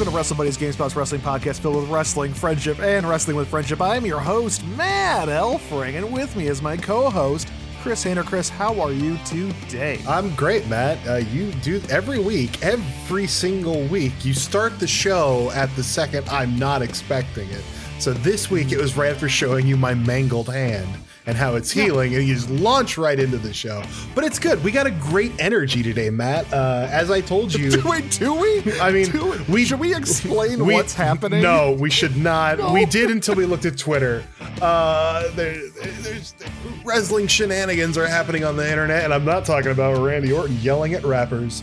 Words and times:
welcome 0.00 0.12
to 0.14 0.16
Wrestle 0.16 0.36
Buddies 0.38 0.56
GameSpot's 0.56 0.96
wrestling 0.96 1.20
podcast 1.20 1.60
filled 1.60 1.76
with 1.76 1.90
wrestling, 1.90 2.32
friendship, 2.32 2.78
and 2.80 3.06
wrestling 3.06 3.36
with 3.36 3.48
friendship. 3.48 3.82
I'm 3.82 4.06
your 4.06 4.18
host, 4.18 4.64
Matt 4.68 5.28
Elfring, 5.28 5.98
and 5.98 6.10
with 6.10 6.34
me 6.36 6.46
is 6.46 6.62
my 6.62 6.78
co-host, 6.78 7.52
Chris 7.82 8.02
Hayner. 8.02 8.24
Chris, 8.24 8.48
how 8.48 8.80
are 8.80 8.92
you 8.92 9.18
today? 9.26 10.00
I'm 10.08 10.34
great, 10.36 10.66
Matt. 10.68 11.06
Uh, 11.06 11.16
you 11.16 11.52
do 11.52 11.82
every 11.90 12.18
week, 12.18 12.62
every 12.62 13.26
single 13.26 13.82
week, 13.88 14.24
you 14.24 14.32
start 14.32 14.80
the 14.80 14.86
show 14.86 15.50
at 15.50 15.68
the 15.76 15.82
second 15.82 16.26
I'm 16.30 16.58
not 16.58 16.80
expecting 16.80 17.50
it. 17.50 17.62
So 17.98 18.14
this 18.14 18.50
week 18.50 18.72
it 18.72 18.78
was 18.78 18.96
right 18.96 19.12
after 19.12 19.28
showing 19.28 19.66
you 19.66 19.76
my 19.76 19.92
mangled 19.92 20.48
hand 20.48 20.88
and 21.26 21.36
how 21.36 21.54
it's 21.54 21.70
healing, 21.70 22.14
and 22.14 22.26
you 22.26 22.34
just 22.34 22.50
launch 22.50 22.96
right 22.98 23.18
into 23.18 23.36
the 23.38 23.52
show. 23.52 23.82
But 24.14 24.24
it's 24.24 24.38
good. 24.38 24.62
We 24.64 24.70
got 24.72 24.86
a 24.86 24.90
great 24.90 25.32
energy 25.38 25.82
today, 25.82 26.10
Matt. 26.10 26.52
Uh, 26.52 26.88
as 26.90 27.10
I 27.10 27.20
told 27.20 27.52
you, 27.58 27.80
Wait, 27.84 28.10
do 28.18 28.34
we? 28.34 28.62
I 28.80 28.90
mean, 28.90 29.10
Do 29.10 29.38
we 29.48 29.64
should 29.64 29.80
we 29.80 29.94
explain 29.94 30.64
we- 30.64 30.74
what's 30.74 30.94
happening? 30.94 31.42
No, 31.42 31.72
we 31.72 31.90
should 31.90 32.16
not. 32.16 32.58
No. 32.58 32.72
We 32.72 32.84
did 32.86 33.10
until 33.10 33.34
we 33.34 33.46
looked 33.46 33.64
at 33.66 33.76
Twitter. 33.78 34.24
Uh, 34.62 35.30
there, 35.34 35.56
there's 36.00 36.34
wrestling 36.84 37.26
shenanigans 37.26 37.96
are 37.98 38.06
happening 38.06 38.44
on 38.44 38.56
the 38.56 38.68
internet, 38.68 39.04
and 39.04 39.12
I'm 39.14 39.24
not 39.24 39.44
talking 39.44 39.70
about 39.72 40.02
Randy 40.02 40.32
Orton 40.32 40.56
yelling 40.60 40.94
at 40.94 41.04
rappers. 41.04 41.62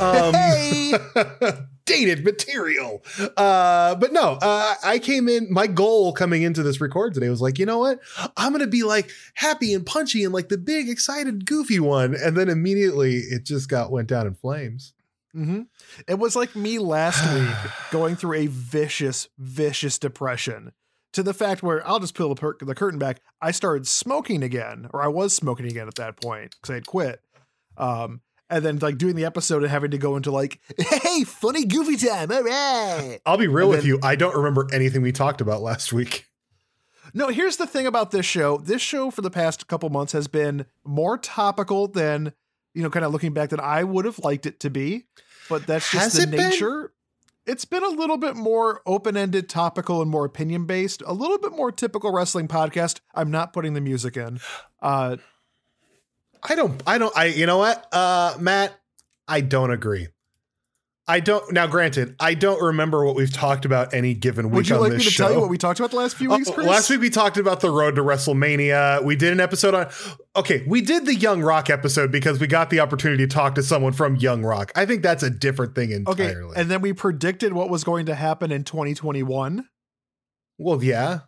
Um, 0.00 0.34
Hey! 0.34 0.94
dated 1.88 2.24
material. 2.24 3.02
Uh, 3.36 3.94
but 3.96 4.12
no, 4.12 4.38
uh, 4.40 4.74
I 4.84 4.98
came 4.98 5.28
in. 5.28 5.52
My 5.52 5.66
goal 5.66 6.12
coming 6.12 6.42
into 6.42 6.62
this 6.62 6.80
record 6.80 7.14
today 7.14 7.28
was 7.28 7.40
like, 7.40 7.58
you 7.58 7.66
know 7.66 7.78
what? 7.78 8.00
I'm 8.36 8.52
gonna 8.52 8.66
be 8.66 8.82
like 8.82 9.10
happy 9.34 9.74
and 9.74 9.84
punchy 9.84 10.24
and 10.24 10.32
like 10.32 10.48
the 10.48 10.58
big, 10.58 10.88
excited, 10.88 11.46
goofy 11.46 11.80
one, 11.80 12.14
and 12.14 12.36
then 12.36 12.48
immediately 12.48 13.16
it 13.16 13.44
just 13.44 13.68
got 13.68 13.90
went 13.90 14.08
down 14.08 14.26
in 14.26 14.34
flames. 14.34 14.92
hmm 15.32 15.62
It 16.06 16.18
was 16.18 16.36
like 16.36 16.54
me 16.54 16.78
last 16.78 17.22
week 17.38 17.72
going 17.90 18.16
through 18.16 18.34
a 18.34 18.46
vicious, 18.46 19.28
vicious 19.38 19.98
depression 19.98 20.72
to 21.14 21.22
the 21.22 21.34
fact 21.34 21.62
where 21.62 21.86
I'll 21.88 22.00
just 22.00 22.14
peel 22.14 22.28
the, 22.28 22.34
per- 22.34 22.56
the 22.60 22.74
curtain 22.74 22.98
back. 22.98 23.20
I 23.40 23.50
started 23.50 23.86
smoking 23.86 24.42
again, 24.42 24.88
or 24.92 25.02
I 25.02 25.08
was 25.08 25.34
smoking 25.34 25.66
again 25.66 25.88
at 25.88 25.94
that 25.94 26.20
point 26.20 26.54
because 26.60 26.70
I 26.70 26.74
had 26.74 26.86
quit. 26.86 27.20
Um, 27.78 28.20
and 28.50 28.64
then 28.64 28.78
like 28.78 28.98
doing 28.98 29.14
the 29.16 29.24
episode 29.24 29.62
and 29.62 29.70
having 29.70 29.90
to 29.90 29.98
go 29.98 30.16
into 30.16 30.30
like, 30.30 30.60
hey, 30.78 31.24
funny 31.24 31.64
goofy 31.64 31.96
time, 31.96 32.30
all 32.32 32.42
right. 32.42 33.18
I'll 33.26 33.36
be 33.36 33.46
real 33.48 33.66
And 33.66 33.70
with 33.70 33.80
then- 33.80 33.88
you. 33.88 33.98
I 34.02 34.16
don't 34.16 34.36
remember 34.36 34.66
anything 34.72 35.02
we 35.02 35.12
talked 35.12 35.40
about 35.40 35.60
last 35.62 35.92
week. 35.92 36.26
No, 37.14 37.28
here's 37.28 37.56
the 37.56 37.66
thing 37.66 37.86
about 37.86 38.10
this 38.10 38.26
show. 38.26 38.58
This 38.58 38.82
show 38.82 39.10
for 39.10 39.22
the 39.22 39.30
past 39.30 39.66
couple 39.66 39.88
months 39.88 40.12
has 40.12 40.28
been 40.28 40.66
more 40.84 41.16
topical 41.16 41.88
than, 41.88 42.34
you 42.74 42.82
know, 42.82 42.90
kind 42.90 43.04
of 43.04 43.12
looking 43.12 43.32
back 43.32 43.48
than 43.48 43.60
I 43.60 43.82
would 43.84 44.04
have 44.04 44.18
liked 44.18 44.44
it 44.44 44.60
to 44.60 44.70
be. 44.70 45.06
But 45.48 45.66
that's 45.66 45.90
just 45.90 46.04
Has 46.04 46.12
the 46.14 46.22
it 46.24 46.30
been? 46.30 46.50
nature. 46.50 46.92
It's 47.46 47.64
been 47.64 47.82
a 47.82 47.88
little 47.88 48.18
bit 48.18 48.36
more 48.36 48.82
open-ended, 48.84 49.48
topical, 49.48 50.02
and 50.02 50.10
more 50.10 50.26
opinion-based. 50.26 51.02
A 51.06 51.14
little 51.14 51.38
bit 51.38 51.52
more 51.52 51.72
typical 51.72 52.12
wrestling 52.12 52.46
podcast. 52.46 53.00
I'm 53.14 53.30
not 53.30 53.54
putting 53.54 53.72
the 53.72 53.80
music 53.80 54.18
in. 54.18 54.38
Uh, 54.82 55.16
I 56.42 56.54
don't. 56.54 56.82
I 56.86 56.98
don't. 56.98 57.16
I. 57.16 57.26
You 57.26 57.46
know 57.46 57.58
what, 57.58 57.86
uh, 57.92 58.36
Matt? 58.38 58.78
I 59.26 59.40
don't 59.40 59.70
agree. 59.70 60.08
I 61.10 61.20
don't. 61.20 61.52
Now, 61.52 61.66
granted, 61.66 62.14
I 62.20 62.34
don't 62.34 62.62
remember 62.62 63.02
what 63.04 63.16
we've 63.16 63.32
talked 63.32 63.64
about 63.64 63.94
any 63.94 64.12
given 64.12 64.50
week 64.50 64.54
would 64.56 64.68
you 64.68 64.74
on 64.76 64.80
like 64.82 64.90
this 64.92 64.98
me 65.00 65.04
to 65.06 65.10
show. 65.10 65.24
tell 65.24 65.32
you 65.34 65.40
what 65.40 65.48
we 65.48 65.56
talked 65.56 65.80
about 65.80 65.90
the 65.90 65.96
last 65.96 66.16
few 66.16 66.28
weeks, 66.30 66.48
Oh, 66.50 66.52
Chris? 66.52 66.66
last 66.66 66.90
week 66.90 67.00
we 67.00 67.08
talked 67.08 67.38
about 67.38 67.60
the 67.60 67.70
road 67.70 67.96
to 67.96 68.02
WrestleMania. 68.02 69.02
We 69.02 69.16
did 69.16 69.32
an 69.32 69.40
episode 69.40 69.72
on. 69.74 69.88
Okay, 70.36 70.64
we 70.66 70.82
did 70.82 71.06
the 71.06 71.14
Young 71.14 71.40
Rock 71.42 71.70
episode 71.70 72.12
because 72.12 72.38
we 72.38 72.46
got 72.46 72.68
the 72.68 72.80
opportunity 72.80 73.26
to 73.26 73.34
talk 73.34 73.54
to 73.54 73.62
someone 73.62 73.94
from 73.94 74.16
Young 74.16 74.42
Rock. 74.44 74.70
I 74.76 74.84
think 74.84 75.02
that's 75.02 75.22
a 75.22 75.30
different 75.30 75.74
thing 75.74 75.92
entirely. 75.92 76.20
Okay, 76.22 76.28
entirely. 76.30 76.56
and 76.56 76.70
then 76.70 76.82
we 76.82 76.92
predicted 76.92 77.54
what 77.54 77.70
was 77.70 77.84
going 77.84 78.04
to 78.06 78.14
happen 78.14 78.52
in 78.52 78.64
2021. 78.64 79.66
well, 80.58 80.84
yeah, 80.84 81.20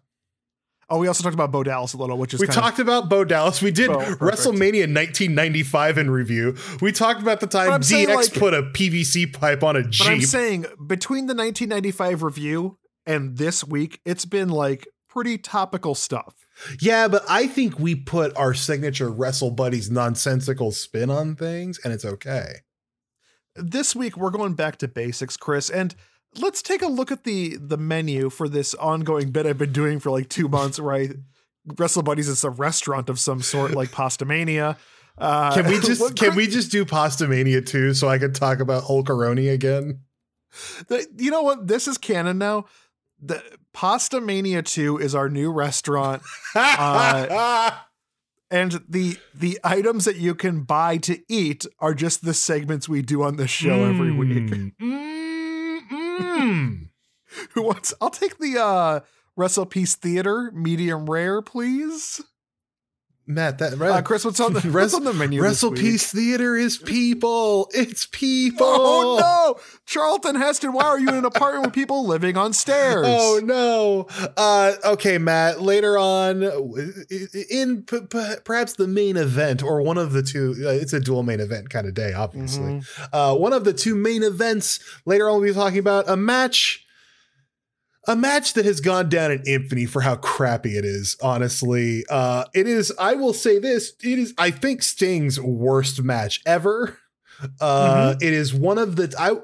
Oh, 0.92 0.98
we 0.98 1.06
also 1.06 1.22
talked 1.22 1.34
about 1.34 1.52
Bo 1.52 1.62
Dallas 1.62 1.92
a 1.92 1.96
little, 1.96 2.18
which 2.18 2.34
is 2.34 2.40
we 2.40 2.46
kind 2.48 2.58
of- 2.58 2.64
talked 2.64 2.78
about 2.80 3.08
Bo 3.08 3.24
Dallas. 3.24 3.62
We 3.62 3.70
did 3.70 3.90
Oh. 3.90 3.98
WrestleMania 4.20 4.90
1995 4.92 5.98
in 5.98 6.10
review. 6.10 6.56
We 6.80 6.90
talked 6.90 7.22
about 7.22 7.38
the 7.40 7.46
time 7.46 7.80
DX 7.80 8.14
like- 8.14 8.34
put 8.34 8.54
a 8.54 8.64
PVC 8.64 9.26
pipe 9.26 9.62
on 9.62 9.76
a 9.76 9.82
But 9.84 10.02
I'm 10.08 10.20
saying 10.22 10.66
between 10.86 11.26
the 11.26 11.34
1995 11.34 12.22
review 12.24 12.78
and 13.06 13.38
this 13.38 13.62
week, 13.64 14.00
it's 14.04 14.24
been 14.24 14.48
like 14.48 14.88
pretty 15.08 15.38
topical 15.38 15.94
stuff. 15.94 16.34
Yeah, 16.80 17.08
but 17.08 17.24
I 17.28 17.46
think 17.46 17.78
we 17.78 17.94
put 17.94 18.36
our 18.36 18.52
signature 18.52 19.08
Wrestle 19.10 19.50
Buddies 19.52 19.90
nonsensical 19.90 20.72
spin 20.72 21.08
on 21.08 21.34
things, 21.36 21.78
and 21.84 21.92
it's 21.92 22.04
okay. 22.04 22.56
This 23.56 23.96
week 23.96 24.16
we're 24.16 24.30
going 24.30 24.54
back 24.54 24.76
to 24.78 24.88
basics, 24.88 25.36
Chris, 25.36 25.70
and 25.70 25.94
let's 26.38 26.62
take 26.62 26.82
a 26.82 26.86
look 26.86 27.10
at 27.10 27.24
the 27.24 27.56
the 27.56 27.76
menu 27.76 28.30
for 28.30 28.48
this 28.48 28.74
ongoing 28.74 29.30
bit 29.30 29.46
I've 29.46 29.58
been 29.58 29.72
doing 29.72 30.00
for 30.00 30.10
like 30.10 30.28
two 30.28 30.48
months, 30.48 30.80
where 30.80 30.94
I 30.94 31.08
Wrestle 31.76 32.02
Buddies 32.02 32.28
is 32.28 32.44
a 32.44 32.50
restaurant 32.50 33.08
of 33.08 33.18
some 33.18 33.42
sort, 33.42 33.72
like 33.72 33.90
Pastamania. 33.90 34.76
Uh, 35.18 35.52
Can 35.54 35.66
we 35.66 35.80
just 35.86 36.00
what 36.00 36.16
can 36.16 36.34
we 36.34 36.46
just 36.46 36.70
do 36.70 36.84
Pasta 36.84 37.28
Mania 37.28 37.60
too, 37.60 37.94
so 37.94 38.08
I 38.08 38.18
can 38.18 38.32
talk 38.32 38.60
about 38.60 38.84
Hulkaroni 38.84 39.52
again? 39.52 40.00
The, 40.88 41.06
you 41.16 41.30
know 41.30 41.42
what? 41.42 41.66
This 41.68 41.86
is 41.86 41.98
canon 41.98 42.38
now. 42.38 42.66
The 43.22 43.42
Pasta 43.72 44.20
Mania 44.20 44.62
2 44.62 44.98
is 44.98 45.14
our 45.14 45.28
new 45.28 45.52
restaurant. 45.52 46.22
Uh, 46.54 47.70
and 48.50 48.82
the 48.88 49.16
the 49.34 49.60
items 49.62 50.06
that 50.06 50.16
you 50.16 50.34
can 50.34 50.62
buy 50.62 50.96
to 50.98 51.20
eat 51.28 51.66
are 51.78 51.94
just 51.94 52.24
the 52.24 52.34
segments 52.34 52.88
we 52.88 53.02
do 53.02 53.22
on 53.22 53.36
this 53.36 53.50
show 53.50 53.84
every 53.84 54.10
week. 54.10 54.48
Mm, 54.48 54.78
mm. 56.22 56.88
Who 57.54 57.62
wants? 57.62 57.94
I'll 58.00 58.10
take 58.10 58.38
the 58.38 58.58
uh 58.62 59.00
Wrestle 59.36 59.66
Peace 59.66 59.94
Theater 59.94 60.50
medium 60.52 61.08
rare, 61.08 61.42
please. 61.42 62.20
Matt, 63.34 63.58
that 63.58 63.80
Uh, 63.80 64.02
Chris, 64.02 64.24
what's 64.24 64.40
on 64.40 64.52
the 64.52 64.60
what's 64.72 64.94
on 64.94 65.04
the 65.04 65.12
menu? 65.12 65.42
Wrestle? 65.42 65.72
Peace 65.72 66.10
Theater 66.12 66.56
is 66.56 66.76
people. 66.78 67.70
It's 67.74 68.06
people. 68.06 68.66
Oh 68.92 69.18
no, 69.20 69.60
Charlton 69.86 70.34
Heston! 70.36 70.72
Why 70.72 70.84
are 70.84 70.98
you 70.98 71.08
in 71.08 71.14
an 71.14 71.24
apartment 71.24 71.66
with 71.66 71.74
people 71.74 72.06
living 72.06 72.36
on 72.36 72.52
stairs? 72.52 73.06
Oh 73.08 73.40
no. 73.42 74.06
Uh, 74.36 74.72
okay, 74.84 75.18
Matt. 75.18 75.60
Later 75.62 75.96
on, 75.98 76.42
in 77.50 77.82
p- 77.82 78.00
p- 78.08 78.34
perhaps 78.44 78.74
the 78.74 78.86
main 78.86 79.16
event 79.16 79.62
or 79.62 79.82
one 79.82 79.98
of 79.98 80.12
the 80.12 80.22
two, 80.22 80.54
uh, 80.64 80.70
it's 80.70 80.92
a 80.92 81.00
dual 81.00 81.22
main 81.22 81.40
event 81.40 81.70
kind 81.70 81.86
of 81.86 81.94
day, 81.94 82.12
obviously. 82.12 82.64
Mhm. 82.80 83.08
Uh, 83.12 83.34
one 83.36 83.52
of 83.52 83.64
the 83.64 83.72
two 83.72 83.94
main 83.94 84.22
events. 84.22 84.80
Later 85.06 85.28
on, 85.28 85.40
we'll 85.40 85.50
be 85.50 85.54
talking 85.54 85.78
about 85.78 86.08
a 86.08 86.16
match. 86.16 86.84
A 88.08 88.16
match 88.16 88.54
that 88.54 88.64
has 88.64 88.80
gone 88.80 89.08
down 89.08 89.30
in 89.30 89.42
infamy 89.46 89.84
for 89.84 90.00
how 90.00 90.16
crappy 90.16 90.76
it 90.76 90.84
is, 90.84 91.16
honestly. 91.22 92.04
Uh, 92.08 92.44
it 92.54 92.66
is, 92.66 92.92
I 92.98 93.14
will 93.14 93.34
say 93.34 93.58
this, 93.58 93.92
it 94.02 94.18
is, 94.18 94.34
I 94.38 94.50
think, 94.50 94.82
Sting's 94.82 95.38
worst 95.38 96.02
match 96.02 96.40
ever. 96.46 96.98
Uh, 97.60 98.16
it 98.20 98.32
is 98.32 98.52
one 98.54 98.78
of 98.78 98.96
the, 98.96 99.14
I, 99.18 99.36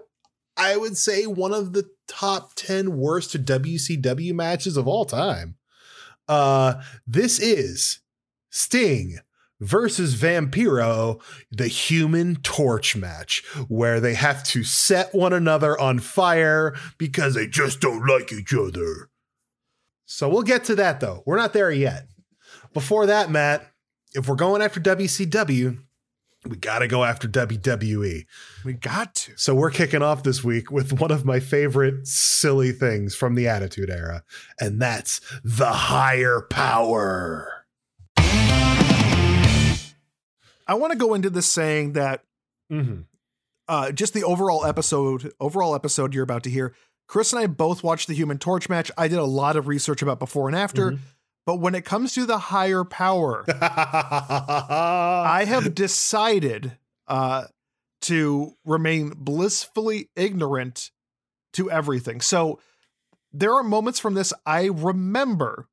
I 0.56 0.76
would 0.76 0.96
say 0.96 1.26
one 1.26 1.52
of 1.52 1.72
the 1.72 1.88
top 2.08 2.54
10 2.54 2.96
worst 2.96 3.44
WCW 3.44 4.34
matches 4.34 4.76
of 4.76 4.88
all 4.88 5.04
time. 5.04 5.56
Uh, 6.28 6.82
this 7.06 7.38
is 7.38 8.00
Sting 8.50 9.18
versus 9.60 10.14
Vampiro, 10.14 11.20
the 11.50 11.68
human 11.68 12.36
torch 12.36 12.96
match, 12.96 13.44
where 13.68 14.00
they 14.00 14.14
have 14.14 14.44
to 14.44 14.64
set 14.64 15.14
one 15.14 15.32
another 15.32 15.78
on 15.80 15.98
fire 15.98 16.74
because 16.98 17.34
they 17.34 17.46
just 17.46 17.80
don't 17.80 18.06
like 18.06 18.32
each 18.32 18.54
other. 18.54 19.08
So 20.04 20.28
we'll 20.28 20.42
get 20.42 20.64
to 20.64 20.74
that 20.76 21.00
though. 21.00 21.22
We're 21.26 21.36
not 21.36 21.52
there 21.52 21.70
yet. 21.70 22.06
Before 22.72 23.06
that, 23.06 23.30
Matt, 23.30 23.66
if 24.14 24.28
we're 24.28 24.36
going 24.36 24.62
after 24.62 24.80
WCW, 24.80 25.78
we 26.48 26.56
got 26.56 26.78
to 26.78 26.88
go 26.88 27.04
after 27.04 27.26
WWE. 27.28 28.24
We 28.64 28.72
got 28.72 29.14
to. 29.16 29.36
So 29.36 29.54
we're 29.54 29.70
kicking 29.70 30.02
off 30.02 30.22
this 30.22 30.44
week 30.44 30.70
with 30.70 30.92
one 31.00 31.10
of 31.10 31.24
my 31.24 31.40
favorite 31.40 32.06
silly 32.06 32.72
things 32.72 33.14
from 33.14 33.34
the 33.34 33.48
Attitude 33.48 33.90
Era, 33.90 34.22
and 34.60 34.80
that's 34.80 35.20
the 35.42 35.72
higher 35.72 36.42
power. 36.50 37.55
I 40.66 40.74
want 40.74 40.92
to 40.92 40.98
go 40.98 41.14
into 41.14 41.30
this 41.30 41.46
saying 41.46 41.92
that 41.94 42.22
Mm-hmm. 42.72 43.02
uh, 43.68 43.92
just 43.92 44.12
the 44.12 44.24
overall 44.24 44.64
episode, 44.64 45.32
overall 45.38 45.74
episode 45.76 46.12
you're 46.14 46.24
about 46.24 46.42
to 46.44 46.50
hear. 46.50 46.74
Chris 47.06 47.32
and 47.32 47.40
I 47.40 47.46
both 47.46 47.84
watched 47.84 48.08
the 48.08 48.14
Human 48.14 48.38
Torch 48.38 48.68
match. 48.68 48.90
I 48.98 49.06
did 49.06 49.18
a 49.20 49.24
lot 49.24 49.54
of 49.56 49.68
research 49.68 50.02
about 50.02 50.18
before 50.18 50.48
and 50.48 50.56
after, 50.56 50.90
Mhm. 50.92 50.98
but 51.46 51.60
when 51.60 51.76
it 51.76 51.84
comes 51.84 52.12
to 52.14 52.26
the 52.26 52.38
higher 52.38 52.82
power, 52.84 53.44
I 53.48 55.44
have 55.46 55.74
decided 55.76 56.76
uh, 57.06 57.44
to 58.02 58.54
remain 58.64 59.10
blissfully 59.16 60.10
ignorant 60.16 60.90
to 61.52 61.70
everything. 61.70 62.20
So 62.20 62.58
there 63.32 63.54
are 63.54 63.62
moments 63.62 64.00
from 64.00 64.14
this 64.14 64.32
I 64.44 64.64
remember. 64.66 65.68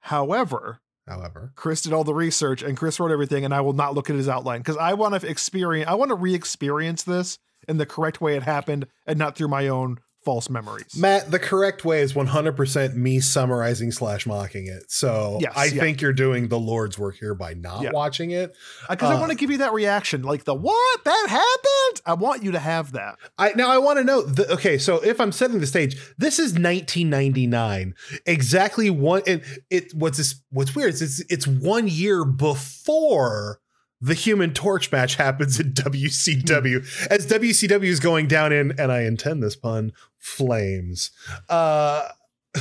However, 0.00 0.80
However, 1.06 1.52
Chris 1.56 1.82
did 1.82 1.92
all 1.92 2.04
the 2.04 2.14
research 2.14 2.62
and 2.62 2.76
Chris 2.76 3.00
wrote 3.00 3.10
everything, 3.10 3.44
and 3.44 3.52
I 3.52 3.60
will 3.60 3.72
not 3.72 3.94
look 3.94 4.08
at 4.08 4.16
his 4.16 4.28
outline 4.28 4.60
because 4.60 4.76
I 4.76 4.94
want 4.94 5.20
to 5.20 5.28
experience. 5.28 5.88
I 5.88 5.94
want 5.94 6.10
to 6.10 6.14
re-experience 6.14 7.02
this 7.02 7.38
in 7.68 7.78
the 7.78 7.86
correct 7.86 8.20
way 8.20 8.36
it 8.36 8.42
happened 8.42 8.86
and 9.06 9.18
not 9.18 9.36
through 9.36 9.48
my 9.48 9.68
own 9.68 9.98
false 10.24 10.48
memories. 10.48 10.96
Matt, 10.96 11.30
the 11.30 11.38
correct 11.38 11.84
way 11.84 12.00
is 12.00 12.12
100% 12.12 12.94
me 12.94 13.20
summarizing 13.20 13.90
slash 13.92 14.26
mocking 14.26 14.66
it. 14.66 14.90
So 14.90 15.38
Yes, 15.40 15.52
I 15.56 15.64
yeah. 15.66 15.80
think 15.82 16.00
you're 16.00 16.12
doing 16.12 16.48
the 16.48 16.58
Lord's 16.58 16.98
work 16.98 17.16
here 17.16 17.34
by 17.34 17.54
not 17.54 17.82
Yeah. 17.82 17.90
watching 17.92 18.30
it. 18.30 18.54
Because 18.88 19.10
I 19.10 19.14
uh, 19.14 19.20
want 19.20 19.30
to 19.30 19.36
give 19.36 19.50
you 19.50 19.58
that 19.58 19.72
reaction, 19.72 20.22
like 20.22 20.44
the 20.44 20.54
what 20.54 21.04
that 21.04 21.26
happened. 21.28 22.02
I 22.06 22.14
want 22.14 22.42
you 22.42 22.52
to 22.52 22.58
have 22.58 22.92
that. 22.92 23.16
I 23.38 23.52
now 23.56 23.70
I 23.70 23.78
want 23.78 23.98
to 23.98 24.04
know. 24.04 24.22
The, 24.22 24.52
okay, 24.54 24.78
so 24.78 24.96
if 25.02 25.20
I'm 25.20 25.32
setting 25.32 25.60
the 25.60 25.66
stage, 25.66 25.96
this 26.18 26.38
is 26.38 26.52
1999, 26.52 27.94
exactly 28.26 28.90
one. 28.90 29.22
And 29.26 29.42
it 29.70 29.92
what's 29.94 30.18
this? 30.18 30.40
What's 30.50 30.74
weird 30.74 30.94
is 30.94 31.02
it's 31.02 31.20
it's 31.30 31.46
one 31.46 31.88
year 31.88 32.24
before 32.24 33.60
the 34.02 34.14
Human 34.14 34.52
Torch 34.52 34.92
match 34.92 35.14
happens 35.14 35.58
in 35.58 35.72
WCW, 35.72 37.06
as 37.10 37.26
WCW 37.26 37.84
is 37.84 38.00
going 38.00 38.26
down 38.26 38.52
in, 38.52 38.78
and 38.78 38.92
I 38.92 39.02
intend 39.02 39.42
this 39.42 39.56
pun, 39.56 39.92
flames. 40.18 41.10
Uh, 41.48 42.08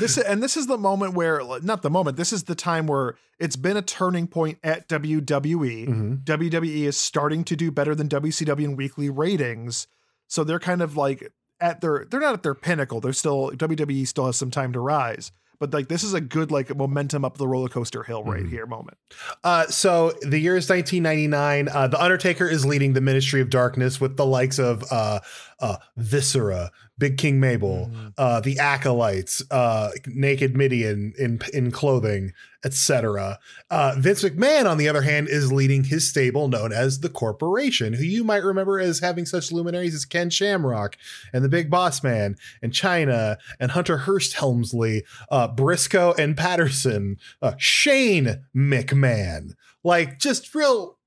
This 0.00 0.18
and 0.18 0.42
this 0.42 0.56
is 0.56 0.66
the 0.66 0.76
moment 0.76 1.14
where 1.14 1.40
not 1.62 1.82
the 1.82 1.90
moment. 1.90 2.16
This 2.16 2.32
is 2.32 2.44
the 2.44 2.56
time 2.56 2.88
where 2.88 3.14
it's 3.38 3.54
been 3.54 3.76
a 3.76 3.82
turning 3.82 4.26
point 4.26 4.58
at 4.64 4.88
WWE. 4.88 5.86
mhm. 5.86 6.24
WWE 6.24 6.82
is 6.82 6.96
starting 6.96 7.44
to 7.44 7.54
do 7.54 7.70
better 7.70 7.94
than 7.94 8.08
WCW 8.08 8.64
in 8.64 8.76
weekly 8.76 9.08
ratings. 9.08 9.86
So 10.26 10.42
they're 10.42 10.58
kind 10.58 10.82
of 10.82 10.96
like 10.96 11.32
at 11.60 11.82
their 11.82 12.04
they're 12.10 12.18
not 12.18 12.34
at 12.34 12.42
their 12.42 12.54
pinnacle. 12.54 13.00
They're 13.00 13.12
still 13.12 13.52
WWE 13.52 14.08
still 14.08 14.26
has 14.26 14.36
some 14.36 14.50
time 14.50 14.72
to 14.72 14.80
rise. 14.80 15.30
But 15.58 15.72
like 15.72 15.88
this 15.88 16.02
is 16.04 16.14
a 16.14 16.20
good 16.20 16.50
like 16.50 16.74
momentum 16.76 17.24
up 17.24 17.38
the 17.38 17.48
roller 17.48 17.68
coaster 17.68 18.02
hill 18.02 18.22
right 18.24 18.44
Mhm. 18.44 18.50
here 18.50 18.66
moment. 18.66 18.98
Uh, 19.44 19.66
so 19.66 20.12
the 20.22 20.38
year 20.38 20.56
is 20.56 20.68
1999. 20.68 21.68
Uh, 21.68 21.88
the 21.88 22.02
Undertaker 22.02 22.48
is 22.48 22.64
leading 22.64 22.92
the 22.92 23.00
Ministry 23.00 23.40
of 23.40 23.50
Darkness 23.50 24.00
with 24.00 24.16
the 24.16 24.26
likes 24.26 24.58
of 24.58 24.84
uh, 24.90 25.20
uh, 25.60 25.76
Viscera, 25.96 26.70
Big 26.98 27.16
King 27.18 27.40
Mabel, 27.40 27.90
Mhm. 27.92 28.12
uh, 28.18 28.40
the 28.40 28.58
Acolytes, 28.58 29.42
uh, 29.50 29.90
Naked 30.06 30.56
Mideon 30.56 31.12
in 31.18 31.40
in 31.52 31.70
clothing, 31.70 32.32
etc. 32.66 33.38
Uh, 33.70 33.94
Vince 33.96 34.24
McMahon, 34.24 34.68
on 34.68 34.76
the 34.76 34.88
other 34.88 35.02
hand, 35.02 35.28
is 35.28 35.52
leading 35.52 35.84
his 35.84 36.08
stable 36.08 36.48
known 36.48 36.72
as 36.72 36.98
the 37.00 37.08
Corporation, 37.08 37.92
who 37.94 38.02
you 38.04 38.24
might 38.24 38.42
remember 38.42 38.80
as 38.80 38.98
having 38.98 39.24
such 39.24 39.52
luminaries 39.52 39.94
as 39.94 40.04
Ken 40.04 40.28
Shamrock 40.30 40.96
and 41.32 41.44
the 41.44 41.48
Big 41.48 41.70
Boss 41.70 42.02
Man 42.02 42.34
and 42.60 42.72
Chyna 42.72 43.36
and 43.60 43.70
Hunter 43.70 43.98
Hearst 43.98 44.34
Helmsley, 44.34 45.04
uh, 45.30 45.46
Briscoe 45.48 46.12
and 46.18 46.36
Patterson, 46.36 47.18
uh, 47.40 47.52
Shane 47.56 48.42
McMahon. 48.54 49.52
Like 49.84 50.18
just 50.18 50.54
real. 50.54 50.98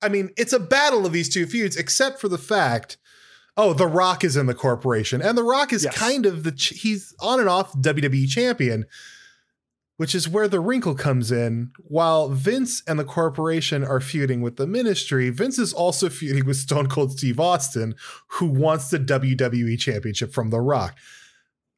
I 0.00 0.08
mean, 0.08 0.30
it's 0.36 0.52
a 0.52 0.60
battle 0.60 1.04
of 1.04 1.12
these 1.12 1.28
two 1.28 1.46
feuds, 1.46 1.76
except 1.76 2.20
for 2.20 2.28
the 2.28 2.38
fact. 2.38 2.96
Oh, 3.56 3.74
The 3.74 3.86
Rock 3.88 4.22
is 4.24 4.36
in 4.36 4.46
the 4.46 4.54
corporation, 4.54 5.20
and 5.20 5.36
The 5.36 5.42
Rock 5.42 5.72
is 5.72 5.84
Yes. 5.84 5.94
kind 5.94 6.24
of 6.24 6.44
the 6.44 6.52
ch- 6.52 6.68
he's 6.80 7.12
on 7.20 7.40
and 7.40 7.48
off 7.48 7.72
WWE 7.74 8.26
champion, 8.28 8.86
which 10.00 10.14
is 10.14 10.26
where 10.26 10.48
the 10.48 10.60
wrinkle 10.60 10.94
comes 10.94 11.30
in. 11.30 11.70
While 11.76 12.30
Vince 12.30 12.82
and 12.86 12.98
the 12.98 13.04
corporation 13.04 13.84
are 13.84 14.00
feuding 14.00 14.40
with 14.40 14.56
the 14.56 14.66
ministry, 14.66 15.28
Vince 15.28 15.58
is 15.58 15.74
also 15.74 16.08
feuding 16.08 16.46
with 16.46 16.56
Stone 16.56 16.88
Cold 16.88 17.12
Steve 17.12 17.38
Austin, 17.38 17.94
who 18.28 18.46
wants 18.46 18.88
the 18.88 18.98
WWE 18.98 19.78
championship 19.78 20.32
from 20.32 20.48
The 20.48 20.58
Rock. 20.58 20.96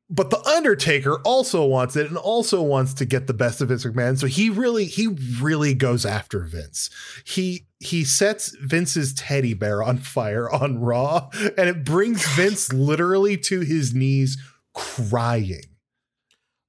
But 0.08 0.30
the 0.30 0.40
Undertaker 0.42 1.18
also 1.24 1.66
wants 1.66 1.96
it 1.96 2.06
and 2.06 2.16
also 2.16 2.62
wants 2.62 2.94
to 2.94 3.04
get 3.04 3.26
the 3.26 3.34
best 3.34 3.60
of 3.60 3.70
Vince 3.70 3.84
McMahon. 3.84 4.16
So 4.16 4.28
he 4.28 4.50
really, 4.50 4.84
he 4.84 5.08
really 5.40 5.74
goes 5.74 6.06
after 6.06 6.44
Vince. 6.44 6.90
He 7.24 7.66
he 7.80 8.04
sets 8.04 8.54
Vince's 8.60 9.14
teddy 9.14 9.54
bear 9.54 9.82
on 9.82 9.98
fire 9.98 10.48
on 10.48 10.78
Raw, 10.78 11.28
and 11.58 11.68
it 11.68 11.84
brings 11.84 12.24
Vince 12.36 12.72
literally 12.72 13.36
to 13.38 13.62
his 13.62 13.92
knees 13.92 14.38
crying. 14.74 15.71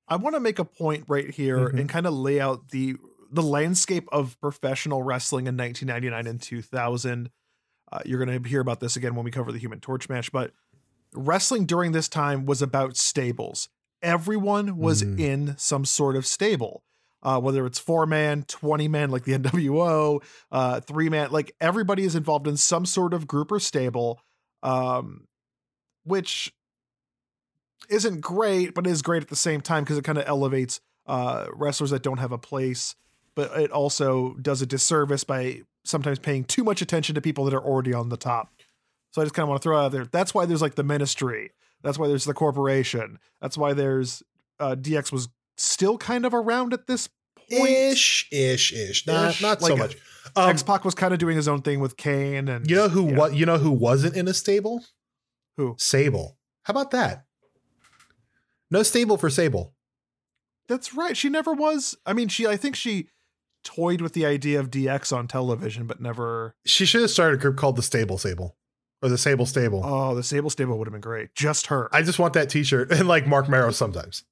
I 0.07 0.15
want 0.17 0.35
to 0.35 0.39
make 0.39 0.59
a 0.59 0.65
point 0.65 1.05
right 1.07 1.29
here 1.29 1.69
Mhm. 1.69 1.79
and 1.79 1.89
kind 1.89 2.05
of 2.07 2.13
lay 2.13 2.39
out 2.39 2.69
the 2.69 2.95
the 3.31 3.41
landscape 3.41 4.07
of 4.11 4.39
professional 4.39 5.01
wrestling 5.01 5.47
in 5.47 5.55
1999 5.57 6.27
and 6.27 6.39
2000. 6.39 7.31
Uh, 7.91 8.00
you're 8.05 8.23
going 8.23 8.44
to 8.44 8.47
hear 8.47 8.61
about 8.61 8.79
this 8.79 8.95
again 8.95 9.15
when 9.15 9.25
we 9.25 9.31
cover 9.31 9.51
the 9.51 9.57
Human 9.57 9.79
Torch 9.79 10.07
match, 10.07 10.31
but 10.31 10.51
wrestling 11.15 11.65
during 11.65 11.94
this 11.94 12.07
time 12.07 12.45
was 12.45 12.61
about 12.61 12.95
stables. 12.95 13.69
Everyone 14.03 14.77
was 14.77 15.01
Mhm. 15.03 15.19
in 15.19 15.55
some 15.57 15.83
sort 15.83 16.15
of 16.15 16.27
stable. 16.27 16.83
Uh, 17.23 17.39
whether 17.39 17.65
it's 17.65 17.79
four 17.79 18.05
man, 18.05 18.44
20 18.44 18.88
man, 18.88 19.09
like 19.09 19.23
the 19.23 19.33
NWO, 19.39 20.21
uh, 20.51 20.79
three 20.81 21.09
man, 21.09 21.31
like 21.31 21.55
everybody 21.59 22.03
is 22.03 22.15
involved 22.15 22.45
in 22.47 22.55
some 22.57 22.85
sort 22.85 23.13
of 23.15 23.25
group 23.27 23.51
or 23.51 23.59
stable, 23.59 24.19
um, 24.61 25.25
which 26.03 26.53
isn't 27.89 28.21
great, 28.21 28.74
but 28.74 28.88
is 28.88 29.01
great 29.01 29.24
at 29.24 29.30
the 29.30 29.35
same 29.35 29.62
time 29.62 29.83
because 29.83 29.97
it 29.97 30.03
kind 30.03 30.18
of 30.18 30.25
elevates 30.27 30.80
uh, 31.06 31.47
wrestlers 31.53 31.91
that 31.91 32.03
don't 32.03 32.19
have 32.19 32.31
a 32.31 32.38
place. 32.38 32.95
But 33.35 33.51
it 33.59 33.71
also 33.71 34.35
does 34.35 34.62
a 34.62 34.65
disservice 34.65 35.24
by 35.24 35.62
sometimes 35.83 36.19
paying 36.19 36.44
too 36.44 36.63
much 36.63 36.81
attention 36.81 37.15
to 37.15 37.21
people 37.21 37.45
that 37.45 37.53
are 37.53 37.63
already 37.63 37.94
on 37.94 38.09
the 38.09 38.18
top. 38.18 38.53
So 39.12 39.21
I 39.21 39.25
just 39.25 39.35
kind 39.35 39.44
of 39.44 39.50
want 39.50 39.62
to 39.62 39.63
throw 39.63 39.80
out 39.80 39.91
there. 39.91 40.06
That's 40.06 40.33
why 40.33 40.45
there's 40.45 40.62
like 40.62 40.75
the 40.75 40.83
ministry. 40.83 41.51
That's 41.81 42.00
why 42.00 42.07
there's 42.07 42.25
the 42.25 42.33
corporation. 42.33 43.19
That's 43.41 43.57
why 43.57 43.74
there's 43.74 44.24
uh, 44.59 44.75
DX 44.75 45.12
was 45.12 45.29
still 45.57 45.97
kind 45.97 46.25
of 46.25 46.33
around 46.33 46.74
at 46.74 46.88
this 46.88 47.09
point. 47.50 47.69
Ish, 47.69 48.27
ish, 48.31 48.74
ish. 48.74 49.06
Not, 49.06 49.31
Ish, 49.31 49.41
not 49.41 49.62
so 49.62 49.74
like, 49.74 49.77
much. 49.77 49.97
Um, 50.36 50.50
X 50.50 50.63
Pac 50.63 50.86
was 50.86 50.95
kind 50.95 51.13
of 51.13 51.19
doing 51.19 51.36
his 51.36 51.47
own 51.47 51.62
thing 51.62 51.79
with 51.79 51.97
Kane, 51.97 52.47
and 52.47 52.69
you 52.69 52.75
know 52.75 52.89
who? 52.89 53.03
What? 53.03 53.36
You 53.36 53.45
know 53.45 53.57
who 53.57 53.71
wasn't 53.71 54.15
in 54.15 54.27
a 54.27 54.33
stable? 54.33 54.83
Who? 55.57 55.75
Sable. 55.77 56.38
How 56.63 56.71
about 56.71 56.91
that? 56.91 57.25
No 58.74 58.81
stable 58.81 59.18
for 59.18 59.30
Sable. 59.30 59.75
That's 60.68 60.96
right. 60.96 61.16
She 61.16 61.30
never 61.30 61.54
was. 61.54 61.96
I 62.08 62.14
mean, 62.14 62.28
she. 62.28 62.48
I 62.48 62.58
think 62.58 62.75
she 62.75 63.10
toyed 63.64 64.02
with 64.02 64.14
the 64.14 64.25
idea 64.25 64.60
of 64.60 64.72
DX 64.72 65.16
on 65.16 65.28
television, 65.28 65.86
but 65.86 66.02
never. 66.02 66.56
She 66.66 66.88
should 66.88 67.02
have 67.02 67.12
started 67.12 67.36
a 67.36 67.42
group 67.42 67.56
called 67.56 67.75
the 67.75 67.84
Stable 67.84 68.18
Sable 68.18 68.58
or 69.04 69.10
the 69.10 69.18
Sable 69.18 69.46
Stable. 69.46 69.81
Oh, 69.86 70.16
the 70.16 70.24
Sable 70.24 70.50
Stable 70.50 70.80
would 70.80 70.88
have 70.88 70.92
been 70.92 71.02
great. 71.02 71.36
Just 71.36 71.68
her, 71.68 71.88
I 71.94 72.02
just 72.02 72.18
want 72.18 72.34
that 72.34 72.50
T-shirt 72.50 72.92
and 72.98 73.08
like 73.08 73.28
Marc 73.28 73.48
Mero 73.48 73.70
sometimes. 73.70 74.24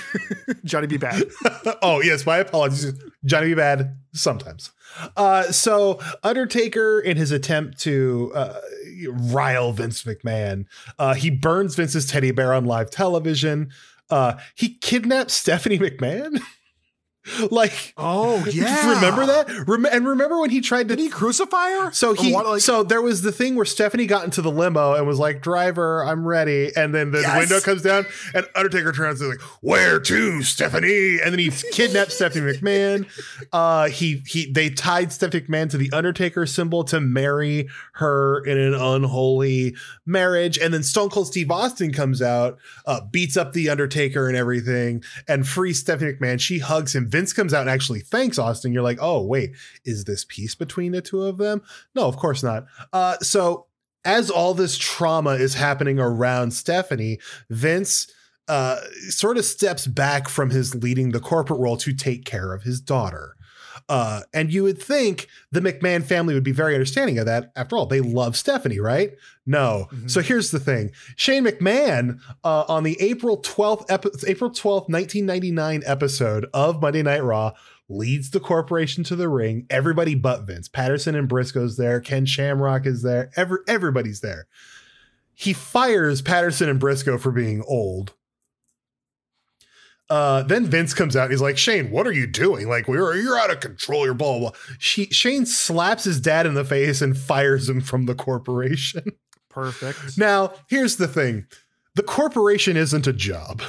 Johnny 0.64 0.86
B. 0.86 0.96
Bad. 0.96 1.24
oh 1.82 2.00
yes, 2.00 2.26
my 2.26 2.38
apologies, 2.38 2.92
Johnny 3.24 3.48
B. 3.48 3.54
Bad 3.54 3.96
sometimes. 4.12 4.70
Uh, 5.16 5.44
so 5.44 6.00
Undertaker, 6.22 7.00
in 7.00 7.16
his 7.16 7.30
attempt 7.30 7.80
to 7.80 8.30
uh, 8.34 8.60
rile 9.08 9.72
Vince 9.72 10.04
McMahon, 10.04 10.66
uh, 10.98 11.14
he 11.14 11.30
burns 11.30 11.74
Vince's 11.74 12.06
teddy 12.06 12.30
bear 12.30 12.52
on 12.52 12.64
live 12.64 12.90
television. 12.90 13.70
Uh, 14.10 14.34
he 14.54 14.74
kidnaps 14.78 15.34
Stephanie 15.34 15.78
McMahon. 15.78 16.40
like, 17.50 17.94
Oh 17.96 18.44
yeah, 18.52 18.94
remember 18.94 19.26
that? 19.26 19.48
Rem- 19.66 19.84
and 19.86 20.06
remember 20.06 20.40
when 20.40 20.50
he 20.50 20.60
tried 20.60 20.88
to 20.88 20.96
Did 20.96 21.02
he 21.02 21.08
crucify 21.08 21.70
her? 21.70 21.92
So 21.92 22.12
he, 22.14 22.32
what, 22.32 22.46
like- 22.46 22.60
so 22.60 22.82
there 22.82 23.00
was 23.02 23.22
the 23.22 23.32
thing 23.32 23.54
where 23.54 23.64
Stephanie 23.64 24.06
got 24.06 24.24
into 24.24 24.42
the 24.42 24.50
limo 24.50 24.94
and 24.94 25.06
was 25.06 25.18
like, 25.18 25.40
"Driver, 25.42 26.04
I'm 26.04 26.26
ready." 26.26 26.70
And 26.76 26.94
then 26.94 27.10
the 27.12 27.20
Yes. 27.20 27.38
window 27.38 27.60
comes 27.60 27.82
down, 27.82 28.06
and 28.34 28.46
Undertaker 28.54 28.92
turns 28.92 29.20
and 29.20 29.32
is 29.32 29.38
like, 29.38 29.48
"Where 29.60 30.00
to, 30.00 30.42
Stephanie?" 30.42 31.18
And 31.22 31.32
then 31.32 31.38
he 31.38 31.50
kidnapped 31.72 32.12
Stephanie 32.12 32.52
McMahon. 32.52 33.06
Uh, 33.52 33.88
he 33.88 34.22
he 34.26 34.50
they 34.50 34.70
tied 34.70 35.12
Stephanie 35.12 35.42
McMahon 35.44 35.68
to 35.70 35.76
the 35.76 35.90
Undertaker 35.92 36.46
symbol 36.46 36.84
to 36.84 37.00
marry 37.00 37.68
her 37.94 38.42
in 38.44 38.56
an 38.58 38.72
unholy 38.74 39.74
marriage. 40.06 40.58
And 40.58 40.72
then 40.72 40.82
Stone 40.82 41.10
Cold 41.10 41.26
Steve 41.26 41.50
Austin 41.50 41.92
comes 41.92 42.22
out, 42.22 42.58
uh, 42.86 43.00
beats 43.10 43.36
up 43.36 43.52
the 43.52 43.68
Undertaker 43.68 44.28
and 44.28 44.36
everything, 44.36 45.02
and 45.28 45.46
frees 45.46 45.80
Stephanie 45.80 46.12
McMahon. 46.14 46.40
She 46.40 46.60
hugs 46.60 46.94
him. 46.94 47.08
Vince 47.12 47.34
comes 47.34 47.52
out 47.52 47.60
and 47.60 47.70
actually 47.70 48.00
thanks 48.00 48.38
Austin. 48.38 48.72
You're 48.72 48.82
like, 48.82 48.98
oh 49.00 49.22
wait, 49.22 49.52
is 49.84 50.04
this 50.04 50.24
peace 50.24 50.54
between 50.54 50.92
the 50.92 51.02
two 51.02 51.22
of 51.22 51.36
them? 51.36 51.62
No, 51.94 52.06
of 52.06 52.16
course 52.16 52.42
not. 52.42 52.64
Uh, 52.92 53.18
so 53.18 53.66
as 54.04 54.30
all 54.30 54.54
this 54.54 54.78
trauma 54.78 55.32
is 55.32 55.54
happening 55.54 56.00
around 56.00 56.52
Stephanie, 56.52 57.20
Vince 57.50 58.10
uh, 58.48 58.80
sort 59.10 59.36
of 59.36 59.44
steps 59.44 59.86
back 59.86 60.28
from 60.28 60.50
his 60.50 60.74
leading 60.74 61.12
the 61.12 61.20
corporate 61.20 61.60
role 61.60 61.76
to 61.76 61.92
take 61.92 62.24
care 62.24 62.52
of 62.52 62.62
his 62.62 62.80
daughter. 62.80 63.36
Uh, 63.88 64.22
and 64.32 64.52
you 64.52 64.62
would 64.62 64.80
think 64.80 65.26
the 65.50 65.60
McMahon 65.60 66.02
family 66.04 66.34
would 66.34 66.44
be 66.44 66.52
very 66.52 66.74
understanding 66.74 67.18
of 67.18 67.26
that. 67.26 67.52
After 67.56 67.76
all, 67.76 67.86
they 67.86 68.00
love 68.00 68.36
Stephanie, 68.36 68.78
right? 68.80 69.12
No. 69.46 69.88
Mhm. 69.92 70.10
So 70.10 70.20
here's 70.20 70.50
the 70.50 70.60
thing: 70.60 70.92
Shane 71.16 71.44
McMahon 71.44 72.20
uh, 72.44 72.64
on 72.68 72.84
the 72.84 72.96
April 73.00 73.38
twelfth, 73.38 73.90
epi- 73.90 74.10
April 74.26 74.50
twelfth, 74.50 74.88
nineteen 74.88 75.26
ninety 75.26 75.50
nine 75.50 75.82
episode 75.84 76.46
of 76.54 76.80
Monday 76.80 77.02
Night 77.02 77.22
Raw 77.24 77.52
leads 77.88 78.30
the 78.30 78.40
corporation 78.40 79.04
to 79.04 79.16
the 79.16 79.28
ring. 79.28 79.66
Everybody 79.68 80.14
but 80.14 80.46
Vince, 80.46 80.68
Patterson 80.68 81.14
and 81.14 81.28
Briscoe's 81.28 81.76
there. 81.76 82.00
Ken 82.00 82.24
Shamrock 82.24 82.86
is 82.86 83.02
there. 83.02 83.30
Every, 83.36 83.58
everybody's 83.68 84.20
there. 84.20 84.46
He 85.34 85.52
fires 85.52 86.22
Patterson 86.22 86.68
and 86.70 86.80
Briscoe 86.80 87.18
for 87.18 87.32
being 87.32 87.62
old. 87.66 88.14
Uh, 90.12 90.42
then 90.42 90.66
Vince 90.66 90.92
comes 90.92 91.16
out 91.16 91.22
and 91.22 91.32
he's 91.32 91.40
like, 91.40 91.56
Shane, 91.56 91.90
what 91.90 92.06
are 92.06 92.12
you 92.12 92.26
doing? 92.26 92.68
Like, 92.68 92.86
we're 92.86 93.16
you're 93.16 93.38
out 93.38 93.50
of 93.50 93.60
control. 93.60 94.04
You're 94.04 94.12
blah 94.12 94.38
blah. 94.38 94.50
blah. 94.50 94.58
She, 94.78 95.06
Shane 95.06 95.46
slaps 95.46 96.04
his 96.04 96.20
dad 96.20 96.44
in 96.44 96.52
the 96.52 96.66
face 96.66 97.00
and 97.00 97.16
fires 97.16 97.66
him 97.66 97.80
from 97.80 98.04
the 98.04 98.14
corporation. 98.14 99.04
Perfect. 99.48 99.98
now, 100.18 100.52
here's 100.68 100.96
the 100.96 101.08
thing: 101.08 101.46
the 101.94 102.02
corporation 102.02 102.76
isn't 102.76 103.06
a 103.06 103.12
job. 103.14 103.62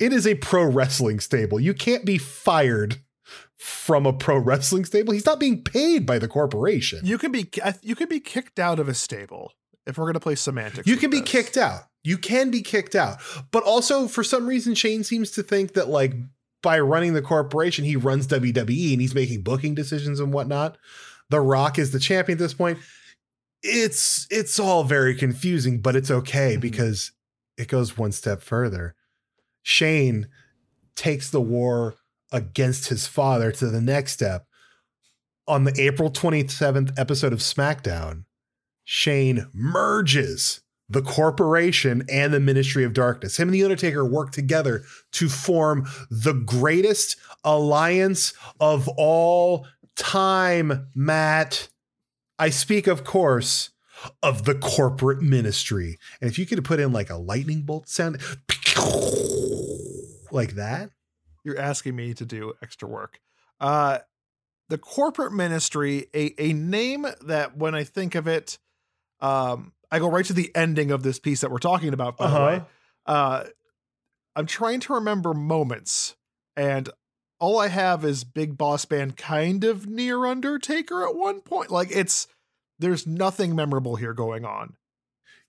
It 0.00 0.14
is 0.14 0.26
a 0.26 0.36
pro 0.36 0.64
wrestling 0.64 1.20
stable. 1.20 1.60
You 1.60 1.74
can't 1.74 2.06
be 2.06 2.16
fired 2.16 3.02
from 3.58 4.06
a 4.06 4.14
pro 4.14 4.38
wrestling 4.38 4.86
stable. 4.86 5.12
He's 5.12 5.26
not 5.26 5.38
being 5.38 5.62
paid 5.62 6.06
by 6.06 6.18
the 6.18 6.28
corporation. 6.28 7.00
You 7.02 7.18
can 7.18 7.32
be 7.32 7.50
you 7.82 7.94
can 7.94 8.08
be 8.08 8.20
kicked 8.20 8.58
out 8.58 8.78
of 8.78 8.88
a 8.88 8.94
stable 8.94 9.52
if 9.86 9.98
we're 9.98 10.06
going 10.06 10.14
to 10.14 10.20
play 10.20 10.36
semantics. 10.36 10.86
You 10.86 10.96
can 10.96 11.10
be 11.10 11.20
this. 11.20 11.28
kicked 11.28 11.58
out. 11.58 11.82
You 12.04 12.16
can 12.18 12.50
be 12.50 12.62
kicked 12.62 12.94
out. 12.94 13.18
But 13.50 13.64
also, 13.64 14.08
for 14.08 14.22
some 14.24 14.46
reason, 14.46 14.74
Shane 14.74 15.04
seems 15.04 15.30
to 15.32 15.42
think 15.42 15.74
that, 15.74 15.88
like, 15.88 16.14
by 16.62 16.78
running 16.80 17.12
the 17.14 17.22
corporation, 17.22 17.84
he 17.84 17.96
runs 17.96 18.26
WWE 18.26 18.92
and 18.92 19.00
he's 19.00 19.14
making 19.14 19.42
booking 19.42 19.74
decisions 19.74 20.20
and 20.20 20.32
whatnot. 20.32 20.76
The 21.30 21.40
Rock 21.40 21.78
is 21.78 21.90
the 21.92 22.00
champion 22.00 22.36
at 22.38 22.40
this 22.40 22.54
point. 22.54 22.78
It's 23.62 24.26
it's 24.30 24.58
all 24.58 24.84
very 24.84 25.14
confusing, 25.14 25.80
but 25.80 25.96
it's 25.96 26.10
okay 26.10 26.56
Mhm. 26.56 26.60
because 26.60 27.12
it 27.56 27.68
goes 27.68 27.98
one 27.98 28.12
step 28.12 28.40
further. 28.40 28.94
Shane 29.62 30.28
takes 30.94 31.28
the 31.30 31.40
war 31.40 31.96
against 32.32 32.88
his 32.88 33.06
father 33.06 33.50
to 33.52 33.66
the 33.68 33.80
next 33.80 34.12
step. 34.12 34.46
On 35.46 35.64
the 35.64 35.80
April 35.80 36.10
27th 36.10 36.92
episode 36.98 37.32
of 37.32 37.40
SmackDown, 37.40 38.24
Shane 38.84 39.48
merges 39.52 40.60
the 40.88 41.02
corporation 41.02 42.04
and 42.10 42.32
the 42.32 42.40
Ministry 42.40 42.84
of 42.84 42.94
Darkness. 42.94 43.38
Him 43.38 43.48
and 43.48 43.54
The 43.54 43.64
Undertaker 43.64 44.04
work 44.04 44.32
together 44.32 44.84
to 45.12 45.28
form 45.28 45.86
the 46.10 46.32
greatest 46.32 47.16
alliance 47.44 48.32
of 48.58 48.88
all 48.96 49.66
time, 49.96 50.88
Matt. 50.94 51.68
I 52.38 52.50
speak, 52.50 52.86
of 52.86 53.04
course, 53.04 53.70
of 54.22 54.44
the 54.44 54.54
corporate 54.54 55.20
ministry. 55.20 55.98
And 56.20 56.30
if 56.30 56.38
you 56.38 56.46
could 56.46 56.64
put 56.64 56.80
in 56.80 56.92
like 56.92 57.10
a 57.10 57.16
lightning 57.16 57.62
bolt 57.62 57.88
sound, 57.88 58.16
like 60.30 60.54
that, 60.54 60.90
You're 61.44 61.58
asking 61.58 61.96
me 61.96 62.14
to 62.14 62.24
do 62.24 62.54
extra 62.62 62.88
work. 62.88 63.20
Uh, 63.60 63.98
the 64.68 64.78
corporate 64.78 65.32
ministry, 65.32 66.06
a 66.14 66.34
a 66.38 66.52
name 66.52 67.06
that 67.22 67.56
when 67.56 67.74
I 67.74 67.84
think 67.84 68.14
of 68.14 68.28
it, 68.28 68.58
um, 69.20 69.72
I 69.90 69.98
go 69.98 70.08
right 70.10 70.24
to 70.26 70.32
the 70.32 70.50
ending 70.54 70.90
of 70.90 71.02
this 71.02 71.18
piece 71.18 71.40
that 71.40 71.50
we're 71.50 71.58
talking 71.58 71.92
about. 71.94 72.16
By 72.16 72.30
the 72.30 72.36
Uh-huh. 72.36 72.46
way, 72.46 72.62
uh, 73.06 73.44
I'm 74.36 74.46
trying 74.46 74.80
to 74.80 74.94
remember 74.94 75.34
moments, 75.34 76.14
and 76.56 76.88
all 77.40 77.58
I 77.58 77.68
have 77.68 78.04
is 78.04 78.24
Big 78.24 78.56
Boss 78.58 78.88
Man 78.90 79.12
kind 79.12 79.64
of 79.64 79.86
near 79.86 80.26
Undertaker 80.26 81.06
at 81.08 81.14
one 81.16 81.40
point. 81.40 81.70
Like 81.70 81.88
it's 81.90 82.26
there's 82.78 83.06
nothing 83.06 83.54
memorable 83.56 83.96
here 83.96 84.12
going 84.14 84.44
on. 84.44 84.74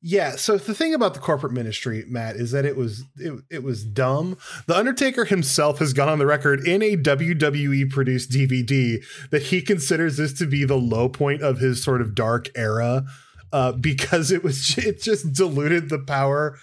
Yeah. 0.02 0.38
So 0.38 0.58
the 0.58 0.74
thing 0.74 0.94
about 0.94 1.14
the 1.14 1.20
corporate 1.20 1.52
ministry, 1.52 2.06
Matt, 2.08 2.38
is 2.38 2.52
that 2.52 2.64
it 2.66 2.78
was 2.78 3.04
it, 3.18 3.34
it 3.52 3.64
was 3.64 3.84
dumb. 3.84 4.38
The 4.66 4.78
Undertaker 4.78 5.26
himself 5.26 5.80
has 5.80 5.92
gone 5.94 6.08
on 6.08 6.20
the 6.20 6.26
record 6.26 6.66
in 6.66 6.82
a 6.82 6.96
WWE 6.96 7.90
produced 7.90 8.32
DVD 8.32 9.04
that 9.32 9.44
he 9.44 9.62
considers 9.62 10.16
this 10.16 10.32
to 10.40 10.46
be 10.48 10.64
the 10.64 10.78
low 10.78 11.10
point 11.10 11.42
of 11.42 11.60
his 11.60 11.84
sort 11.84 12.02
of 12.02 12.16
dark 12.16 12.48
era, 12.56 13.04
uh, 13.52 13.72
because 13.74 14.32
it 14.32 14.44
was 14.44 14.78
it 14.78 15.02
just 15.02 15.34
diluted 15.34 15.90
the 15.90 16.00
power 16.00 16.58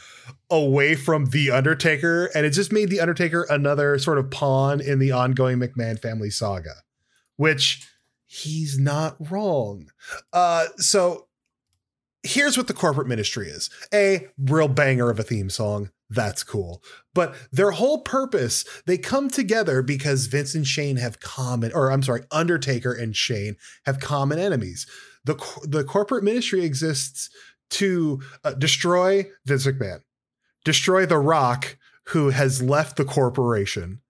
away 0.50 0.94
from 0.94 1.26
the 1.26 1.50
Undertaker, 1.50 2.26
and 2.34 2.46
it 2.46 2.50
just 2.50 2.72
made 2.72 2.90
the 2.90 3.00
Undertaker 3.00 3.46
another 3.48 3.98
sort 3.98 4.18
of 4.18 4.30
pawn 4.30 4.80
in 4.80 4.98
the 4.98 5.12
ongoing 5.12 5.58
McMahon 5.58 6.00
family 6.00 6.30
saga, 6.30 6.82
which 7.36 7.88
he's 8.26 8.78
not 8.78 9.16
wrong. 9.30 9.88
Uh, 10.32 10.66
so 10.76 11.26
here's 12.22 12.56
what 12.56 12.66
the 12.66 12.74
corporate 12.74 13.06
ministry 13.06 13.48
is. 13.48 13.70
A 13.94 14.28
real 14.38 14.68
banger 14.68 15.10
of 15.10 15.18
a 15.18 15.22
theme 15.22 15.50
song. 15.50 15.90
That's 16.08 16.44
cool. 16.44 16.82
But 17.14 17.34
their 17.50 17.72
whole 17.72 18.02
purpose 18.02 18.64
they 18.86 18.98
come 18.98 19.28
together 19.28 19.82
because 19.82 20.26
vince 20.26 20.54
and 20.54 20.66
shane 20.66 20.96
have 20.96 21.18
common 21.18 21.72
or 21.72 21.90
i'm 21.90 22.02
sorry 22.02 22.22
undertaker 22.30 22.92
and 22.92 23.16
shane 23.16 23.56
have 23.86 23.98
common 23.98 24.38
enemies 24.38 24.86
the 25.26 25.34
the 25.64 25.84
corporate 25.84 26.24
ministry 26.24 26.64
exists 26.64 27.28
to 27.70 28.20
uh, 28.44 28.54
destroy 28.54 29.26
vince 29.44 29.66
mcmahon 29.66 30.00
destroy 30.64 31.04
the 31.06 31.18
rock 31.18 31.76
who 32.10 32.30
has 32.30 32.62
left 32.62 32.96
the 32.96 33.04
corporation 33.04 34.00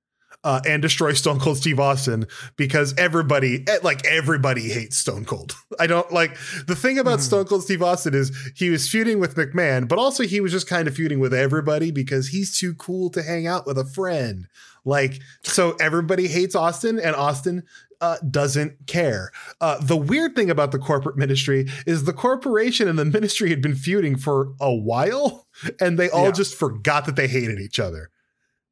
uh, 0.44 0.60
and 0.64 0.80
destroy 0.80 1.12
Stone 1.12 1.40
Cold 1.40 1.56
Steve 1.56 1.80
Austin 1.80 2.24
because 2.56 2.94
everybody, 2.96 3.64
eh, 3.66 3.78
like 3.82 4.06
everybody, 4.06 4.68
hates 4.68 4.96
Stone 4.96 5.24
Cold. 5.24 5.56
I 5.80 5.88
don't 5.88 6.12
like 6.12 6.36
the 6.68 6.76
thing 6.76 7.00
about 7.00 7.18
Mhm. 7.18 7.22
Stone 7.22 7.44
Cold 7.46 7.64
Steve 7.64 7.82
Austin 7.82 8.14
is 8.14 8.30
he 8.54 8.70
was 8.70 8.88
feuding 8.88 9.18
with 9.18 9.34
McMahon, 9.34 9.88
but 9.88 9.98
also 9.98 10.22
he 10.22 10.40
was 10.40 10.52
just 10.52 10.68
kind 10.68 10.86
of 10.86 10.94
feuding 10.94 11.18
with 11.18 11.34
everybody 11.34 11.90
because 11.90 12.28
he's 12.28 12.56
too 12.56 12.74
cool 12.74 13.10
to 13.10 13.22
hang 13.24 13.48
out 13.48 13.66
with 13.66 13.76
a 13.76 13.84
friend. 13.84 14.46
Like, 14.84 15.20
so 15.42 15.72
everybody 15.80 16.28
hates 16.28 16.54
Austin, 16.54 17.00
and 17.00 17.16
Austin 17.16 17.64
uh, 18.00 18.16
doesn't 18.30 18.86
care. 18.86 19.30
Uh, 19.60 19.78
the 19.80 19.96
weird 19.96 20.34
thing 20.36 20.50
about 20.50 20.72
the 20.72 20.78
corporate 20.78 21.16
ministry 21.16 21.66
is 21.86 22.04
the 22.04 22.12
corporation 22.12 22.88
and 22.88 22.98
the 22.98 23.04
ministry 23.04 23.50
had 23.50 23.62
been 23.62 23.74
feuding 23.74 24.16
for 24.16 24.52
a 24.60 24.74
while, 24.74 25.46
and 25.80 25.98
they 25.98 26.10
all 26.10 26.26
Yeah. 26.26 26.30
just 26.32 26.54
forgot 26.54 27.06
that 27.06 27.16
they 27.16 27.28
hated 27.28 27.58
each 27.60 27.78
other 27.80 28.10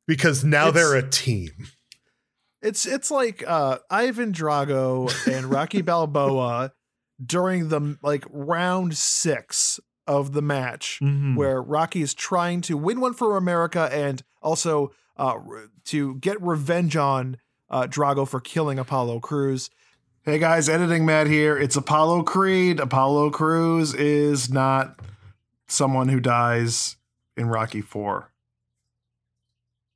because 0.06 0.44
now 0.44 0.68
It's- 0.68 0.74
they're 0.74 0.96
a 0.98 1.08
team. 1.08 1.50
It's 2.62 2.86
it's 2.86 3.10
like 3.10 3.44
uh, 3.46 3.78
Ivan 3.90 4.32
Drago 4.32 5.10
and 5.30 5.46
Rocky 5.50 5.82
Balboa 5.82 6.72
during 7.24 7.68
the 7.68 7.98
like 8.02 8.24
round 8.30 8.96
six 8.96 9.78
of 10.06 10.32
the 10.32 10.42
match, 10.42 10.98
Mm-hmm. 11.02 11.34
where 11.36 11.60
Rocky 11.62 12.00
is 12.02 12.14
trying 12.14 12.60
to 12.62 12.76
win 12.76 13.00
one 13.00 13.12
for 13.14 13.36
America 13.36 13.88
and 13.92 14.22
also 14.42 14.92
uh, 15.16 15.34
to 15.86 16.14
get 16.16 16.40
revenge 16.42 16.96
on 16.96 17.36
uh, 17.74 17.88
Drago 17.88 18.26
for 18.26 18.40
killing 18.40 18.78
Apollo 18.78 19.18
Cruz. 19.20 19.68
Hey 20.22 20.38
guys, 20.38 20.68
editing 20.68 21.04
Matt 21.04 21.26
here. 21.26 21.58
It's 21.58 21.74
Apollo 21.74 22.22
Creed. 22.22 22.78
Apollo 22.78 23.30
Cruz 23.30 23.92
is 23.92 24.48
not 24.48 25.00
someone 25.66 26.08
who 26.08 26.20
dies 26.20 26.96
in 27.36 27.48
Rocky 27.48 27.80
Four. 27.80 28.30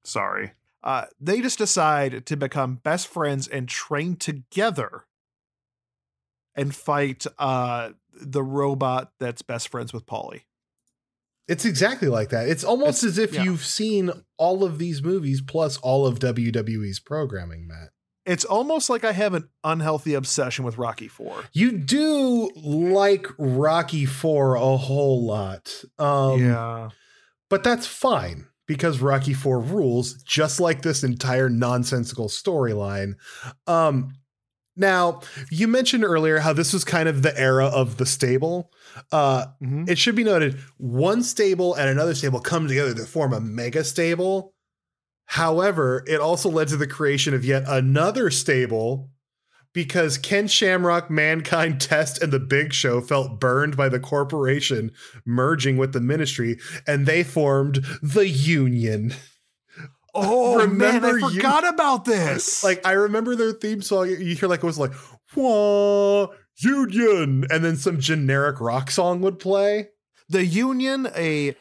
Sorry. 0.02 0.52
Uh, 0.82 1.04
they 1.20 1.40
just 1.40 1.58
decide 1.58 2.26
to 2.26 2.36
become 2.36 2.76
best 2.76 3.06
friends 3.06 3.46
and 3.46 3.68
train 3.68 4.16
together 4.16 5.04
and 6.56 6.74
fight 6.74 7.26
uh, 7.38 7.90
the 8.12 8.42
robot 8.42 9.12
that's 9.20 9.42
best 9.42 9.68
friends 9.68 9.92
with 9.92 10.04
Paulie. 10.04 10.42
It's 11.48 11.64
exactly 11.64 12.08
like 12.08 12.28
that. 12.28 12.48
It's 12.48 12.62
almost 12.62 13.02
It's- 13.02 13.12
as 13.12 13.18
if 13.18 13.34
yeah. 13.34 13.42
you've 13.44 13.64
seen 13.64 14.10
all 14.36 14.62
of 14.64 14.78
these 14.78 15.02
movies 15.02 15.40
plus 15.40 15.78
all 15.78 16.06
of 16.06 16.18
WWE's 16.18 17.00
programming, 17.00 17.66
Matt. 17.66 17.90
It's 18.26 18.44
almost 18.44 18.90
like 18.90 19.04
I 19.04 19.12
have 19.12 19.32
an 19.32 19.48
unhealthy 19.64 20.12
obsession 20.12 20.62
with 20.66 20.76
Rocky 20.76 21.08
Four. 21.08 21.44
You 21.54 21.72
do 21.72 22.50
like 22.54 23.26
Rocky 23.38 24.04
4 24.04 24.56
a 24.56 24.76
whole 24.76 25.26
lot. 25.26 25.82
Um, 25.98 26.44
yeah. 26.44 26.90
But 27.48 27.64
that's 27.64 27.86
fine 27.86 28.44
because 28.66 29.00
Rocky 29.00 29.32
4 29.32 29.58
rules, 29.60 30.22
just 30.24 30.60
like 30.60 30.82
this 30.82 31.02
entire 31.02 31.48
nonsensical 31.48 32.28
storyline. 32.28 33.14
Um, 33.66 34.12
now, 34.78 35.20
you 35.50 35.68
mentioned 35.68 36.04
earlier 36.04 36.38
how 36.38 36.52
this 36.52 36.72
was 36.72 36.84
kind 36.84 37.08
of 37.08 37.22
the 37.22 37.38
era 37.38 37.66
of 37.66 37.96
the 37.98 38.06
stable. 38.06 38.70
Uh, 39.12 39.46
Mhm. 39.62 39.88
it 39.88 39.98
should 39.98 40.14
be 40.16 40.24
noted 40.24 40.58
one 40.78 41.22
stable 41.22 41.74
and 41.74 41.88
another 41.90 42.14
stable 42.14 42.40
come 42.40 42.68
together 42.68 42.94
to 42.94 43.04
form 43.04 43.32
a 43.32 43.40
mega 43.40 43.84
stable. 43.84 44.54
However, 45.26 46.04
it 46.06 46.20
also 46.20 46.48
led 46.48 46.68
to 46.68 46.76
the 46.76 46.86
creation 46.86 47.34
of 47.34 47.44
yet 47.44 47.64
another 47.66 48.30
stable 48.30 49.10
because 49.74 50.16
Ken 50.16 50.48
Shamrock, 50.48 51.10
Mankind 51.10 51.80
Test, 51.80 52.22
and 52.22 52.32
the 52.32 52.40
Big 52.40 52.72
Show 52.72 53.00
felt 53.02 53.38
burned 53.38 53.76
by 53.76 53.88
the 53.90 54.00
corporation 54.00 54.90
merging 55.26 55.76
with 55.76 55.92
the 55.92 56.00
ministry, 56.00 56.58
and 56.86 57.04
they 57.06 57.22
formed 57.22 57.84
the 58.02 58.28
Union. 58.28 59.14
Oh 60.14 60.66
man, 60.66 61.04
I 61.04 61.08
Remember 61.10 61.18
you- 61.18 61.30
forgot 61.36 61.68
about 61.68 62.04
this. 62.04 62.64
Like 62.64 62.84
I 62.86 62.92
remember 62.92 63.36
their 63.36 63.52
theme 63.52 63.82
song. 63.82 64.08
You 64.08 64.34
hear 64.34 64.48
like 64.48 64.60
it 64.62 64.66
was 64.66 64.78
like 64.78 64.92
"Wah 65.36 66.28
Union," 66.56 67.44
and 67.50 67.64
then 67.64 67.76
some 67.76 68.00
generic 68.00 68.60
rock 68.60 68.90
song 68.90 69.20
would 69.20 69.38
play. 69.38 69.88
the 70.28 70.44
Union, 70.44 71.08
a 71.16 71.54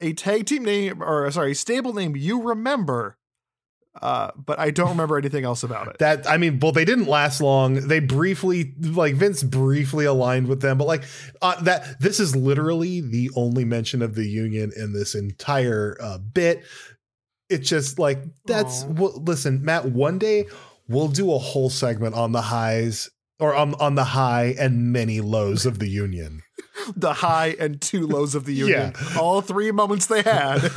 a 0.00 0.12
tag 0.12 0.46
team 0.46 0.64
name 0.64 1.02
or 1.02 1.30
sorry, 1.30 1.54
stable 1.54 1.92
name 1.94 2.14
you 2.16 2.42
remember, 2.42 3.16
uh, 4.02 4.30
but 4.36 4.58
I 4.58 4.70
don't 4.70 4.90
remember 4.90 5.16
anything 5.18 5.44
else 5.44 5.62
about 5.62 5.88
it. 5.88 5.98
That 5.98 6.28
I 6.28 6.36
mean, 6.36 6.60
well, 6.60 6.72
they 6.72 6.84
didn't 6.84 7.06
last 7.08 7.40
long. 7.40 7.74
They 7.88 7.98
briefly, 8.00 8.74
like 8.80 9.14
Vince, 9.14 9.42
briefly 9.42 10.04
aligned 10.04 10.48
with 10.48 10.60
them, 10.60 10.76
but 10.78 10.86
like 10.86 11.04
uh, 11.42 11.60
that. 11.62 11.98
This 12.00 12.20
is 12.20 12.36
literally 12.36 13.00
the 13.00 13.30
only 13.36 13.64
mention 13.64 14.02
of 14.02 14.14
the 14.14 14.26
Union 14.28 14.70
in 14.76 14.92
this 14.92 15.14
entire 15.14 15.96
uh, 16.00 16.18
bit. 16.18 16.62
It's 17.48 17.68
just 17.68 17.98
like 17.98 18.18
that's 18.44 18.84
well, 18.84 19.22
listen, 19.24 19.64
Matt. 19.64 19.86
One 19.86 20.18
day 20.18 20.46
we'll 20.88 21.08
do 21.08 21.32
a 21.32 21.38
whole 21.38 21.70
segment 21.70 22.14
on 22.14 22.32
the 22.32 22.42
highs 22.42 23.10
or 23.38 23.54
on 23.54 23.74
on 23.74 23.94
the 23.94 24.04
high 24.04 24.54
and 24.58 24.92
many 24.92 25.20
lows 25.20 25.66
of 25.66 25.78
the 25.78 25.88
union. 25.88 26.42
The 26.94 27.14
high 27.14 27.56
and 27.58 27.80
two 27.80 28.06
lows 28.06 28.34
of 28.34 28.44
the 28.44 28.52
union. 28.52 28.92
Yeah. 28.94 29.18
All 29.18 29.40
three 29.40 29.72
moments 29.72 30.06
they 30.06 30.22
had. 30.22 30.58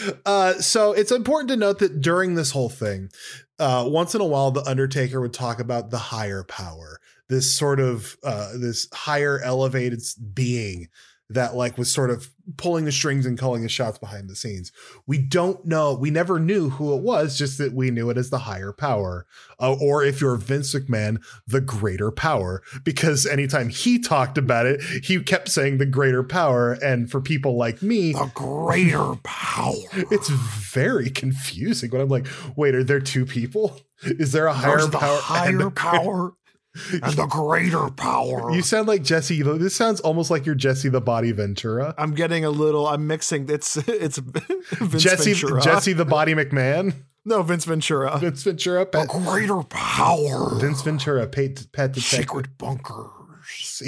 uh, 0.26 0.54
so 0.54 0.92
it's 0.92 1.12
important 1.12 1.48
to 1.50 1.56
note 1.56 1.78
that 1.78 2.00
during 2.00 2.34
this 2.34 2.50
whole 2.50 2.68
thing, 2.68 3.10
uh, 3.58 3.84
once 3.86 4.14
in 4.14 4.20
a 4.20 4.26
while, 4.26 4.50
the 4.50 4.62
Undertaker 4.68 5.20
would 5.20 5.32
talk 5.32 5.60
about 5.60 5.90
the 5.90 5.98
higher 5.98 6.44
power, 6.44 7.00
this 7.28 7.52
sort 7.52 7.80
of 7.80 8.16
uh, 8.24 8.52
this 8.58 8.88
higher 8.92 9.40
elevated 9.40 10.02
being 10.34 10.88
that 11.34 11.54
like 11.54 11.78
was 11.78 11.90
sort 11.90 12.10
of 12.10 12.30
pulling 12.56 12.84
the 12.84 12.92
strings 12.92 13.24
and 13.24 13.38
calling 13.38 13.62
the 13.62 13.68
shots 13.68 13.98
behind 13.98 14.28
the 14.28 14.36
scenes. 14.36 14.72
We 15.06 15.18
don't 15.18 15.64
know. 15.64 15.94
We 15.94 16.10
never 16.10 16.40
knew 16.40 16.70
who 16.70 16.94
it 16.96 17.02
was, 17.02 17.38
just 17.38 17.58
that 17.58 17.72
we 17.72 17.90
knew 17.90 18.10
it 18.10 18.18
as 18.18 18.30
the 18.30 18.40
higher 18.40 18.72
power, 18.72 19.26
uh, 19.60 19.74
or 19.74 20.04
if 20.04 20.20
you're 20.20 20.36
Vince 20.36 20.74
McMahon, 20.74 21.22
the 21.46 21.60
greater 21.60 22.10
power. 22.10 22.62
Because 22.84 23.26
anytime 23.26 23.68
he 23.68 23.98
talked 23.98 24.38
about 24.38 24.66
it, 24.66 24.82
he 25.04 25.22
kept 25.22 25.48
saying 25.48 25.78
the 25.78 25.86
greater 25.86 26.22
power. 26.22 26.72
And 26.72 27.10
for 27.10 27.20
people 27.20 27.56
like 27.56 27.82
me, 27.82 28.12
the 28.12 28.30
greater 28.34 29.14
power. 29.22 29.74
it's 29.92 30.28
very 30.28 31.10
confusing 31.10 31.90
when 31.90 32.00
I'm 32.00 32.08
like, 32.08 32.26
wait, 32.56 32.74
are 32.74 32.84
there 32.84 33.00
two 33.00 33.24
people? 33.24 33.80
Is 34.04 34.32
there 34.32 34.46
a 34.46 34.52
higher 34.52 34.78
There's 34.78 34.90
the 34.90 34.98
higher 34.98 35.70
power 35.70 36.32
and 36.92 37.12
the 37.14 37.26
greater 37.26 37.90
power. 37.90 38.52
You 38.52 38.62
sound 38.62 38.88
like 38.88 39.02
Jesse. 39.02 39.42
This 39.42 39.74
sounds 39.76 40.00
almost 40.00 40.30
like 40.30 40.46
you're 40.46 40.54
Jesse 40.54 40.88
the 40.88 41.00
Body 41.00 41.32
Ventura. 41.32 41.94
I'm 41.98 42.14
getting 42.14 42.44
a 42.44 42.50
little. 42.50 42.86
I'm 42.86 43.06
mixing. 43.06 43.48
It's 43.48 43.76
it's 43.88 44.18
Vince 44.18 45.02
Jesse, 45.02 45.34
Ventura. 45.34 45.60
Jesse 45.60 45.92
the 45.92 46.04
Body 46.04 46.34
McMahon. 46.34 46.94
no, 47.24 47.42
Vince 47.42 47.66
Ventura. 47.66 48.18
Vince 48.18 48.42
Ventura. 48.42 48.86
the 48.90 49.06
greater 49.06 49.62
power. 49.62 50.58
Vince 50.58 50.82
Ventura. 50.82 51.26
Pet, 51.26 51.66
pet 51.72 51.92
detective. 51.92 52.02
Secret 52.02 52.58
bunkers 52.58 53.10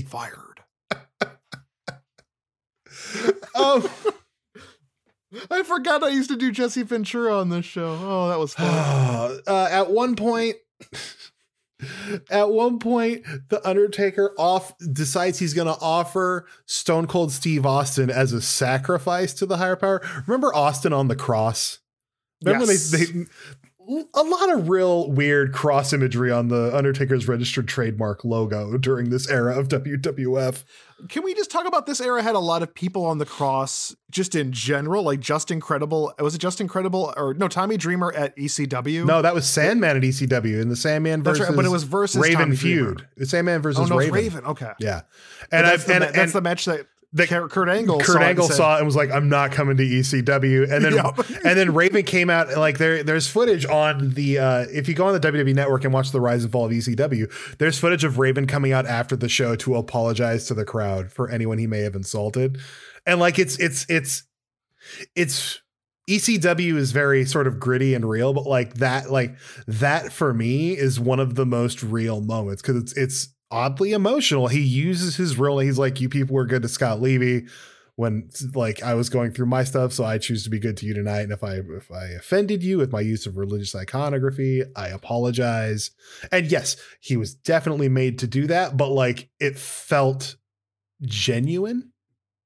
fired. 0.09 0.55
Oh, 3.55 3.91
I 5.51 5.63
forgot 5.63 6.03
I 6.03 6.09
used 6.09 6.31
to 6.31 6.37
do 6.37 6.53
Jesse 6.53 6.83
Ventura 6.83 7.39
on 7.39 7.49
this 7.49 7.65
show. 7.65 7.99
Oh, 8.01 8.29
that 8.29 8.39
was 8.39 8.55
fun. 8.55 9.41
uh, 9.47 9.69
at 9.71 9.91
one 9.91 10.17
point. 10.17 10.57
At 12.31 12.51
one 12.51 12.79
point, 12.79 13.25
the 13.49 13.67
Undertaker 13.67 14.35
off 14.39 14.77
decides 14.79 15.39
he's 15.39 15.55
going 15.55 15.69
to 15.69 15.81
offer 15.81 16.47
Stone 16.67 17.07
Cold 17.07 17.33
Steve 17.33 17.67
Austin 17.67 18.11
as 18.11 18.33
a 18.33 18.41
sacrifice 18.41 19.33
to 19.35 19.47
the 19.47 19.57
higher 19.57 19.77
power. 19.77 20.01
Remember 20.27 20.55
Austin 20.55 20.93
on 20.93 21.09
the 21.09 21.17
cross? 21.17 21.79
Remember 22.45 22.67
Yes. 22.67 22.91
they, 22.91 23.05
they 23.05 23.27
a 24.15 24.23
lot 24.23 24.51
of 24.51 24.69
real 24.69 25.11
weird 25.11 25.53
cross 25.53 25.93
imagery 25.93 26.31
on 26.31 26.49
the 26.49 26.75
Undertaker's 26.75 27.29
registered 27.29 27.69
trademark 27.69 28.25
logo 28.25 28.79
during 28.79 29.11
this 29.11 29.29
era 29.29 29.59
of 29.59 29.69
WWF. 29.69 30.65
Can 31.09 31.23
we 31.23 31.35
just 31.35 31.51
talk 31.51 31.67
about 31.67 31.87
this 31.87 32.01
era 32.01 32.23
had 32.23 32.35
a 32.35 32.41
lot 32.41 32.63
of 32.63 32.75
people 32.75 33.05
on 33.05 33.19
the 33.19 33.27
cross 33.27 33.95
just 34.11 34.35
in 34.35 34.53
general, 34.53 35.03
like 35.03 35.21
just 35.21 35.51
incredible. 35.51 36.15
Was 36.19 36.35
it 36.35 36.39
just 36.39 36.61
incredible 36.61 37.13
or 37.17 37.35
no? 37.35 37.49
Tommy 37.49 37.77
Dreamer 37.77 38.13
at 38.13 38.35
ECW. 38.37 39.05
No, 39.05 39.21
that 39.21 39.35
was 39.35 39.47
Sandman 39.47 39.97
at 39.97 40.03
ECW 40.03 40.63
in 40.63 40.69
the 40.69 40.77
Sandman 40.77 41.23
that's 41.23 41.39
versus 41.39 41.51
right. 41.51 41.57
But 41.57 41.65
it 41.67 41.71
was 41.71 41.83
versus 41.83 42.23
Raven 42.23 42.39
Tommy 42.39 42.57
feud. 42.57 43.07
Sandman 43.25 43.61
versus 43.61 43.81
Oh 43.81 43.87
no, 43.87 43.97
Raven. 43.97 44.15
Raven. 44.15 44.45
Okay, 44.47 44.73
Yeah, 44.79 45.03
and 45.51 45.67
that's, 45.67 45.85
I, 45.85 45.99
the, 45.99 46.07
and 46.07 46.15
that's 46.15 46.33
the 46.33 46.41
match 46.41 46.65
that 46.67 46.87
the- 47.15 47.27
Kurt 47.27 47.69
Angle. 47.69 48.01
Kurt 48.01 48.07
saw 48.07 48.13
it 48.13 48.17
and 48.17 48.25
Angle 48.25 48.47
said- 48.49 48.57
saw 48.57 48.75
it 48.75 48.79
and 48.79 48.87
was 48.87 48.97
like, 48.97 49.11
"I'm 49.11 49.29
not 49.29 49.53
coming 49.53 49.77
to 49.79 49.83
ECW." 49.83 50.71
And 50.71 50.85
then 50.85 50.95
Yep. 50.95 51.19
and 51.45 51.59
then 51.59 51.73
Raven 51.73 52.03
came 52.03 52.29
out 52.29 52.49
and, 52.49 52.59
like 52.59 52.77
there 52.79 53.03
there's 53.03 53.27
footage 53.29 53.65
on 53.65 54.11
the 54.11 54.39
uh 54.39 54.67
if 54.73 54.89
you 54.89 54.95
go 54.95 55.07
on 55.07 55.13
the 55.19 55.21
WWE 55.21 55.55
network 55.55 55.85
and 55.85 55.95
watch 55.95 56.11
the 56.11 56.21
rise 56.21 56.43
and 56.43 56.53
fall 56.53 56.67
of 56.67 56.73
ECW, 56.73 57.57
there's 57.59 57.79
footage 57.79 58.05
of 58.05 58.19
Raven 58.19 58.47
coming 58.47 58.73
out 58.73 58.85
after 58.87 59.17
the 59.17 59.29
show 59.29 59.57
to 59.57 59.77
apologize 59.77 60.47
to 60.49 60.55
the 60.55 60.65
crowd 60.65 61.11
for 61.13 61.31
anyone 61.31 61.59
he 61.59 61.67
may 61.67 61.81
have 61.81 61.95
insulted. 61.95 62.59
And 63.07 63.21
like 63.21 63.39
it's 63.39 63.59
it's 63.59 63.87
it's 63.89 64.25
it's 65.15 65.61
ECW 66.11 66.77
is 66.77 66.93
very 66.93 67.25
sort 67.25 67.47
of 67.47 67.59
gritty 67.59 67.95
and 67.95 68.07
real, 68.09 68.35
but 68.35 68.47
like 68.47 68.75
that 68.75 69.11
like 69.11 69.37
that 69.67 70.13
for 70.13 70.35
me 70.35 70.73
is 70.77 71.01
one 71.01 71.19
of 71.21 71.35
the 71.35 71.47
most 71.47 71.83
real 71.83 72.21
moments 72.21 72.61
cuz 72.61 72.77
it's 72.77 72.93
it's 72.95 73.34
oddly 73.55 73.93
emotional. 73.93 74.49
He 74.49 74.61
uses 74.61 75.15
his 75.15 75.39
real 75.39 75.59
he's 75.59 75.79
like 75.79 76.01
you 76.01 76.09
people 76.09 76.35
were 76.35 76.45
good 76.45 76.63
to 76.63 76.69
Scott 76.69 77.01
Levy 77.01 77.47
when 77.97 78.29
like 78.55 78.83
I 78.83 78.95
was 78.95 79.09
going 79.09 79.31
through 79.31 79.47
my 79.47 79.63
stuff, 79.63 79.93
so 79.93 80.05
I 80.05 80.19
choose 80.19 80.43
to 80.43 80.51
be 80.51 80.59
good 80.59 80.77
to 80.79 80.87
you 80.87 80.93
tonight. 80.93 81.21
And 81.21 81.33
if 81.33 81.45
I 81.45 81.61
if 81.77 81.91
I 81.93 82.07
offended 82.19 82.65
you 82.65 82.79
with 82.79 82.91
my 82.91 83.01
use 83.01 83.27
of 83.27 83.37
religious 83.37 83.75
iconography, 83.75 84.65
I 84.75 84.89
apologize. 84.89 85.93
And 86.33 86.51
yes, 86.51 86.77
he 87.01 87.17
was 87.17 87.35
definitely 87.35 87.89
made 87.89 88.19
to 88.19 88.27
do 88.27 88.49
that, 88.49 88.77
but 88.77 88.91
like 88.91 89.31
it 89.39 89.57
felt 89.57 90.35
genuine. 91.03 91.93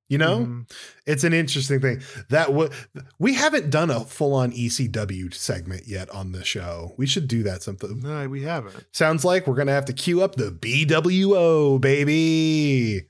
You 0.09 0.17
know, 0.17 0.39
Mhm. 0.41 0.71
it's 1.07 1.23
an 1.23 1.35
interesting 1.35 1.81
thing 1.81 2.01
that 2.31 2.47
w- 2.47 2.71
we 3.19 3.35
haven't 3.35 3.69
done 3.69 3.91
a 3.91 4.01
full 4.07 4.33
on 4.35 4.53
ECW 4.53 5.31
segment 5.35 5.87
yet 5.87 6.09
on 6.11 6.33
the 6.33 6.43
show. 6.45 6.95
We 6.97 7.07
should 7.07 7.29
do 7.29 7.43
that 7.43 7.63
something. 7.63 8.01
No, 8.01 8.27
we 8.27 8.43
haven't. 8.43 8.87
Sounds 8.93 9.23
like 9.23 9.47
we're 9.47 9.55
gonna 9.57 9.73
have 9.73 9.85
to 9.85 9.93
queue 9.93 10.23
up 10.23 10.37
the 10.37 10.51
BWO 10.51 11.79
baby. 11.79 13.07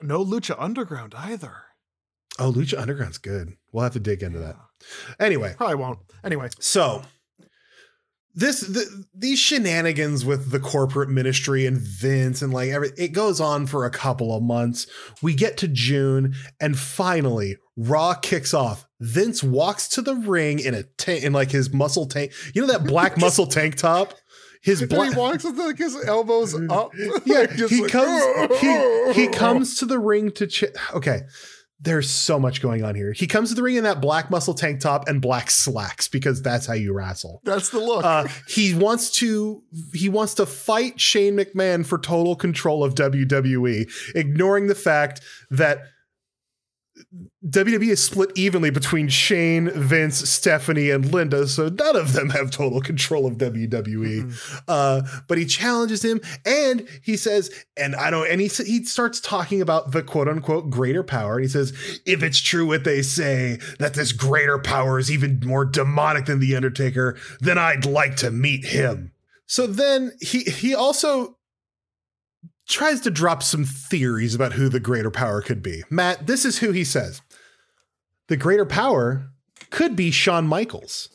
No 0.00 0.24
Lucha 0.24 0.56
Underground 0.58 1.14
either. 1.16 1.54
Oh, 2.38 2.50
Lucha 2.50 2.78
Underground's 2.80 3.18
good. 3.18 3.52
We'll 3.70 3.84
have 3.84 3.92
to 3.92 4.00
dig 4.00 4.22
into 4.22 4.38
that. 4.38 4.56
Anyway, 5.20 5.54
Probably 5.56 5.76
won't. 5.76 5.98
Anyway, 6.24 6.48
so 6.58 7.02
this 8.34 8.60
the, 8.60 9.04
these 9.14 9.38
shenanigans 9.38 10.24
with 10.24 10.50
the 10.50 10.60
corporate 10.60 11.10
ministry 11.10 11.66
and 11.66 11.76
Vince 11.76 12.40
and 12.40 12.52
like 12.52 12.70
every 12.70 12.90
it 12.96 13.08
goes 13.08 13.40
on 13.40 13.66
for 13.66 13.84
a 13.84 13.90
couple 13.90 14.34
of 14.34 14.42
months. 14.42 14.86
We 15.20 15.34
get 15.34 15.56
to 15.58 15.68
June 15.68 16.34
and 16.60 16.78
finally 16.78 17.56
Raw 17.76 18.14
kicks 18.14 18.54
off. 18.54 18.86
Vince 19.00 19.42
walks 19.42 19.88
to 19.88 20.02
the 20.02 20.14
ring 20.14 20.58
in 20.58 20.74
a 20.74 20.82
tank 20.82 21.24
in 21.24 21.32
like 21.32 21.50
his 21.50 21.72
muscle 21.72 22.06
tank. 22.06 22.32
You 22.54 22.62
know 22.62 22.72
that 22.72 22.84
black 22.84 23.18
muscle 23.18 23.46
tank 23.46 23.76
top? 23.76 24.14
His 24.62 24.84
black 24.84 25.12
he 25.12 25.18
walks 25.18 25.42
with 25.42 25.58
like 25.58 25.76
his 25.76 25.96
elbows 26.06 26.54
up. 26.70 26.92
yeah, 26.96 27.10
like, 27.40 27.56
just 27.56 27.74
he 27.74 27.82
like, 27.82 27.90
comes 27.90 28.60
he, 28.60 29.12
he 29.12 29.28
comes 29.32 29.76
to 29.78 29.86
the 29.86 29.98
ring 29.98 30.30
to 30.32 30.46
ch- 30.46 30.64
okay. 30.94 31.22
There's 31.82 32.08
so 32.08 32.38
much 32.38 32.62
going 32.62 32.84
on 32.84 32.94
here. 32.94 33.12
He 33.12 33.26
comes 33.26 33.48
to 33.48 33.54
the 33.56 33.62
ring 33.62 33.76
in 33.76 33.84
that 33.84 34.00
black 34.00 34.30
muscle 34.30 34.54
tank 34.54 34.80
top 34.80 35.08
and 35.08 35.20
black 35.20 35.50
slacks 35.50 36.08
because 36.08 36.40
that's 36.40 36.64
how 36.64 36.74
you 36.74 36.92
wrestle. 36.92 37.40
That's 37.44 37.70
the 37.70 37.80
look. 37.80 38.04
Uh, 38.04 38.28
he 38.48 38.74
wants 38.74 39.10
to 39.18 39.62
he 39.92 40.08
wants 40.08 40.34
to 40.34 40.46
fight 40.46 41.00
Shane 41.00 41.36
McMahon 41.36 41.84
for 41.84 41.98
total 41.98 42.36
control 42.36 42.84
of 42.84 42.94
WWE, 42.94 43.90
ignoring 44.14 44.68
the 44.68 44.74
fact 44.74 45.20
that 45.50 45.80
WWE 47.46 47.88
is 47.88 48.02
split 48.02 48.30
evenly 48.36 48.70
between 48.70 49.08
Shane, 49.08 49.70
Vince, 49.70 50.28
Stephanie, 50.28 50.90
and 50.90 51.12
Linda, 51.12 51.46
so 51.46 51.68
none 51.68 51.96
of 51.96 52.14
them 52.14 52.30
have 52.30 52.50
total 52.50 52.80
control 52.80 53.26
of 53.26 53.36
WWE. 53.36 54.22
Mhm. 54.22 54.62
Uh, 54.66 55.02
but 55.28 55.36
he 55.36 55.44
challenges 55.44 56.02
him, 56.02 56.20
and 56.46 56.86
he 57.02 57.16
says, 57.16 57.50
and 57.76 57.94
I 57.96 58.10
don't, 58.10 58.28
and 58.28 58.40
he 58.40 58.48
he 58.48 58.84
starts 58.84 59.20
talking 59.20 59.60
about 59.60 59.90
the 59.92 60.02
quote 60.02 60.28
unquote 60.28 60.70
greater 60.70 61.02
power, 61.02 61.34
and 61.34 61.44
he 61.44 61.48
says, 61.50 61.72
if 62.06 62.22
it's 62.22 62.40
true 62.40 62.66
what 62.66 62.84
they 62.84 63.02
say 63.02 63.58
that 63.78 63.94
this 63.94 64.12
greater 64.12 64.58
power 64.58 64.98
is 64.98 65.10
even 65.10 65.40
more 65.44 65.64
demonic 65.64 66.26
than 66.26 66.38
the 66.38 66.56
Undertaker, 66.56 67.18
then 67.40 67.58
I'd 67.58 67.84
like 67.84 68.16
to 68.16 68.30
meet 68.30 68.66
him. 68.66 69.12
So 69.46 69.66
then 69.66 70.12
he 70.20 70.44
he 70.44 70.74
also 70.74 71.36
tries 72.72 73.00
to 73.02 73.10
drop 73.10 73.42
some 73.42 73.64
theories 73.64 74.34
about 74.34 74.54
who 74.54 74.68
the 74.68 74.80
greater 74.80 75.10
power 75.10 75.42
could 75.42 75.62
be. 75.62 75.84
Matt, 75.90 76.26
this 76.26 76.44
is 76.44 76.58
who 76.58 76.72
he 76.72 76.84
says. 76.84 77.20
The 78.28 78.36
greater 78.36 78.64
power 78.64 79.30
could 79.70 79.94
be 79.94 80.10
Shawn 80.10 80.46
Michaels. 80.46 81.10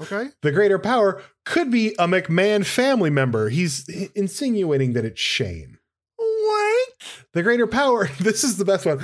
okay. 0.00 0.28
The 0.42 0.52
greater 0.52 0.78
power 0.78 1.22
could 1.44 1.70
be 1.70 1.94
a 1.98 2.06
McMahon 2.06 2.64
family 2.64 3.10
member. 3.10 3.48
He's 3.48 3.88
insinuating 4.14 4.92
that 4.92 5.04
it's 5.04 5.20
Shane. 5.20 5.78
What? 6.16 6.88
The 7.32 7.42
greater 7.42 7.66
power, 7.66 8.08
this 8.20 8.44
is 8.44 8.58
the 8.58 8.64
best 8.64 8.86
one. 8.86 9.00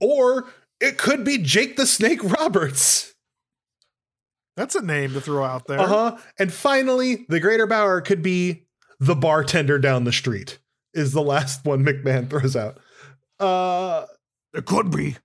Or 0.00 0.46
it 0.80 0.96
could 0.96 1.24
be 1.24 1.38
Jake 1.38 1.76
the 1.76 1.86
Snake 1.86 2.22
Roberts. 2.22 3.14
That's 4.56 4.74
a 4.74 4.82
name 4.82 5.12
to 5.14 5.20
throw 5.20 5.44
out 5.44 5.66
there. 5.66 5.80
Uh 5.80 5.86
huh. 5.86 6.16
And 6.38 6.52
finally, 6.52 7.24
the 7.28 7.40
greater 7.40 7.66
power 7.66 8.00
could 8.00 8.22
be 8.22 8.66
the 9.00 9.16
bartender 9.16 9.78
down 9.78 10.04
the 10.04 10.12
street, 10.12 10.58
is 10.94 11.12
the 11.12 11.22
last 11.22 11.64
one 11.64 11.84
McMahon 11.84 12.28
throws 12.30 12.54
out. 12.54 12.78
Uh, 13.38 14.04
It 14.54 14.66
could 14.66 14.90
be 14.90 15.16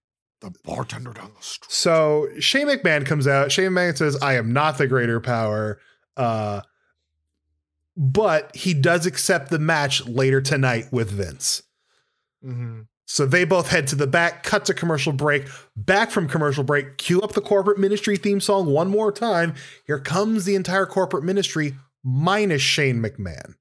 the 0.42 0.52
bartender 0.64 1.12
down 1.12 1.32
the 1.36 1.44
street. 1.44 1.72
So 1.72 2.28
Shane 2.40 2.68
McMahon 2.68 3.06
comes 3.06 3.28
out. 3.28 3.52
Shane 3.52 3.72
McMahon 3.72 3.98
says, 3.98 4.18
I 4.22 4.36
am 4.36 4.54
not 4.54 4.78
the 4.78 4.88
greater 4.88 5.20
power. 5.20 5.80
Uh, 6.16 6.62
but 7.98 8.56
he 8.56 8.74
does 8.74 9.06
accept 9.06 9.50
the 9.50 9.60
match 9.60 10.06
later 10.08 10.42
tonight 10.42 10.86
with 10.92 11.10
Vince. 11.12 11.64
hmm 12.42 12.82
So 13.06 13.26
they 13.26 13.46
both 13.46 13.70
head 13.70 13.88
to 13.88 13.96
the 13.96 14.08
back, 14.08 14.44
cut 14.44 14.66
to 14.66 14.74
commercial 14.74 15.14
break, 15.14 15.48
back 15.76 16.12
from 16.12 16.28
commercial 16.28 16.64
break, 16.64 16.98
cue 16.98 17.22
up 17.22 17.34
the 17.34 17.42
corporate 17.42 17.80
ministry 17.80 18.18
theme 18.18 18.40
song 18.42 18.68
one 18.68 18.90
more 18.90 19.12
time. 19.12 19.54
Here 19.86 20.00
comes 20.00 20.46
the 20.46 20.56
entire 20.56 20.86
corporate 20.86 21.24
ministry 21.24 21.76
minus 22.04 22.62
Shane 22.62 23.02
McMahon. 23.02 23.56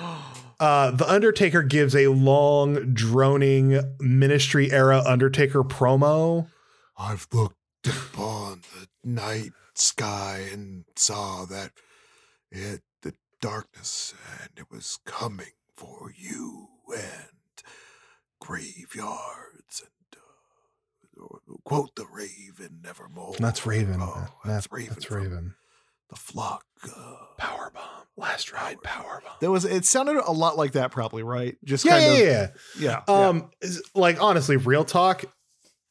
Uh, 0.60 0.90
the 0.90 1.10
Undertaker 1.10 1.62
gives 1.62 1.96
a 1.96 2.08
long, 2.08 2.92
droning 2.92 3.80
ministry 3.98 4.70
era 4.70 5.02
Undertaker 5.06 5.64
promo. 5.64 6.48
I've 6.98 7.26
looked 7.32 7.56
upon 7.86 8.60
the 8.78 8.86
night 9.02 9.52
sky 9.74 10.44
and 10.52 10.84
saw 10.96 11.46
that 11.46 11.72
it 12.50 12.82
the 13.00 13.14
darkness 13.40 14.12
and 14.42 14.50
it 14.58 14.66
was 14.70 14.98
coming 15.06 15.52
for 15.74 16.12
you 16.14 16.68
and 16.94 17.64
graveyards 18.38 19.82
and 19.82 20.22
uh, 21.22 21.54
quote 21.64 21.94
the 21.96 22.06
raven 22.12 22.80
nevermore. 22.84 23.34
That's 23.38 23.64
Raven. 23.64 24.00
Oh, 24.02 24.26
that's, 24.44 24.66
that's 24.66 24.68
Raven. 24.70 24.94
That's 24.94 25.10
Raven. 25.10 25.54
The 26.10 26.16
flock. 26.16 26.64
Uh, 26.84 27.14
Power 27.38 27.70
bomb. 27.74 27.84
Last 28.16 28.52
ride. 28.52 28.82
Power 28.82 29.22
bomb. 29.24 29.34
There 29.40 29.50
was. 29.50 29.64
It 29.64 29.84
sounded 29.84 30.16
a 30.26 30.32
lot 30.32 30.56
like 30.58 30.72
that, 30.72 30.90
probably, 30.90 31.22
right? 31.22 31.56
Just 31.64 31.84
Yeah, 31.84 31.92
kind 31.92 32.04
yeah, 32.04 32.10
of. 32.12 32.18
yeah. 32.18 32.48
Yeah. 32.78 33.02
yeah. 33.08 33.28
Um, 33.28 33.50
is- 33.60 33.82
like 33.94 34.20
honestly, 34.22 34.56
real 34.56 34.84
talk. 34.84 35.24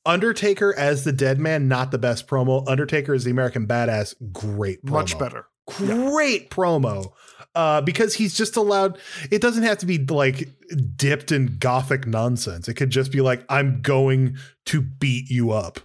Undertaker 0.06 0.74
as 0.78 1.04
the 1.04 1.12
dead 1.12 1.40
man, 1.40 1.68
not 1.68 1.92
the 1.92 1.98
best 2.00 2.28
promo. 2.28 2.64
Undertaker 2.68 3.14
as 3.14 3.26
the 3.26 3.32
American 3.32 3.68
badass, 3.68 4.16
great 4.32 4.84
promo. 4.84 4.92
Much 4.92 5.20
better. 5.20 5.46
Great 5.68 6.50
promo. 6.50 7.12
Uh, 7.54 7.82
because 7.82 8.14
he's 8.16 8.34
just 8.36 8.56
allowed, 8.56 8.98
it 9.30 9.42
doesn't 9.42 9.64
have 9.64 9.78
to 9.80 9.86
be 9.86 9.98
like 9.98 10.50
dipped 10.96 11.32
in 11.32 11.58
gothic 11.60 12.08
nonsense. 12.08 12.68
It 12.70 12.76
could 12.76 12.90
just 12.92 13.12
be 13.12 13.22
like, 13.22 13.44
I'm 13.50 13.82
going 13.82 14.38
to 14.68 14.82
beat 14.82 15.30
you 15.30 15.52
up. 15.52 15.80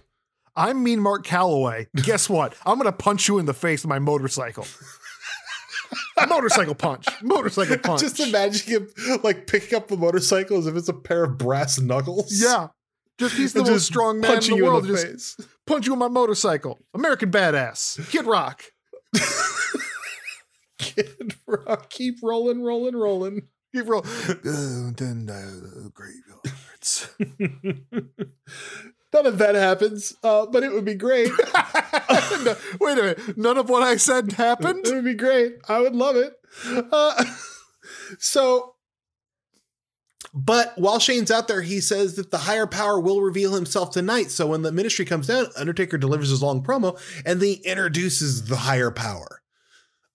I'm 0.55 0.83
Mean 0.83 0.99
Mark 1.01 1.25
Calaway. 1.25 1.87
Guess 1.95 2.29
what? 2.29 2.55
I'm 2.65 2.77
gonna 2.77 2.91
punch 2.91 3.27
you 3.27 3.39
in 3.39 3.45
the 3.45 3.53
face 3.53 3.83
with 3.83 3.89
my 3.89 3.99
motorcycle. 3.99 4.65
motorcycle 6.29 6.75
punch. 6.75 7.05
Motorcycle 7.21 7.77
punch. 7.83 8.01
Just 8.01 8.19
imagine 8.19 8.67
him 8.67 9.19
like 9.23 9.47
picking 9.47 9.75
up 9.77 9.87
the 9.89 9.97
motorcycle 9.97 10.57
as 10.57 10.67
if 10.67 10.75
it's 10.75 10.87
a 10.89 10.93
pair 10.93 11.25
of 11.25 11.37
brass 11.37 11.79
knuckles. 11.79 12.41
Yeah. 12.41 12.67
Just 13.19 13.35
he's 13.35 13.53
the 13.53 13.59
And 13.61 13.69
most 13.69 13.85
strong 13.85 14.19
man 14.21 14.43
in 14.43 14.57
the 14.57 14.63
world. 14.63 14.85
in 14.85 14.91
the 14.93 15.01
just 15.01 15.37
face. 15.37 15.47
punch 15.67 15.85
you 15.87 15.93
on 15.93 15.99
my 15.99 16.07
motorcycle. 16.07 16.79
American 16.93 17.31
badass. 17.31 18.09
Kid 18.09 18.25
Rock. 18.25 18.63
Kid 20.77 21.35
Rock, 21.47 21.89
keep 21.89 22.15
rolling, 22.23 22.61
rolling, 22.63 22.95
rolling. 22.95 23.41
Keep 23.73 23.87
roll. 23.89 24.05
Uh, 24.05 24.33
then 24.95 25.29
uh, 25.29 25.89
graveyards. 25.93 27.09
None 29.15 29.25
of 29.25 29.37
that 29.37 29.55
happens, 29.55 30.13
uh, 30.23 30.45
but 30.45 30.61
it 30.63 30.71
would 30.73 30.85
be 30.85 30.93
great. 30.95 31.31
No, 32.43 32.55
wait 32.81 32.97
a 32.97 33.01
minute. 33.01 33.37
None 33.37 33.57
of 33.57 33.69
what 33.69 33.81
I 33.81 33.95
said 33.97 34.33
happened. 34.33 34.85
It 34.85 34.93
would 34.93 35.05
be 35.05 35.13
great. 35.13 35.53
I 35.69 35.79
would 35.79 35.95
love 35.95 36.15
it. 36.17 36.33
Uh, 36.91 37.23
so, 38.19 38.75
but 40.33 40.73
while 40.75 40.99
Shane's 40.99 41.31
out 41.31 41.47
there, 41.47 41.61
he 41.61 41.79
says 41.79 42.15
that 42.15 42.31
the 42.31 42.39
higher 42.39 42.67
power 42.67 42.99
will 42.99 43.21
reveal 43.21 43.53
himself 43.53 43.91
tonight. 43.91 44.31
So 44.31 44.47
when 44.47 44.63
the 44.63 44.71
ministry 44.71 45.05
comes 45.05 45.27
down, 45.27 45.47
Undertaker 45.57 45.97
delivers 45.97 46.29
his 46.29 46.41
long 46.43 46.61
promo 46.63 46.99
and 47.25 47.39
then 47.39 47.47
he 47.49 47.53
introduces 47.63 48.45
the 48.45 48.57
higher 48.57 48.91
power. 48.91 49.41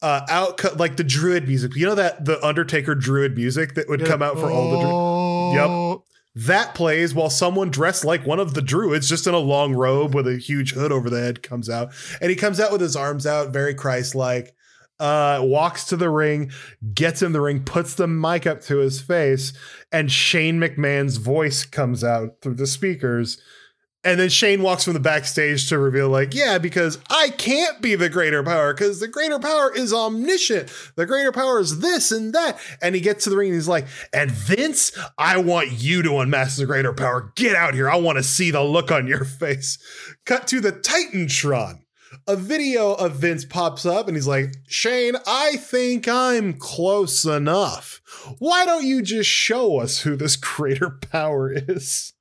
Uh, 0.03 0.21
out 0.29 0.79
like 0.79 0.97
the 0.97 1.05
druid 1.05 1.47
music. 1.49 1.75
You 1.77 1.87
know 1.87 1.95
that 1.95 2.25
the 2.25 2.45
Undertaker 2.45 2.95
druid 2.95 3.35
music 3.37 3.75
that 3.75 3.89
would 3.89 4.05
come 4.05 4.23
out 4.23 4.39
for 4.39 4.51
all 4.51 4.71
the. 4.73 4.79
Dru- 4.79 4.91
Oh. 4.93 6.05
That 6.35 6.75
plays 6.75 7.15
while 7.15 7.31
someone 7.31 7.71
dressed 7.71 8.05
like 8.05 8.27
one 8.27 8.41
of 8.41 8.55
the 8.55 8.63
druids, 8.63 9.09
just 9.09 9.27
in 9.27 9.35
a 9.35 9.39
long 9.39 9.75
robe 9.75 10.15
with 10.15 10.29
a 10.29 10.37
huge 10.37 10.73
hood 10.73 10.93
over 10.93 11.11
the 11.11 11.21
head, 11.21 11.43
comes 11.43 11.69
out. 11.69 11.93
And 12.21 12.31
he 12.31 12.37
comes 12.37 12.61
out 12.61 12.73
with 12.73 12.81
his 12.81 12.97
arms 12.97 13.27
out, 13.27 13.53
very 13.53 13.75
Christ 13.75 14.15
like, 14.15 14.55
uh, 15.01 15.41
walks 15.43 15.85
to 15.87 15.97
the 15.97 16.11
ring, 16.11 16.53
gets 16.95 17.23
in 17.23 17.33
the 17.33 17.41
ring, 17.41 17.65
puts 17.65 17.95
the 17.95 18.07
mic 18.07 18.47
up 18.47 18.61
to 18.61 18.77
his 18.77 19.01
face, 19.01 19.53
and 19.91 20.13
Shane 20.13 20.61
McMahon's 20.61 21.17
voice 21.17 21.65
comes 21.65 22.05
out 22.05 22.37
through 22.43 22.57
the 22.57 22.67
speakers. 22.67 23.41
And 24.03 24.19
then 24.19 24.31
Shane 24.31 24.63
walks 24.63 24.85
from 24.85 24.95
the 24.95 25.01
backstage 25.01 25.69
to 25.69 25.79
reveal, 25.79 26.09
like, 26.09 26.35
yeah, 26.35 26.57
because 26.57 26.99
I 27.11 27.29
can't 27.37 27.83
be 27.83 27.97
the 27.97 28.09
greater 28.09 28.43
power 28.43 28.73
because 28.73 28.99
the 28.99 29.09
greater 29.09 29.39
power 29.39 29.75
is 29.75 29.93
omniscient. 29.93 30.73
The 30.97 31.05
greater 31.05 31.33
power 31.33 31.61
is 31.61 31.81
this 31.81 32.11
and 32.11 32.33
that. 32.33 32.59
And 32.81 32.95
he 32.95 33.03
gets 33.03 33.25
to 33.25 33.31
the 33.31 33.37
ring 33.37 33.49
and 33.49 33.57
he's 33.57 33.69
like, 33.69 33.87
and 34.15 34.31
Vince, 34.31 34.97
I 35.19 35.37
want 35.37 35.73
you 35.73 36.03
to 36.03 36.19
unmask 36.19 36.57
the 36.57 36.65
greater 36.65 36.95
power. 36.95 37.31
Get 37.37 37.55
out 37.55 37.75
here. 37.75 37.91
I 37.91 37.97
want 37.97 38.17
to 38.17 38.23
see 38.23 38.51
the 38.51 38.63
look 38.63 38.91
on 38.91 39.07
your 39.07 39.25
face. 39.25 39.79
Cut 40.25 40.47
to 40.49 40.61
the 40.61 40.73
Titantron. 40.73 41.81
A 42.27 42.37
video 42.37 42.95
of 42.95 43.17
Vince 43.17 43.45
pops 43.45 43.87
up 43.87 44.09
and 44.09 44.17
he's 44.17 44.27
like, 44.27 44.55
Shane, 44.67 45.15
I 45.27 45.57
think 45.57 46.09
I'm 46.09 46.55
close 46.55 47.25
enough. 47.25 48.01
Why 48.39 48.65
don't 48.65 48.85
you 48.85 49.03
just 49.03 49.31
show 49.31 49.79
us 49.79 50.01
who 50.01 50.17
this 50.17 50.37
greater 50.37 50.91
power 50.91 51.53
is? 51.53 52.15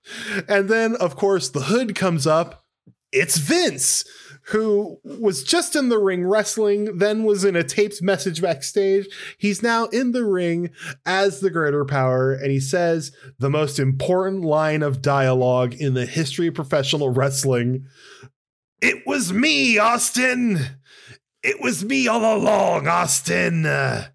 And 0.48 0.70
then, 0.70 0.96
of 0.96 1.16
course, 1.16 1.50
the 1.50 1.62
hood 1.64 1.96
comes 1.96 2.26
up. 2.28 2.64
It's 3.12 3.38
Vince, 3.38 4.06
who 4.50 5.00
was 5.04 5.44
just 5.44 5.76
in 5.76 5.90
the 5.90 5.98
ring 5.98 6.26
wrestling, 6.28 7.00
then 7.00 7.24
was 7.24 7.44
in 7.44 7.56
a 7.56 7.64
taped 7.64 8.02
message 8.04 8.42
backstage. 8.42 9.08
He's 9.38 9.64
now 9.64 9.86
in 9.86 10.12
the 10.12 10.26
ring 10.26 10.70
as 11.06 11.40
the 11.40 11.50
greater 11.50 11.86
power, 11.86 12.34
and 12.34 12.52
he 12.52 12.60
says 12.60 13.12
the 13.40 13.50
most 13.50 13.80
important 13.80 14.44
line 14.44 14.84
of 14.84 15.02
dialogue 15.02 15.74
in 15.74 15.96
the 15.96 16.06
history 16.06 16.48
of 16.48 16.54
professional 16.54 17.10
wrestling. 17.10 17.88
It 18.82 19.08
was 19.08 19.34
me, 19.34 19.78
Austin. 19.80 20.60
It 21.42 21.62
was 21.62 21.84
me 21.84 22.08
all 22.08 22.38
along, 22.38 22.88
Austin. 22.88 23.66
Uh, 23.66 24.08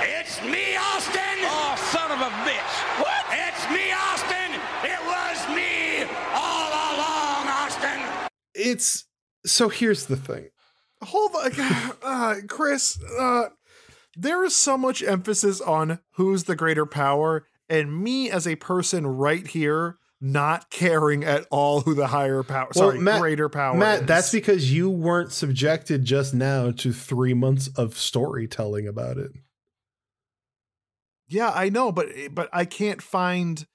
It's 0.00 0.40
me, 0.42 0.76
Austin! 0.76 1.38
Oh, 1.42 1.74
son 1.92 2.10
of 2.12 2.20
a 2.20 2.30
bitch! 2.44 3.00
What? 3.00 3.24
It's 3.30 3.68
me, 3.70 3.92
Austin! 3.92 4.60
It 4.82 5.00
was 5.04 5.48
me 5.54 6.04
all 6.34 6.68
along, 6.68 7.48
Austin! 7.48 8.00
It's 8.64 9.04
so 9.46 9.68
here's 9.68 10.06
the 10.06 10.16
thing. 10.16 10.48
Hold 11.02 11.32
on, 11.34 11.52
uh, 12.02 12.34
Chris. 12.48 12.98
Uh, 13.18 13.48
there 14.16 14.44
is 14.44 14.54
so 14.56 14.78
much 14.78 15.02
emphasis 15.02 15.60
on 15.60 15.98
who's 16.12 16.44
the 16.44 16.56
greater 16.56 16.86
power, 16.86 17.46
and 17.68 18.02
me 18.02 18.30
as 18.30 18.46
a 18.46 18.56
person 18.56 19.06
right 19.06 19.46
here 19.46 19.98
not 20.20 20.70
caring 20.70 21.22
at 21.24 21.46
all 21.50 21.82
who 21.82 21.94
the 21.94 22.06
higher 22.06 22.42
power, 22.42 22.68
Well, 22.74 22.90
sorry, 22.92 22.98
Matt- 23.00 23.20
greater 23.20 23.50
power. 23.50 23.76
Matt, 23.76 24.02
is. 24.02 24.06
that's 24.06 24.32
because 24.32 24.72
you 24.72 24.88
weren't 24.88 25.32
subjected 25.32 26.04
just 26.06 26.32
now 26.32 26.70
to 26.70 26.92
three 26.94 27.34
months 27.34 27.68
of 27.76 27.98
storytelling 27.98 28.88
about 28.88 29.18
it. 29.18 29.32
yeah, 31.28 31.50
I 31.54 31.68
know, 31.68 31.92
but 31.92 32.08
but 32.30 32.48
I 32.52 32.64
can't 32.64 33.02
find. 33.02 33.66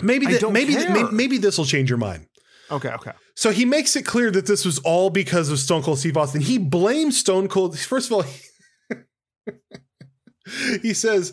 Maybe 0.00 0.26
that, 0.26 0.50
maybe 0.50 0.76
maybe, 0.76 1.10
maybe 1.12 1.38
this 1.38 1.58
will 1.58 1.66
change 1.66 1.90
your 1.90 1.98
mind. 1.98 2.26
Okay, 2.70 2.90
okay. 2.90 3.12
So 3.34 3.50
he 3.50 3.64
makes 3.64 3.96
it 3.96 4.04
clear 4.04 4.30
that 4.30 4.46
this 4.46 4.64
was 4.64 4.78
all 4.80 5.10
because 5.10 5.50
of 5.50 5.58
Stone 5.58 5.82
Cold 5.82 5.98
Steve 5.98 6.16
Austin. 6.16 6.40
He 6.40 6.58
blames 6.58 7.18
Stone 7.18 7.48
Cold. 7.48 7.78
First 7.78 8.10
of 8.10 8.12
all, 8.12 8.24
he 10.82 10.94
says, 10.94 11.32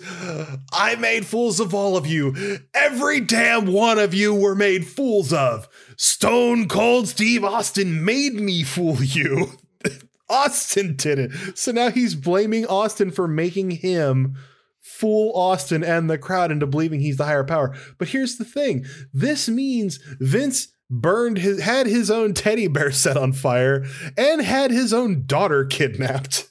I 0.72 0.96
made 0.96 1.26
fools 1.26 1.60
of 1.60 1.74
all 1.74 1.96
of 1.96 2.08
you. 2.08 2.60
Every 2.74 3.20
damn 3.20 3.68
one 3.68 4.00
of 4.00 4.14
you 4.14 4.34
were 4.34 4.56
made 4.56 4.88
fools 4.88 5.32
of. 5.32 5.68
Stone 5.98 6.68
Cold 6.68 7.08
Steve 7.08 7.44
Austin 7.44 8.04
made 8.04 8.36
me 8.36 8.64
fool 8.64 9.04
you. 9.04 9.54
Austin 10.30 10.96
did 10.96 11.20
it. 11.20 11.58
So 11.58 11.72
now 11.72 11.90
he's 11.90 12.16
blaming 12.16 12.66
Austin 12.66 13.12
for 13.12 13.28
making 13.28 13.72
him 13.72 14.36
fool 14.82 15.32
Austin 15.36 15.84
and 15.84 16.10
the 16.10 16.18
crowd 16.18 16.52
into 16.52 16.66
believing 16.66 17.00
he's 17.00 17.18
the 17.18 17.26
higher 17.26 17.44
power. 17.44 17.76
But 17.98 18.10
here's 18.10 18.38
the 18.38 18.46
thing 18.46 18.86
this 19.14 19.48
means 19.48 20.00
Vince 20.20 20.70
burned 20.90 21.38
his 21.38 21.62
had 21.62 21.86
his 21.88 22.10
own 22.10 22.34
teddy 22.34 22.68
bear 22.68 22.92
set 22.92 23.18
on 23.18 23.34
fire 23.34 23.86
and 24.18 24.42
had 24.42 24.72
his 24.72 24.94
own 24.94 25.26
daughter 25.26 25.66
kidnapped 25.66 26.50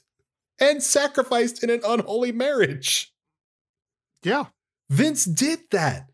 and 0.59 0.81
sacrificed 0.83 1.63
in 1.63 1.69
an 1.69 1.81
unholy 1.85 2.31
marriage. 2.31 3.13
Yeah, 4.23 4.45
Vince 4.89 5.25
did 5.25 5.59
that. 5.71 6.09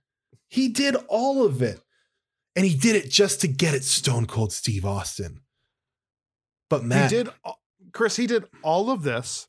He 0.50 0.70
did 0.70 0.96
all 1.08 1.46
of 1.46 1.62
it. 1.62 1.80
And 2.56 2.64
he 2.68 2.76
did 2.78 2.96
it 2.96 3.10
just 3.10 3.42
to 3.42 3.48
get 3.48 3.74
at 3.74 3.84
Stone 3.84 4.28
Cold 4.28 4.52
Steve 4.54 4.86
Austin. 4.86 5.40
But 6.70 6.84
Matt, 6.84 7.10
he 7.10 7.18
did. 7.18 7.30
Chris, 7.94 8.16
he 8.16 8.28
did 8.28 8.46
all 8.62 8.92
of 8.92 9.02
this, 9.02 9.48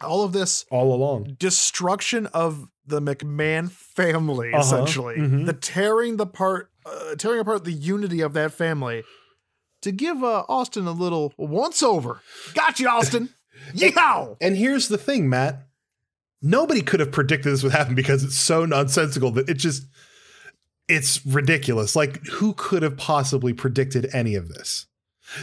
all 0.00 0.24
of 0.24 0.32
this 0.32 0.64
all 0.68 0.92
along. 0.92 1.36
destruction 1.38 2.26
of 2.26 2.68
the 2.84 3.00
McMahon 3.00 3.70
family, 3.70 4.52
Uh-huh, 4.52 4.60
essentially, 4.62 5.14
mhm. 5.16 5.46
the 5.46 5.52
tearing 5.52 6.16
the 6.16 6.26
part, 6.26 6.72
uh, 6.86 7.14
tearing 7.16 7.40
apart 7.40 7.64
the 7.64 7.72
unity 7.72 8.20
of 8.20 8.32
that 8.34 8.52
family, 8.52 9.02
to 9.82 9.92
give 9.92 10.22
uh, 10.24 10.44
Austin 10.48 10.86
a 10.86 10.92
little 10.92 11.32
once 11.36 11.82
over. 11.82 12.20
Got 12.54 12.80
you, 12.80 12.88
Austin. 12.88 13.30
Yow! 13.74 14.36
And 14.40 14.56
here's 14.56 14.88
the 14.88 14.98
thing, 14.98 15.28
Matt. 15.28 15.66
nobody 16.42 16.80
could 16.82 17.00
have 17.00 17.12
predicted 17.12 17.52
this 17.52 17.62
would 17.62 17.72
happen 17.72 17.94
because 17.94 18.22
it's 18.24 18.36
so 18.36 18.64
nonsensical 18.64 19.30
that 19.32 19.48
it 19.48 19.54
just 19.54 19.84
it's 20.88 21.24
ridiculous. 21.24 21.96
Like 21.96 22.24
who 22.26 22.52
could 22.54 22.82
have 22.82 22.96
possibly 22.96 23.52
predicted 23.54 24.08
any 24.12 24.34
of 24.34 24.48
this? 24.48 24.86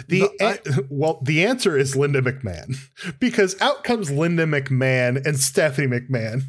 The 0.08 0.20
No, 0.22 0.30
I- 0.48 0.60
a- 0.66 0.82
well, 0.90 1.20
the 1.24 1.44
answer 1.44 1.76
is 1.78 1.96
Linda 1.96 2.22
McMahon 2.22 2.76
because 3.20 3.60
out 3.62 3.84
comes 3.84 4.12
Linda 4.12 4.46
McMahon 4.46 5.26
and 5.26 5.40
Stephanie 5.40 5.88
McMahon. 5.88 6.44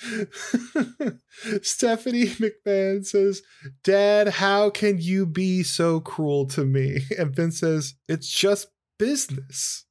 Stephanie 1.62 2.26
McMahon 2.26 3.04
says, 3.04 3.42
"Dad, 3.84 4.28
how 4.28 4.70
can 4.70 4.98
you 5.00 5.26
be 5.26 5.62
so 5.62 6.00
cruel 6.00 6.46
to 6.46 6.64
me?" 6.64 7.00
And 7.18 7.34
Vince 7.34 7.60
says, 7.60 7.94
"It's 8.08 8.28
just 8.28 8.68
business." 8.98 9.84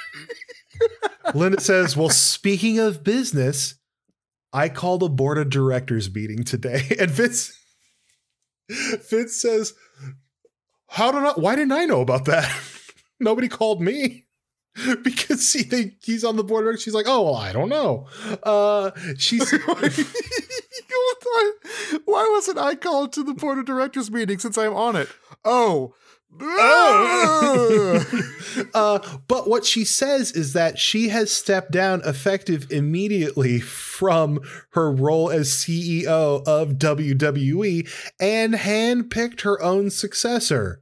Linda 1.34 1.60
says, 1.60 1.96
Well, 1.96 2.10
speaking 2.10 2.78
of 2.78 3.04
business, 3.04 3.76
I 4.52 4.68
called 4.68 5.02
a 5.02 5.08
board 5.08 5.38
of 5.38 5.50
directors 5.50 6.12
meeting 6.12 6.44
today. 6.44 6.96
And 6.98 7.10
Vince 7.10 7.58
Vince 8.68 9.36
says, 9.36 9.74
How 10.88 11.12
did 11.12 11.22
I 11.22 11.32
why 11.32 11.56
didn't 11.56 11.72
I 11.72 11.84
know 11.84 12.00
about 12.00 12.24
that? 12.26 12.50
Nobody 13.20 13.48
called 13.48 13.80
me. 13.80 14.26
Because 15.02 15.52
he 15.52 15.64
think 15.64 15.96
he's 16.02 16.24
on 16.24 16.36
the 16.36 16.44
board 16.44 16.62
of 16.62 16.66
directors. 16.66 16.82
She's 16.82 16.94
like, 16.94 17.06
oh 17.08 17.22
well, 17.22 17.36
I 17.36 17.52
don't 17.52 17.68
know. 17.68 18.06
Uh 18.42 18.90
she's 19.18 19.52
Why 22.04 22.28
wasn't 22.32 22.58
I 22.58 22.74
called 22.74 23.12
to 23.14 23.22
the 23.22 23.34
board 23.34 23.58
of 23.58 23.66
directors 23.66 24.10
meeting 24.10 24.38
since 24.38 24.56
I'm 24.56 24.74
on 24.74 24.96
it? 24.96 25.08
Oh. 25.44 25.94
Oh. 26.40 28.04
uh, 28.74 28.98
but 29.28 29.48
what 29.48 29.66
she 29.66 29.84
says 29.84 30.32
is 30.32 30.54
that 30.54 30.78
she 30.78 31.10
has 31.10 31.30
stepped 31.30 31.70
down 31.70 32.00
effective 32.04 32.66
immediately 32.70 33.60
from 33.60 34.40
her 34.70 34.90
role 34.90 35.30
as 35.30 35.50
CEO 35.50 36.42
of 36.46 36.74
WWE 36.74 37.88
and 38.18 38.54
handpicked 38.54 39.42
her 39.42 39.62
own 39.62 39.90
successor, 39.90 40.80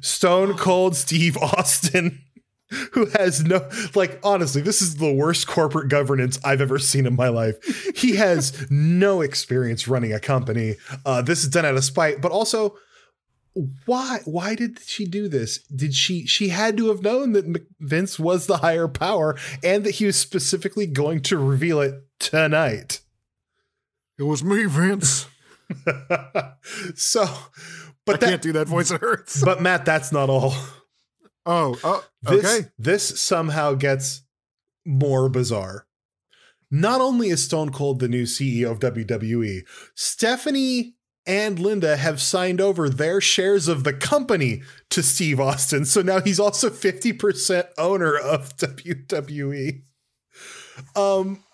Stone 0.00 0.54
Cold 0.54 0.96
Steve 0.96 1.36
Austin. 1.36 2.24
Who 2.92 3.06
has 3.06 3.42
no, 3.44 3.68
like, 3.94 4.18
honestly, 4.22 4.60
this 4.60 4.82
is 4.82 4.96
the 4.96 5.12
worst 5.12 5.46
corporate 5.46 5.88
governance 5.88 6.38
I've 6.44 6.60
ever 6.60 6.78
seen 6.78 7.06
in 7.06 7.16
my 7.16 7.28
life. 7.28 7.56
He 7.96 8.16
has 8.16 8.66
no 8.70 9.20
experience 9.22 9.88
running 9.88 10.12
a 10.12 10.20
company. 10.20 10.76
Uh, 11.06 11.22
this 11.22 11.42
is 11.42 11.48
done 11.48 11.64
out 11.64 11.76
of 11.76 11.84
spite, 11.84 12.20
but 12.20 12.32
also, 12.32 12.76
why 13.86 14.20
why 14.24 14.54
did 14.54 14.78
she 14.78 15.04
do 15.04 15.26
this 15.26 15.58
did 15.74 15.92
she 15.92 16.24
she 16.26 16.50
had 16.50 16.76
to 16.76 16.90
have 16.90 17.02
known 17.02 17.32
that 17.32 17.66
vince 17.80 18.16
was 18.16 18.46
the 18.46 18.58
higher 18.58 18.86
power 18.86 19.36
and 19.64 19.82
that 19.82 19.96
he 19.96 20.06
was 20.06 20.14
specifically 20.14 20.86
going 20.86 21.20
to 21.20 21.36
reveal 21.36 21.80
it 21.80 21.94
tonight 22.20 23.00
it 24.18 24.24
was 24.24 24.42
me, 24.42 24.64
Vince. 24.64 25.26
so 26.96 27.24
but 28.04 28.16
I 28.16 28.18
but 28.18 28.20
can't 28.20 28.42
do 28.42 28.52
that 28.52 28.66
voice. 28.66 28.90
It 28.90 29.00
hurts. 29.00 29.42
but 29.44 29.62
matt 29.62 29.84
that's 29.84 30.12
not 30.12 30.28
all 30.28 30.54
Oh, 31.50 31.76
oh, 31.82 32.04
this 32.22 32.44
okay. 32.44 32.68
this 32.78 33.20
somehow 33.20 33.72
gets 33.74 34.22
more 34.84 35.28
bizarre 35.28 35.86
not 36.70 37.00
only 37.00 37.30
is 37.30 37.42
stone 37.44 37.70
cold 37.72 37.98
the 38.00 38.08
new 38.08 38.24
ceo 38.24 38.70
of 38.70 38.78
wwe 38.80 39.60
stephanie 39.94 40.94
and 41.26 41.58
Linda 41.58 41.96
have 41.98 42.22
signed 42.22 42.60
over 42.60 42.88
their 42.88 43.20
shares 43.20 43.68
of 43.68 43.84
the 43.84 43.92
company 43.92 44.62
to 44.88 45.02
Steve 45.02 45.38
Austin. 45.38 45.84
So 45.84 46.00
now 46.00 46.20
he's 46.22 46.40
also 46.40 46.70
50% 46.70 47.68
owner 47.76 48.16
of 48.16 48.56
WWE. 48.56 49.82
Um 50.96 51.44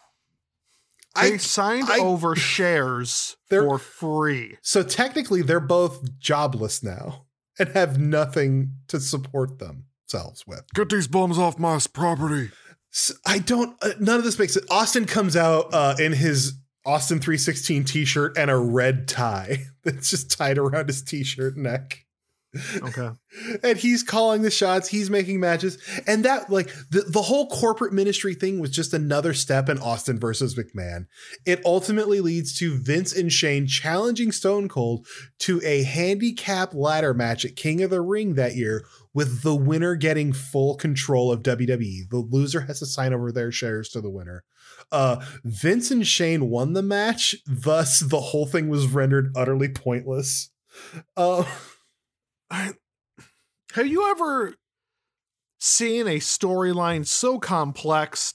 They 1.16 1.34
I 1.34 1.36
signed 1.38 1.88
I- 1.90 1.98
over 1.98 2.36
shares 2.36 3.36
for 3.50 3.78
free. 3.80 4.58
so 4.62 4.82
technically 4.84 5.42
they're 5.42 5.58
both 5.60 6.18
jobless 6.20 6.82
now 6.82 7.23
and 7.58 7.70
have 7.70 7.98
nothing 7.98 8.72
to 8.88 9.00
support 9.00 9.58
themselves 9.58 10.44
with. 10.46 10.62
Get 10.74 10.90
these 10.90 11.08
bums 11.08 11.38
off 11.38 11.58
my 11.58 11.78
property. 11.92 12.50
S- 12.92 13.12
I 13.26 13.38
don't. 13.38 13.76
Uh, 13.82 13.92
none 13.98 14.18
of 14.18 14.24
this 14.24 14.38
makes 14.38 14.56
it. 14.56 14.64
Austin 14.70 15.04
comes 15.04 15.36
out 15.36 15.72
uh, 15.72 15.96
in 15.98 16.12
his 16.12 16.54
Austin 16.86 17.18
316 17.18 17.84
t-shirt 17.84 18.36
and 18.36 18.50
a 18.50 18.56
red 18.56 19.08
tie 19.08 19.64
that's 19.84 20.10
just 20.10 20.36
tied 20.36 20.58
around 20.58 20.88
his 20.88 21.02
t-shirt 21.02 21.56
neck. 21.56 22.03
Okay. 22.76 23.10
and 23.62 23.78
he's 23.78 24.02
calling 24.02 24.42
the 24.42 24.50
shots 24.50 24.88
he's 24.88 25.10
making 25.10 25.40
matches 25.40 25.78
and 26.06 26.24
that 26.24 26.50
like 26.50 26.72
the, 26.90 27.02
the 27.02 27.22
whole 27.22 27.48
corporate 27.48 27.92
ministry 27.92 28.34
thing 28.34 28.58
was 28.60 28.70
just 28.70 28.94
another 28.94 29.34
step 29.34 29.68
in 29.68 29.78
austin 29.78 30.18
versus 30.18 30.54
mcmahon. 30.54 31.06
It 31.44 31.60
ultimately 31.64 32.20
leads 32.20 32.56
to 32.58 32.78
vince 32.78 33.12
and 33.14 33.32
shane 33.32 33.66
challenging 33.66 34.32
stone 34.32 34.68
cold 34.68 35.06
to 35.40 35.60
a 35.64 35.82
handicap 35.82 36.74
ladder 36.74 37.14
match 37.14 37.44
at 37.44 37.56
king 37.56 37.82
of 37.82 37.90
the 37.90 38.00
ring 38.00 38.34
that 38.34 38.56
year 38.56 38.84
with 39.12 39.42
the 39.42 39.54
winner 39.54 39.94
getting 39.94 40.32
full 40.32 40.76
control 40.76 41.32
of 41.32 41.42
wwe 41.42 42.08
the 42.10 42.16
loser 42.30 42.62
has 42.62 42.78
to 42.78 42.86
sign 42.86 43.12
over 43.12 43.32
their 43.32 43.50
shares 43.50 43.88
to 43.88 44.00
the 44.00 44.10
winner. 44.10 44.44
Uh 44.92 45.24
vince 45.44 45.90
and 45.90 46.06
shane 46.06 46.50
won 46.50 46.72
the 46.72 46.82
match 46.82 47.34
thus 47.46 48.00
the 48.00 48.20
whole 48.20 48.46
thing 48.46 48.68
was 48.68 48.86
rendered 48.86 49.32
utterly 49.36 49.68
pointless. 49.68 50.50
Uh 51.16 51.44
Have 53.74 53.86
you 53.86 54.08
ever 54.10 54.54
seen 55.58 56.06
a 56.06 56.18
storyline 56.18 57.06
so 57.06 57.38
complex 57.38 58.34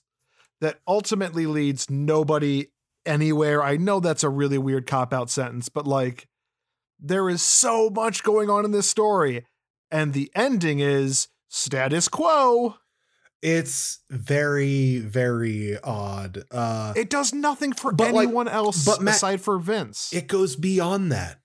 that 0.62 0.80
ultimately 0.88 1.46
leads 1.46 1.90
nobody 1.90 2.68
anywhere? 3.06 3.64
I 3.64 3.78
know 3.78 4.00
that's 4.00 4.24
a 4.24 4.30
really 4.30 4.58
weird 4.58 4.86
cop 4.88 5.14
out 5.14 5.30
sentence, 5.30 5.70
but 5.70 5.88
like 5.88 6.28
there 7.00 7.30
is 7.30 7.42
so 7.42 7.90
much 7.90 8.24
going 8.24 8.50
on 8.50 8.66
in 8.66 8.72
this 8.72 8.90
story, 8.90 9.46
and 9.90 10.12
the 10.14 10.30
ending 10.36 10.80
is 10.80 11.30
status 11.48 12.08
quo. 12.10 12.76
It's 13.42 14.00
very, 14.10 14.98
very 15.00 15.80
odd. 15.82 16.44
Uh, 16.52 16.92
It 16.98 17.10
does 17.10 17.34
nothing 17.34 17.72
for 17.72 17.94
But, 17.94 18.12
like- 18.14 18.26
anyone 18.28 18.50
else 18.50 18.84
but 18.84 19.02
Matt- 19.02 19.16
aside 19.16 19.40
for 19.40 19.58
Vince. 19.58 20.12
it 20.12 20.28
goes 20.28 20.58
beyond 20.58 21.14
that. 21.14 21.40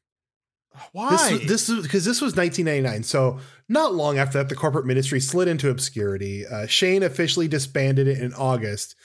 Why? 0.93 1.39
This 1.47 1.69
is 1.69 1.83
because 1.83 2.05
this 2.05 2.21
was 2.21 2.37
1999. 2.37 3.05
So 3.05 3.39
not 3.69 3.95
long 3.95 4.19
after 4.19 4.39
that, 4.39 4.49
the 4.49 4.55
corporate 4.55 4.87
ministry 4.87 5.21
slid 5.21 5.49
into 5.49 5.71
obscurity. 5.71 6.47
Uh, 6.47 6.67
Shane 6.67 7.03
officially 7.03 7.49
disbanded 7.49 8.09
it 8.09 8.19
in 8.19 8.35
August. 8.35 8.97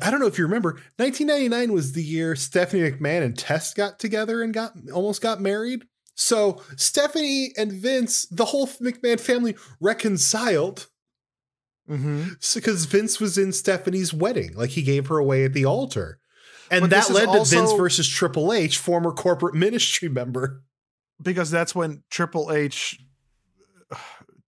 I 0.00 0.10
don't 0.10 0.20
know 0.20 0.26
if 0.26 0.38
you 0.38 0.44
remember, 0.44 0.80
1999 0.96 1.72
was 1.72 1.92
the 1.92 2.02
year 2.02 2.34
Stephanie 2.36 2.90
McMahon 2.90 3.22
and 3.22 3.36
Test 3.36 3.76
got 3.76 3.98
together 3.98 4.42
and 4.42 4.54
got 4.54 4.72
almost 4.92 5.20
got 5.20 5.40
married. 5.42 5.84
So 6.14 6.62
Stephanie 6.76 7.52
and 7.58 7.70
Vince, 7.72 8.26
the 8.26 8.46
whole 8.46 8.66
McMahon 8.66 9.20
family 9.20 9.56
reconciled 9.80 10.86
hmm 11.86 12.28
because 12.54 12.86
Vince 12.86 13.20
was 13.20 13.36
in 13.36 13.52
Stephanie's 13.52 14.14
wedding. 14.14 14.54
Like 14.54 14.70
he 14.70 14.80
gave 14.80 15.08
her 15.08 15.18
away 15.18 15.44
at 15.44 15.52
the 15.52 15.66
altar. 15.66 16.18
And 16.70 16.80
But 16.80 16.90
that 16.90 17.10
led 17.10 17.30
to 17.32 17.44
Vince 17.44 17.72
versus 17.72 18.08
Triple 18.08 18.52
H, 18.54 18.78
former 18.78 19.12
corporate 19.12 19.54
ministry 19.66 20.08
member. 20.08 20.62
Because 21.22 21.50
that's 21.50 21.74
when 21.74 22.02
Triple 22.10 22.52
H 22.52 23.00
uh, 23.90 23.96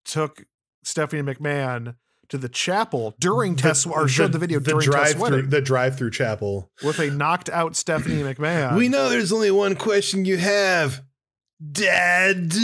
took 0.05 0.45
Stephanie 0.83 1.21
McMahon 1.21 1.95
to 2.29 2.37
the 2.37 2.49
chapel 2.49 3.15
during 3.19 3.55
Test 3.55 3.87
or 3.87 4.07
showed 4.07 4.31
the 4.33 4.39
video 4.39 4.59
during 4.59 4.81
Test 4.81 5.17
drive 5.17 5.27
through 5.27 5.41
the 5.43 5.61
drive 5.61 5.97
through 5.97 6.11
chapel. 6.11 6.71
with 6.83 6.99
a 6.99 7.09
knocked 7.09 7.49
out 7.49 7.75
Stephanie 7.75 8.21
McMahon. 8.33 8.75
we 8.77 8.89
know 8.89 9.09
there's 9.09 9.31
only 9.31 9.51
one 9.51 9.75
question 9.75 10.25
you 10.25 10.37
have, 10.37 11.01
Dad. 11.71 12.51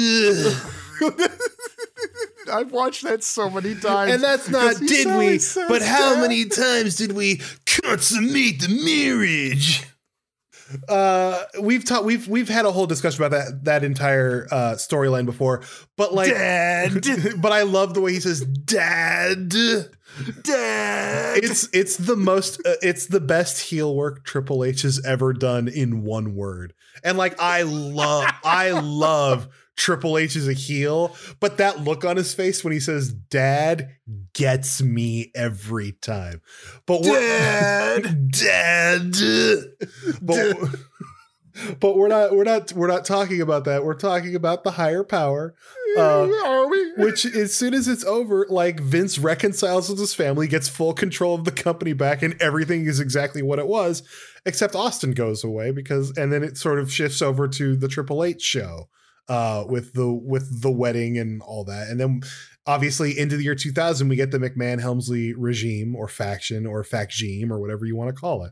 I've 2.52 2.72
watched 2.72 3.04
that 3.04 3.24
so 3.24 3.50
many 3.50 3.74
times, 3.76 4.14
and 4.14 4.24
that's 4.24 4.50
not 4.50 4.76
did 4.78 5.18
we, 5.18 5.40
but 5.68 5.82
how 5.82 6.20
many 6.20 6.46
times 6.46 6.98
did 6.98 7.14
we 7.14 7.42
consummate 7.66 8.62
the 8.62 8.68
marriage? 8.68 9.86
Uh, 10.88 11.44
we've 11.62 11.86
taught 11.86 12.06
we've 12.06 12.28
we've 12.28 12.50
had 12.50 12.66
a 12.66 12.72
whole 12.72 12.86
discussion 12.86 13.24
about 13.24 13.38
that 13.38 13.64
that 13.66 13.84
entire 13.84 14.48
uh 14.52 14.74
storyline 14.74 15.26
before, 15.26 15.64
but 15.98 16.14
like 16.14 16.30
Dad. 16.30 17.04
but 17.42 17.52
I 17.52 17.64
love 17.64 17.94
the 17.94 18.02
way 18.02 18.14
he 18.14 18.20
says 18.20 18.42
dad. 18.42 19.54
Dad. 20.44 21.38
It's 21.44 21.68
it's 21.74 21.98
the 21.98 22.16
most 22.16 22.60
uh, 22.66 22.76
it's 22.82 23.08
the 23.08 23.20
best 23.20 23.62
heel 23.62 23.96
work 23.96 24.24
Triple 24.24 24.64
H 24.64 24.84
has 24.84 25.04
ever 25.06 25.34
done 25.34 25.68
in 25.68 26.04
one 26.04 26.36
word. 26.36 26.74
And 27.04 27.18
like 27.18 27.40
I 27.40 27.64
love 27.64 28.30
I 28.44 28.72
love 28.72 29.48
Triple 29.76 30.18
H 30.18 30.36
is 30.36 30.48
a 30.48 30.54
heel, 30.54 31.16
but 31.40 31.58
that 31.58 31.84
look 31.84 32.06
on 32.06 32.16
his 32.16 32.34
face 32.34 32.64
when 32.64 32.74
he 32.74 32.80
says 32.80 33.12
dad 33.12 33.90
gets 34.34 34.82
me 34.82 35.32
every 35.36 35.94
time. 35.94 36.42
But 36.86 37.04
Dad. 37.04 38.32
dad 38.32 39.14
but, 40.22 40.58
but 41.80 41.98
we're 41.98 42.08
not 42.08 42.36
we're 42.36 42.44
not 42.44 42.72
we're 42.74 42.88
not 42.88 43.06
talking 43.06 43.42
about 43.42 43.66
that. 43.66 43.84
We're 43.84 43.96
talking 43.96 44.36
about 44.36 44.64
the 44.64 44.72
higher 44.72 45.04
power. 45.04 45.56
Uh, 45.98 46.28
Are 46.46 46.68
we? 46.68 46.94
which 46.98 47.26
as 47.26 47.54
soon 47.54 47.74
as 47.74 47.88
it's 47.88 48.04
over, 48.06 48.48
like 48.50 48.80
Vince 48.80 49.20
reconciles 49.20 49.90
with 49.90 50.00
his 50.00 50.14
family, 50.14 50.48
gets 50.48 50.68
full 50.68 50.94
control 50.94 51.36
of 51.36 51.46
the 51.46 51.52
company 51.52 51.94
back, 51.94 52.24
and 52.24 52.40
everything 52.42 52.86
is 52.86 53.00
exactly 53.00 53.42
what 53.42 53.60
it 53.60 53.68
was, 53.68 54.02
except 54.46 54.76
Austin 54.76 55.12
goes 55.12 55.44
away 55.44 55.72
because 55.72 56.16
and 56.18 56.32
then 56.32 56.44
it 56.44 56.58
sort 56.58 56.80
of 56.80 56.92
shifts 56.92 57.22
over 57.22 57.48
to 57.48 57.76
the 57.76 57.88
Triple 57.88 58.24
H 58.24 58.42
show 58.42 58.88
uh 59.30 59.64
with 59.68 59.94
the 59.94 60.12
with 60.12 60.62
the 60.62 60.72
wedding 60.72 61.18
and 61.18 61.42
all 61.42 61.64
that. 61.66 61.88
And 61.90 62.00
then 62.00 62.22
obviously 62.66 63.18
into 63.18 63.38
the 63.38 63.44
year 63.44 63.56
2000 63.56 64.08
we 64.08 64.16
get 64.16 64.32
the 64.32 64.38
McMahon 64.40 64.80
Helmsley 64.82 65.34
regime 65.34 65.96
or 65.96 66.08
faction 66.08 66.66
or 66.66 66.84
facgime 66.84 67.50
or 67.52 67.60
whatever 67.60 67.86
you 67.86 67.96
want 67.96 68.10
to 68.14 68.20
call 68.20 68.44
it. 68.44 68.52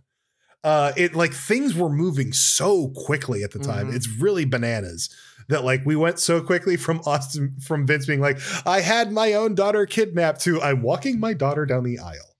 Uh 0.64 0.92
it 0.96 1.16
like 1.16 1.34
things 1.34 1.74
were 1.76 1.90
moving 1.90 2.32
so 2.34 2.90
quickly 2.90 3.44
at 3.44 3.52
the 3.52 3.60
time. 3.60 3.92
Mhm. 3.92 3.96
it's 3.96 4.08
really 4.08 4.46
bananas 4.46 5.10
that 5.50 5.64
like 5.64 5.86
we 5.86 5.96
went 5.96 6.20
so 6.20 6.40
quickly 6.42 6.78
from 6.78 7.02
austin 7.06 7.56
from 7.62 7.86
vince 7.86 8.06
being 8.06 8.22
like 8.22 8.38
i 8.66 8.80
had 8.80 9.12
my 9.12 9.34
own 9.34 9.56
daughter 9.56 9.86
kidnapped 9.86 10.40
to 10.42 10.62
i'm 10.62 10.82
walking 10.82 11.20
my 11.20 11.34
daughter 11.34 11.66
down 11.66 11.84
the 11.84 12.00
aisle. 12.00 12.36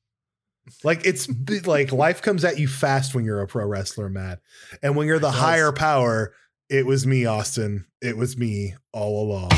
Like 0.84 1.06
it's 1.06 1.28
like 1.66 1.92
life 1.92 2.22
comes 2.22 2.46
at 2.46 2.60
you 2.60 2.68
fast 2.68 3.14
when 3.16 3.26
you're 3.26 3.42
a 3.42 3.48
pro 3.48 3.66
wrestler 3.66 4.08
matt. 4.10 4.40
And 4.84 4.96
when 4.96 5.08
you're 5.08 5.20
the 5.20 5.32
higher 5.32 5.72
power 5.74 6.34
it 6.70 6.86
was 6.86 7.06
me 7.06 7.26
austin 7.26 7.86
it 8.02 8.18
was 8.18 8.38
me 8.38 8.74
all 8.92 9.24
along 9.24 9.50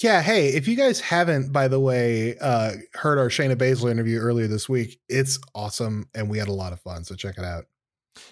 Yeah, 0.00 0.22
hey, 0.22 0.50
if 0.50 0.68
you 0.68 0.76
guys 0.76 1.00
haven't, 1.00 1.52
by 1.52 1.66
the 1.66 1.80
way, 1.80 2.38
uh, 2.38 2.74
heard 2.94 3.18
our 3.18 3.28
Shayna 3.28 3.56
Baszler 3.56 3.90
interview 3.90 4.20
earlier 4.20 4.46
this 4.46 4.68
week, 4.68 5.00
it's 5.08 5.40
awesome 5.56 6.08
and 6.14 6.30
we 6.30 6.38
had 6.38 6.46
a 6.46 6.52
lot 6.52 6.72
of 6.72 6.80
fun. 6.80 7.02
So 7.02 7.16
check 7.16 7.36
it 7.36 7.44
out. 7.44 7.64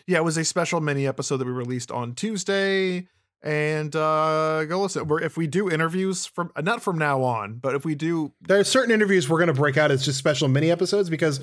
Yeah, 0.06 0.18
it 0.18 0.24
was 0.24 0.36
a 0.36 0.44
special 0.44 0.80
mini 0.80 1.08
episode 1.08 1.38
that 1.38 1.46
we 1.46 1.52
released 1.52 1.90
on 1.90 2.14
Tuesday. 2.14 3.08
And 3.46 3.94
uh 3.94 4.64
go 4.64 4.82
listen. 4.82 5.06
We're, 5.06 5.22
if 5.22 5.36
we 5.36 5.46
do 5.46 5.70
interviews 5.70 6.26
from 6.26 6.50
uh, 6.56 6.62
not 6.62 6.82
from 6.82 6.98
now 6.98 7.22
on, 7.22 7.58
but 7.58 7.76
if 7.76 7.84
we 7.84 7.94
do 7.94 8.32
There 8.40 8.58
are 8.58 8.64
certain 8.64 8.90
interviews 8.90 9.28
we're 9.28 9.38
going 9.38 9.46
to 9.46 9.54
break 9.54 9.76
out 9.76 9.92
as 9.92 10.04
just 10.04 10.18
special 10.18 10.48
mini 10.48 10.68
episodes 10.68 11.08
because 11.08 11.38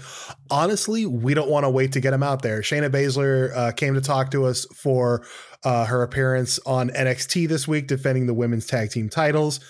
honestly, 0.51 1.05
we 1.05 1.33
don't 1.33 1.49
want 1.49 1.63
to 1.63 1.69
wait 1.69 1.93
to 1.93 2.01
get 2.01 2.11
them 2.11 2.21
out 2.21 2.41
there. 2.41 2.59
Shayna 2.59 2.89
Baszler 2.89 3.55
uh, 3.55 3.71
came 3.71 3.93
to 3.93 4.01
talk 4.01 4.31
to 4.31 4.43
us 4.43 4.65
for 4.75 5.25
uh, 5.63 5.85
her 5.85 6.03
appearance 6.03 6.59
on 6.65 6.89
NXT 6.89 7.47
this 7.47 7.69
week, 7.69 7.87
defending 7.87 8.27
the 8.27 8.33
women's 8.33 8.67
tag 8.67 8.89
team 8.91 9.07
titles. 9.07 9.61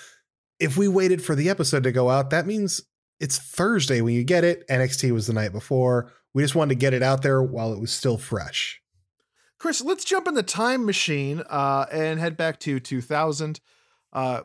If 0.60 0.76
we 0.76 0.88
waited 0.88 1.24
for 1.24 1.36
the 1.36 1.52
episode 1.52 1.84
to 1.84 1.92
go 1.92 2.10
out, 2.10 2.32
that 2.32 2.48
means 2.48 2.82
it's 3.20 3.38
Thursday 3.38 4.02
when 4.02 4.16
you 4.16 4.24
get 4.24 4.44
it. 4.44 4.68
NXT 4.70 5.12
was 5.12 5.28
the 5.28 5.34
night 5.34 5.52
before. 5.52 6.12
We 6.34 6.42
just 6.42 6.56
wanted 6.56 6.70
to 6.70 6.80
get 6.80 6.96
it 6.96 7.04
out 7.04 7.22
there 7.22 7.44
while 7.44 7.74
it 7.74 7.80
was 7.80 7.92
still 7.94 8.18
fresh. 8.18 8.82
Chris, 9.64 9.82
let's 9.82 10.04
jump 10.04 10.28
in 10.28 10.34
the 10.34 10.44
time 10.44 10.86
machine 10.86 11.42
uh, 11.50 11.86
and 11.90 12.20
head 12.20 12.36
back 12.36 12.60
to 12.60 12.82
2000 12.82 13.62
uh, 14.12 14.42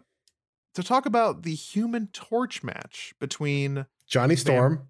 to 0.76 0.82
talk 0.84 1.06
about 1.06 1.42
the 1.42 1.56
Human 1.56 2.06
Torch 2.12 2.62
match 2.62 3.12
between 3.18 3.86
Johnny 4.06 4.36
Storm. 4.36 4.86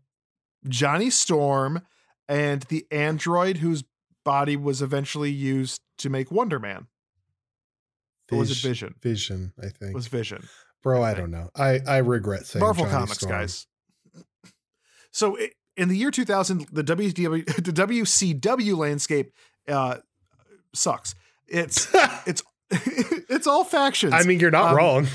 Johnny 0.69 1.09
Storm 1.09 1.81
and 2.29 2.61
the 2.65 2.87
android 2.91 3.57
whose 3.57 3.85
body 4.23 4.55
was 4.55 4.83
eventually 4.83 5.31
used 5.31 5.81
to 5.97 6.11
make 6.11 6.31
Wonder 6.31 6.59
Man. 6.59 6.89
Or 8.31 8.37
was 8.37 8.51
it 8.51 8.59
Vision? 8.69 8.97
Vision, 9.01 9.55
I 9.59 9.69
think. 9.71 9.93
It 9.93 9.95
was 9.95 10.09
Vision. 10.09 10.47
Bro, 10.83 11.05
I 11.05 11.15
don't 11.15 11.31
know. 11.31 11.49
I, 11.57 11.81
I 11.89 11.97
regret 11.99 12.45
saying 12.45 12.61
Marvel 12.63 12.85
Johnny 12.85 12.93
Comics, 12.97 13.15
Storm. 13.21 13.33
guys. 13.33 13.67
So 15.11 15.39
i- 15.39 15.53
in 15.79 15.89
the 15.89 15.97
year 15.97 16.11
2000, 16.11 16.67
the 16.71 16.85
WCW, 16.85 17.47
the 17.65 17.73
WCW 17.73 18.77
landscape 18.77 19.33
uh, 19.69 19.99
sucks. 20.79 21.15
It's 21.47 21.89
it's 22.27 22.43
it's 22.71 23.47
all 23.47 23.65
factions. 23.65 24.13
I 24.15 24.23
mean, 24.25 24.41
you're 24.41 24.51
not 24.51 24.71
Um, 24.71 24.77
wrong. 24.77 25.07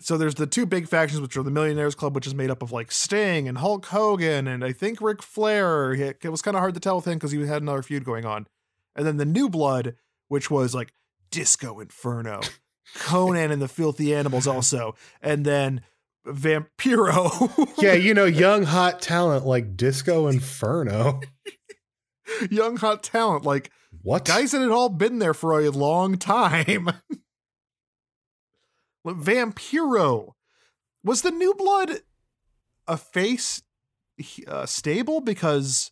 so 0.00 0.16
there's 0.18 0.34
the 0.34 0.46
two 0.46 0.66
big 0.66 0.88
factions, 0.88 1.20
which 1.20 1.36
are 1.36 1.42
the 1.42 1.50
Millionaires 1.50 1.94
Club, 1.94 2.14
which 2.14 2.26
is 2.26 2.34
made 2.34 2.50
up 2.50 2.62
of 2.62 2.72
like 2.72 2.90
Sting 2.92 3.46
and 3.48 3.58
Hulk 3.58 3.86
Hogan, 3.86 4.46
and 4.48 4.64
I 4.64 4.72
think 4.72 5.00
Ric 5.00 5.22
Flair. 5.22 5.92
It 5.92 6.18
it 6.22 6.28
was 6.30 6.42
kind 6.42 6.56
of 6.56 6.60
hard 6.60 6.74
to 6.74 6.80
tell 6.80 6.96
with 6.96 7.06
him 7.06 7.14
because 7.14 7.30
he 7.32 7.44
had 7.46 7.62
another 7.62 7.82
feud 7.82 8.04
going 8.04 8.24
on. 8.24 8.46
And 8.96 9.06
then 9.06 9.16
the 9.18 9.24
New 9.24 9.48
Blood, 9.48 9.94
which 10.28 10.50
was 10.50 10.74
like 10.74 10.92
Disco 11.30 11.78
Inferno, 11.80 12.40
Konnan 12.96 13.52
and 13.52 13.62
the 13.62 13.68
Filthy 13.68 14.12
Animals, 14.14 14.46
also, 14.48 14.96
and 15.22 15.44
then 15.46 15.82
Vampiro. 16.26 17.72
yeah, 17.80 17.92
you 17.92 18.14
know, 18.14 18.24
young 18.24 18.64
hot 18.64 19.00
talent 19.00 19.46
like 19.46 19.76
Disco 19.76 20.26
Inferno. 20.26 21.20
young 22.50 22.76
hot 22.76 23.02
talent, 23.02 23.44
like 23.44 23.70
What? 24.02 24.24
guys 24.24 24.52
that 24.52 24.60
had 24.60 24.70
all 24.70 24.88
been 24.88 25.18
there 25.18 25.34
for 25.34 25.60
a 25.60 25.70
long 25.70 26.16
time. 26.16 26.90
Vampiro. 29.06 30.32
Was 31.02 31.22
the 31.22 31.30
New 31.30 31.54
Blood 31.54 32.00
a 32.86 32.96
face 32.96 33.62
uh, 34.46 34.66
stable? 34.66 35.20
Because 35.20 35.90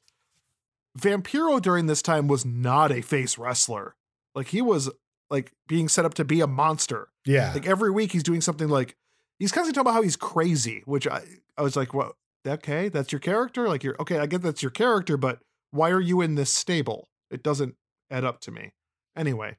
Vampiro 0.99 1.61
during 1.61 1.87
this 1.87 2.03
time 2.03 2.29
was 2.29 2.45
not 2.45 2.93
a 2.93 3.01
face 3.01 3.39
wrestler. 3.39 3.97
Like 4.35 4.49
he 4.49 4.61
was 4.61 4.91
like 5.31 5.53
being 5.67 5.89
set 5.89 6.05
up 6.05 6.15
to 6.15 6.25
be 6.25 6.41
a 6.41 6.47
monster. 6.47 7.09
yeah. 7.25 7.53
Like 7.53 7.67
every 7.67 7.91
week 7.91 8.13
he's 8.13 8.23
doing 8.23 8.41
something 8.41 8.69
like 8.69 8.97
he's 9.39 9.53
constantly 9.53 9.75
talking 9.75 9.91
about 9.91 9.95
how 9.95 10.03
he's 10.03 10.17
crazy, 10.17 10.83
which 10.85 11.07
I 11.07 11.23
I 11.57 11.63
was 11.63 11.77
like, 11.77 11.95
well, 11.95 12.17
okay, 12.47 12.89
that's 12.89 13.13
your 13.13 13.21
character. 13.21 13.69
Like 13.69 13.83
you're 13.83 13.97
okay, 14.01 14.19
I 14.19 14.27
get 14.27 14.43
that's 14.43 14.63
your 14.63 14.71
character, 14.71 15.17
but 15.17 15.41
why 15.71 15.91
are 15.91 16.01
you 16.01 16.21
in 16.21 16.35
this 16.35 16.53
stable? 16.53 17.09
It 17.31 17.43
doesn't 17.43 17.75
add 18.11 18.25
up 18.25 18.41
to 18.43 18.51
me. 18.51 18.73
Anyway, 19.17 19.57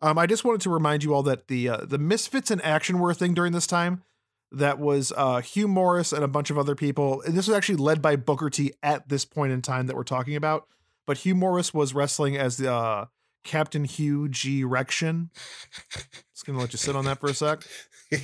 um, 0.00 0.18
I 0.18 0.26
just 0.26 0.44
wanted 0.44 0.60
to 0.62 0.70
remind 0.70 1.02
you 1.02 1.14
all 1.14 1.22
that 1.24 1.48
the 1.48 1.68
uh, 1.68 1.78
the 1.84 1.98
Misfits 1.98 2.50
in 2.50 2.60
action 2.60 2.98
were 2.98 3.10
a 3.10 3.14
thing 3.14 3.34
during 3.34 3.52
this 3.52 3.66
time. 3.66 4.02
That 4.52 4.78
was 4.78 5.12
uh, 5.16 5.40
Hugh 5.40 5.66
Morrus 5.66 6.12
and 6.12 6.22
a 6.22 6.28
bunch 6.28 6.48
of 6.50 6.58
other 6.58 6.76
people. 6.76 7.22
And 7.22 7.34
this 7.34 7.48
was 7.48 7.56
actually 7.56 7.76
led 7.76 8.00
by 8.00 8.14
Booker 8.14 8.50
T 8.50 8.72
at 8.84 9.08
this 9.08 9.24
point 9.24 9.52
in 9.52 9.62
time 9.62 9.88
that 9.88 9.96
we're 9.96 10.04
talking 10.04 10.36
about. 10.36 10.68
But 11.06 11.18
Hugh 11.18 11.34
Morrus 11.34 11.74
was 11.74 11.92
wrestling 11.92 12.36
as 12.36 12.56
the 12.58 12.72
uh, 12.72 13.06
Captain 13.42 13.84
Hugh 13.84 14.28
G. 14.28 14.62
Rection. 14.62 15.30
Just 16.32 16.46
gonna 16.46 16.58
let 16.58 16.72
you 16.72 16.78
sit 16.78 16.94
on 16.94 17.04
that 17.06 17.18
for 17.18 17.28
a 17.30 17.34
sec. 17.34 17.62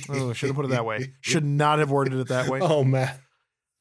Oh, 0.09 0.31
should 0.31 0.47
have 0.47 0.55
put 0.55 0.65
it 0.65 0.69
that 0.69 0.85
way. 0.85 1.13
Should 1.19 1.43
not 1.43 1.79
have 1.79 1.91
worded 1.91 2.13
it 2.13 2.27
that 2.29 2.47
way. 2.47 2.59
Oh 2.63 2.83
man. 2.83 3.13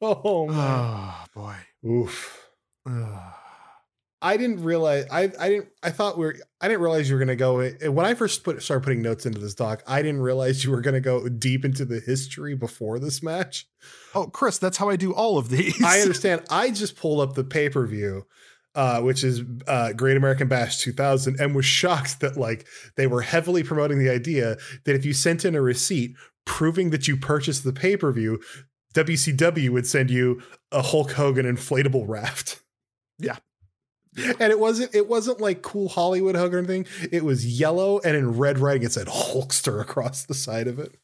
Oh 0.02 0.46
man. 0.48 0.56
Oh 0.56 1.24
boy. 1.34 1.54
Oof. 1.86 2.48
Ugh. 2.88 3.32
I 4.22 4.36
didn't 4.36 4.62
realize 4.62 5.06
I 5.10 5.30
I 5.38 5.48
didn't 5.48 5.68
I 5.82 5.90
thought 5.90 6.18
we 6.18 6.26
are 6.26 6.36
I 6.60 6.68
didn't 6.68 6.82
realize 6.82 7.08
you 7.08 7.14
were 7.14 7.20
gonna 7.20 7.36
go 7.36 7.66
when 7.90 8.04
I 8.04 8.14
first 8.14 8.44
put 8.44 8.62
started 8.62 8.84
putting 8.84 9.02
notes 9.02 9.24
into 9.24 9.38
this 9.38 9.54
doc, 9.54 9.82
I 9.86 10.02
didn't 10.02 10.20
realize 10.20 10.64
you 10.64 10.70
were 10.70 10.82
gonna 10.82 11.00
go 11.00 11.28
deep 11.28 11.64
into 11.64 11.84
the 11.84 12.00
history 12.00 12.54
before 12.54 12.98
this 12.98 13.22
match. 13.22 13.66
Oh, 14.14 14.26
Chris, 14.26 14.58
that's 14.58 14.76
how 14.76 14.90
I 14.90 14.96
do 14.96 15.14
all 15.14 15.38
of 15.38 15.48
these. 15.48 15.82
I 15.82 16.00
understand. 16.02 16.42
I 16.50 16.70
just 16.70 16.96
pulled 16.96 17.20
up 17.20 17.34
the 17.34 17.44
pay-per-view, 17.44 18.26
uh, 18.74 19.00
which 19.00 19.24
is 19.24 19.42
uh, 19.66 19.92
Great 19.94 20.16
American 20.16 20.48
Bash 20.48 20.78
2000, 20.78 21.40
and 21.40 21.54
was 21.54 21.64
shocked 21.64 22.20
that 22.20 22.36
like 22.36 22.66
they 22.96 23.06
were 23.06 23.22
heavily 23.22 23.62
promoting 23.62 23.98
the 23.98 24.10
idea 24.10 24.56
that 24.84 24.94
if 24.94 25.04
you 25.04 25.14
sent 25.14 25.44
in 25.44 25.54
a 25.54 25.62
receipt 25.62 26.14
proving 26.44 26.90
that 26.90 27.08
you 27.08 27.16
purchased 27.16 27.64
the 27.64 27.72
pay-per-view, 27.72 28.38
WCW 28.94 29.70
would 29.70 29.86
send 29.86 30.10
you 30.10 30.42
a 30.72 30.82
Hulk 30.82 31.12
Hogan 31.12 31.46
inflatable 31.46 32.06
raft. 32.06 32.60
Yeah. 33.18 33.36
And 34.16 34.50
it 34.50 34.58
wasn't 34.58 34.94
it 34.94 35.08
wasn't 35.08 35.40
like 35.40 35.62
cool 35.62 35.88
Hollywood 35.88 36.34
hug 36.34 36.52
or 36.54 36.58
anything. 36.58 36.86
It 37.12 37.24
was 37.24 37.46
yellow 37.46 38.00
and 38.00 38.16
in 38.16 38.36
red 38.38 38.58
writing 38.58 38.82
it 38.82 38.92
said 38.92 39.06
Hulkster 39.06 39.80
across 39.80 40.24
the 40.24 40.34
side 40.34 40.66
of 40.66 40.78
it. 40.78 40.96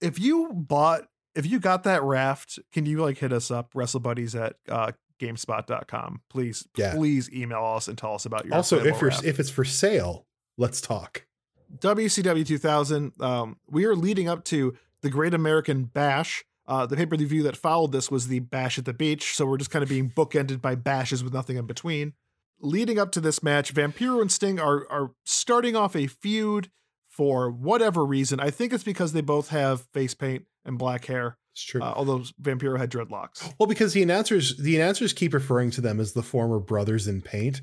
if 0.00 0.18
you 0.20 0.50
bought 0.52 1.02
if 1.34 1.46
you 1.46 1.58
got 1.60 1.84
that 1.84 2.02
raft, 2.02 2.58
can 2.72 2.86
you 2.86 3.02
like 3.02 3.18
hit 3.18 3.32
us 3.32 3.50
up, 3.50 3.72
WrestleBuddies 3.74 4.38
at 4.40 4.56
uh 4.68 4.92
GameSpot.com. 5.18 6.20
Please, 6.28 6.68
Yeah. 6.76 6.94
please 6.94 7.30
email 7.32 7.64
us 7.64 7.88
and 7.88 7.96
tell 7.96 8.14
us 8.14 8.26
about 8.26 8.44
your 8.44 8.54
also, 8.54 8.78
if 8.84 9.00
you're 9.00 9.10
raft. 9.10 9.24
if 9.24 9.40
it's 9.40 9.48
for 9.48 9.64
sale, 9.64 10.26
let's 10.58 10.80
talk. 10.82 11.24
WCW 11.78 12.44
2000, 12.46 13.12
um, 13.20 13.56
we 13.68 13.86
are 13.86 13.96
leading 13.96 14.28
up 14.28 14.44
to 14.44 14.76
the 15.00 15.08
Great 15.10 15.32
American 15.32 15.84
Bash. 15.84 16.44
Uh, 16.68 16.84
the 16.86 16.96
pay 16.96 17.06
per 17.06 17.16
view 17.16 17.42
that 17.44 17.56
followed 17.56 17.92
this 17.92 18.10
was 18.10 18.28
the 18.28 18.40
Bash 18.40 18.78
at 18.78 18.84
the 18.84 18.92
Beach, 18.92 19.34
so 19.36 19.46
we're 19.46 19.56
just 19.58 19.70
kind 19.70 19.82
of 19.82 19.88
being 19.88 20.10
bookended 20.10 20.60
by 20.60 20.74
bashes 20.74 21.22
with 21.22 21.32
nothing 21.32 21.56
in 21.56 21.66
between. 21.66 22.12
Leading 22.60 22.98
up 22.98 23.12
to 23.12 23.20
this 23.20 23.42
match, 23.42 23.72
Vampiro 23.74 24.20
and 24.20 24.32
Sting 24.32 24.58
are 24.58 24.90
are 24.90 25.12
starting 25.24 25.76
off 25.76 25.94
a 25.94 26.06
feud 26.06 26.70
for 27.08 27.50
whatever 27.50 28.04
reason. 28.04 28.40
I 28.40 28.50
think 28.50 28.72
it's 28.72 28.84
because 28.84 29.12
they 29.12 29.20
both 29.20 29.48
have 29.50 29.82
face 29.92 30.14
paint 30.14 30.44
and 30.64 30.76
black 30.78 31.04
hair, 31.04 31.38
It's 31.52 31.62
true. 31.62 31.82
uh, 31.82 31.92
although 31.96 32.24
Vampiro 32.42 32.78
had 32.78 32.90
dreadlocks. 32.90 33.54
Well, 33.58 33.66
because 33.68 33.92
the 33.92 34.02
announcers 34.02 34.56
the 34.56 34.74
announcers 34.76 35.12
keep 35.12 35.32
referring 35.34 35.70
to 35.72 35.80
them 35.80 36.00
as 36.00 36.12
the 36.14 36.22
former 36.22 36.58
brothers 36.58 37.06
in 37.06 37.22
paint. 37.22 37.62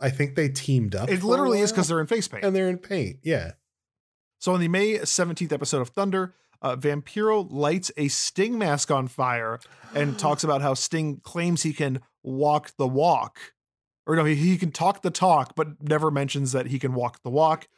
I 0.00 0.10
think 0.10 0.36
they 0.36 0.48
teamed 0.48 0.94
up. 0.94 1.08
It 1.10 1.24
literally 1.24 1.58
is 1.60 1.72
because 1.72 1.88
they're 1.88 2.00
in 2.00 2.06
face 2.06 2.28
paint. 2.28 2.44
and 2.44 2.54
they're 2.54 2.68
in 2.68 2.78
paint. 2.78 3.16
Yeah. 3.24 3.52
So 4.38 4.52
on 4.54 4.60
the 4.60 4.68
May 4.68 4.98
17th 4.98 5.50
episode 5.52 5.80
of 5.80 5.88
Thunder, 5.88 6.34
uh, 6.62 6.76
Vampiro 6.76 7.46
lights 7.50 7.90
a 7.96 8.08
Sting 8.08 8.58
mask 8.58 8.90
on 8.90 9.08
fire 9.08 9.60
and 9.94 10.18
talks 10.18 10.44
about 10.44 10.62
how 10.62 10.74
Sting 10.74 11.20
claims 11.22 11.62
he 11.62 11.72
can 11.72 12.00
walk 12.22 12.72
the 12.76 12.88
walk. 12.88 13.38
Or 14.06 14.16
no, 14.16 14.24
he, 14.24 14.34
he 14.34 14.56
can 14.56 14.72
talk 14.72 15.02
the 15.02 15.10
talk, 15.10 15.54
but 15.54 15.82
never 15.82 16.10
mentions 16.10 16.52
that 16.52 16.66
he 16.66 16.78
can 16.78 16.94
walk 16.94 17.22
the 17.22 17.30
walk. 17.30 17.68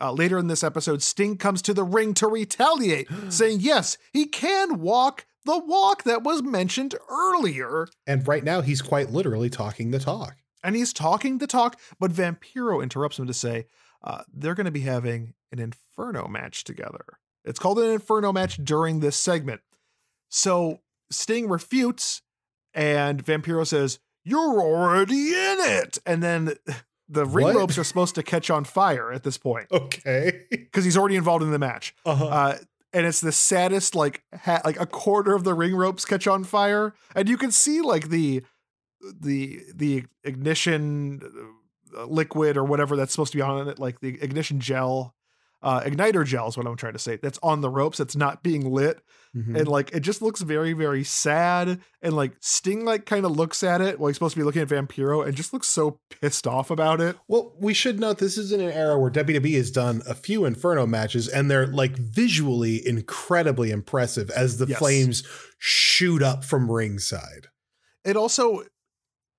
Uh, 0.00 0.12
later 0.12 0.38
in 0.38 0.48
this 0.48 0.64
episode, 0.64 1.02
Sting 1.02 1.36
comes 1.36 1.62
to 1.62 1.74
the 1.74 1.84
ring 1.84 2.14
to 2.14 2.26
retaliate, 2.26 3.08
saying, 3.28 3.60
yes, 3.60 3.98
he 4.12 4.26
can 4.26 4.80
walk 4.80 5.26
the 5.44 5.58
walk 5.58 6.04
that 6.04 6.22
was 6.22 6.42
mentioned 6.42 6.94
earlier. 7.10 7.86
And 8.06 8.26
right 8.26 8.44
now, 8.44 8.60
he's 8.60 8.82
quite 8.82 9.10
literally 9.10 9.50
talking 9.50 9.90
the 9.90 9.98
talk. 9.98 10.36
And 10.62 10.74
he's 10.74 10.92
talking 10.94 11.38
the 11.38 11.46
talk, 11.46 11.78
but 12.00 12.10
Vampiro 12.10 12.82
interrupts 12.82 13.18
him 13.18 13.26
to 13.26 13.34
say, 13.34 13.66
uh, 14.02 14.22
they're 14.32 14.54
going 14.54 14.64
to 14.64 14.70
be 14.70 14.80
having 14.80 15.34
an 15.52 15.58
Inferno 15.58 16.26
match 16.26 16.64
together. 16.64 17.18
It's 17.44 17.58
called 17.58 17.78
an 17.78 17.90
Inferno 17.90 18.32
match 18.32 18.56
during 18.64 19.00
this 19.00 19.16
segment. 19.16 19.60
So 20.28 20.80
Sting 21.10 21.48
refutes, 21.48 22.22
and 22.72 23.24
Vampiro 23.24 23.66
says, 23.66 23.98
You're 24.24 24.60
already 24.60 25.28
in 25.28 25.56
it. 25.60 25.98
And 26.06 26.22
then 26.22 26.54
the 27.08 27.26
ring 27.26 27.46
What? 27.48 27.56
ropes 27.56 27.78
are 27.78 27.84
supposed 27.84 28.14
to 28.14 28.22
catch 28.22 28.48
on 28.50 28.64
fire 28.64 29.12
at 29.12 29.22
this 29.22 29.36
point 29.36 29.66
Okay. 29.70 30.40
because 30.50 30.84
he's 30.84 30.96
already 30.96 31.16
involved 31.16 31.44
in 31.44 31.50
the 31.50 31.58
match. 31.58 31.94
Uh-huh. 32.06 32.26
Uh, 32.26 32.58
and 32.94 33.06
it's 33.06 33.20
the 33.20 33.32
saddest, 33.32 33.94
like, 33.94 34.22
ha- 34.44 34.62
like 34.64 34.80
a 34.80 34.86
quarter 34.86 35.34
of 35.34 35.44
the 35.44 35.52
ring 35.52 35.74
ropes 35.74 36.04
catch 36.04 36.26
on 36.26 36.44
fire, 36.44 36.94
and 37.14 37.28
you 37.28 37.36
can 37.36 37.50
see 37.50 37.80
like 37.82 38.08
the 38.08 38.42
the 39.20 39.60
the 39.74 40.04
ignition 40.22 41.20
uh, 41.96 42.04
liquid 42.06 42.56
or 42.56 42.64
whatever 42.64 42.96
that's 42.96 43.12
supposed 43.12 43.32
to 43.32 43.38
be 43.38 43.42
on 43.42 43.68
it, 43.68 43.78
like 43.78 44.00
the 44.00 44.16
ignition 44.22 44.60
gel, 44.60 45.14
uh, 45.64 45.80
igniter 45.80 46.24
gel 46.24 46.46
is 46.48 46.56
what 46.56 46.66
I'm 46.66 46.76
trying 46.76 46.92
to 46.92 46.98
say. 47.00 47.16
That's 47.16 47.38
on 47.42 47.60
the 47.62 47.70
ropes. 47.70 47.98
That's 47.98 48.14
not 48.14 48.42
being 48.44 48.70
lit, 48.70 49.00
Mhm. 49.34 49.58
and 49.58 49.66
like 49.66 49.90
it 49.92 50.00
just 50.00 50.22
looks 50.22 50.42
very 50.42 50.72
very 50.74 51.02
sad. 51.02 51.80
And 52.02 52.14
like 52.14 52.34
Sting 52.40 52.84
like 52.84 53.06
kind 53.06 53.24
of 53.24 53.32
looks 53.32 53.62
at 53.64 53.80
it 53.80 53.98
while 53.98 54.08
he's 54.08 54.16
supposed 54.16 54.34
to 54.34 54.40
be 54.40 54.44
looking 54.44 54.62
at 54.62 54.68
Vampiro, 54.68 55.26
and 55.26 55.34
just 55.36 55.52
looks 55.52 55.66
so 55.66 55.98
pissed 56.20 56.46
off 56.46 56.70
about 56.70 57.00
it. 57.00 57.16
Well, 57.26 57.54
we 57.58 57.74
should 57.74 57.98
note 57.98 58.18
this 58.18 58.38
is 58.38 58.52
in 58.52 58.60
an 58.60 58.70
era 58.70 58.96
where 58.98 59.10
WWE 59.10 59.54
has 59.56 59.70
done 59.72 60.02
a 60.08 60.14
few 60.14 60.44
Inferno 60.44 60.86
matches, 60.86 61.26
and 61.26 61.50
they're 61.50 61.66
like 61.66 61.96
visually 61.96 62.86
incredibly 62.86 63.70
impressive 63.70 64.30
as 64.30 64.58
the 64.58 64.66
Yes. 64.66 64.78
flames 64.78 65.22
shoot 65.58 66.22
up 66.22 66.44
from 66.44 66.70
ringside. 66.70 67.48
it 68.04 68.16
also 68.16 68.62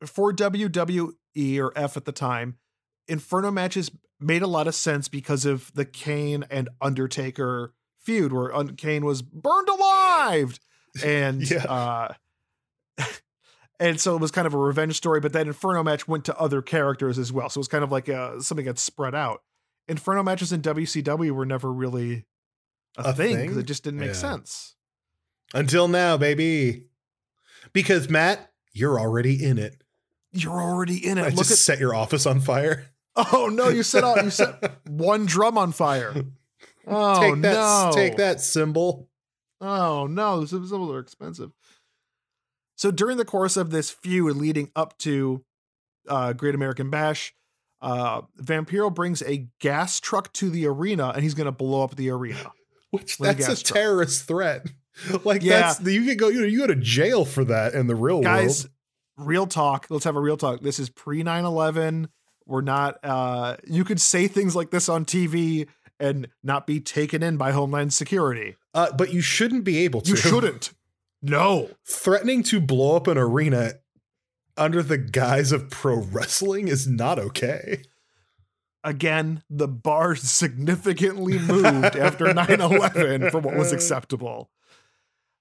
for 0.03 0.33
WWE 0.33 1.59
or 1.59 1.71
F 1.75 1.95
at 1.97 2.05
the 2.05 2.11
time, 2.11 2.57
Inferno 3.07 3.51
matches 3.51 3.91
made 4.25 4.41
a 4.41 4.47
lot 4.47 4.67
of 4.67 4.75
sense 4.75 5.07
because 5.07 5.45
of 5.45 5.71
the 5.73 5.85
Kane 5.85 6.45
and 6.49 6.69
Undertaker 6.81 7.73
feud, 7.99 8.33
where 8.33 8.51
Kane 8.75 9.05
was 9.05 9.21
burned 9.21 9.69
alive, 9.69 10.59
and 11.03 11.41
Yeah. 11.51 11.63
uh, 11.63 12.13
and 13.79 13.99
so 13.99 14.15
it 14.15 14.21
was 14.21 14.31
kind 14.31 14.47
of 14.47 14.53
a 14.53 14.57
revenge 14.57 14.95
story. 14.95 15.19
But 15.19 15.33
that 15.33 15.47
Inferno 15.47 15.83
match 15.83 16.07
went 16.07 16.25
to 16.25 16.37
other 16.39 16.61
characters 16.61 17.17
as 17.17 17.31
well, 17.31 17.49
so 17.49 17.59
it 17.59 17.61
was 17.61 17.67
kind 17.67 17.83
of 17.83 17.91
like 17.91 18.07
a, 18.07 18.41
something 18.41 18.65
that 18.65 18.79
spread 18.79 19.15
out. 19.15 19.41
Inferno 19.87 20.23
matches 20.23 20.51
in 20.51 20.61
WCW 20.61 21.31
were 21.31 21.45
never 21.45 21.71
really 21.71 22.25
a, 22.97 23.09
A 23.09 23.13
thing 23.13 23.37
because 23.41 23.57
it 23.57 23.65
just 23.65 23.83
didn't 23.83 23.99
make 23.99 24.07
Yeah. 24.09 24.13
sense. 24.13 24.75
Until 25.53 25.87
now, 25.87 26.17
baby. 26.17 26.87
Because 27.73 28.09
Matt, 28.09 28.51
you're 28.73 28.99
already 28.99 29.43
in 29.43 29.57
it. 29.57 29.81
You're 30.31 30.59
already 30.61 31.05
in 31.05 31.17
it. 31.17 31.21
I 31.21 31.25
Look 31.29 31.37
just 31.37 31.51
at 31.51 31.57
set 31.59 31.79
your 31.79 31.93
office 31.93 32.25
on 32.25 32.39
fire. 32.39 32.87
Oh 33.15 33.49
no, 33.51 33.69
you 33.69 33.83
set 33.83 34.03
out 34.03 34.23
you 34.23 34.29
set 34.29 34.79
one 34.87 35.25
drum 35.25 35.57
on 35.57 35.71
fire. 35.71 36.13
Oh 36.87 37.19
take 37.21 37.41
that, 37.41 37.53
no. 37.53 37.91
take 37.93 38.17
that 38.17 38.41
symbol. 38.41 39.09
Oh 39.61 40.05
no, 40.07 40.41
the 40.41 40.47
symbols 40.47 40.91
are 40.91 40.99
expensive. 40.99 41.51
So 42.77 42.91
during 42.91 43.17
the 43.17 43.25
course 43.25 43.55
of 43.57 43.71
this 43.71 43.89
feud 43.89 44.35
leading 44.35 44.69
up 44.75 44.97
to 44.99 45.43
uh, 46.09 46.33
Great 46.33 46.55
American 46.55 46.89
Bash, 46.89 47.33
uh, 47.81 48.21
Vampiro 48.41 48.93
brings 48.93 49.21
a 49.23 49.47
gas 49.61 49.99
truck 50.01 50.33
to 50.33 50.49
the 50.49 50.67
arena 50.67 51.09
and 51.15 51.23
he's 51.23 51.33
going 51.33 51.45
to 51.45 51.51
blow 51.53 51.83
up 51.83 51.95
the 51.95 52.09
arena. 52.09 52.51
Which 52.91 53.17
that's 53.17 53.47
a 53.47 53.55
truck. 53.55 53.73
terrorist 53.75 54.27
threat. 54.27 54.67
Like 55.25 55.41
Yeah. 55.43 55.73
that's 55.73 55.81
you 55.81 56.05
could 56.05 56.17
go 56.17 56.29
you 56.29 56.39
know, 56.39 56.47
you 56.47 56.59
go 56.59 56.67
to 56.67 56.75
jail 56.75 57.25
for 57.25 57.43
that 57.43 57.73
in 57.73 57.87
the 57.87 57.95
real 57.95 58.21
Guys, 58.21 58.63
world. 59.17 59.27
real 59.27 59.45
talk. 59.47 59.87
Let's 59.89 60.05
have 60.05 60.15
a 60.15 60.21
real 60.21 60.37
talk. 60.37 60.61
This 60.61 60.79
is 60.79 60.89
pre 60.89 61.21
9 61.21 61.43
11. 61.43 62.07
We're 62.45 62.61
not, 62.61 62.99
uh, 63.03 63.57
you 63.65 63.83
could 63.83 63.99
say 63.99 64.27
things 64.27 64.55
like 64.55 64.69
this 64.69 64.87
on 64.87 65.05
TV 65.05 65.67
and 65.99 66.27
not 66.43 66.67
be 66.67 66.79
taken 66.79 67.23
in 67.23 67.37
by 67.37 67.51
Homeland 67.51 67.93
Security. 67.93 68.55
Uh, 68.73 68.91
but 68.91 69.13
you 69.13 69.21
shouldn't 69.21 69.63
be 69.63 69.79
able 69.79 70.01
to. 70.01 70.11
You 70.11 70.15
shouldn't. 70.15 70.71
No. 71.21 71.71
Threatening 71.87 72.43
to 72.43 72.59
blow 72.59 72.95
up 72.95 73.07
an 73.07 73.17
arena 73.17 73.73
under 74.57 74.83
the 74.83 74.97
guise 74.97 75.51
of 75.51 75.69
pro 75.69 75.95
wrestling 75.97 76.67
is 76.67 76.87
not 76.87 77.19
okay. 77.19 77.81
Again, 78.83 79.41
the 79.49 79.67
bar 79.67 80.15
significantly 80.15 81.39
moved 81.39 81.95
after 81.95 82.33
9 82.33 82.61
11 82.61 83.31
for 83.31 83.39
what 83.39 83.55
was 83.55 83.71
acceptable. 83.71 84.51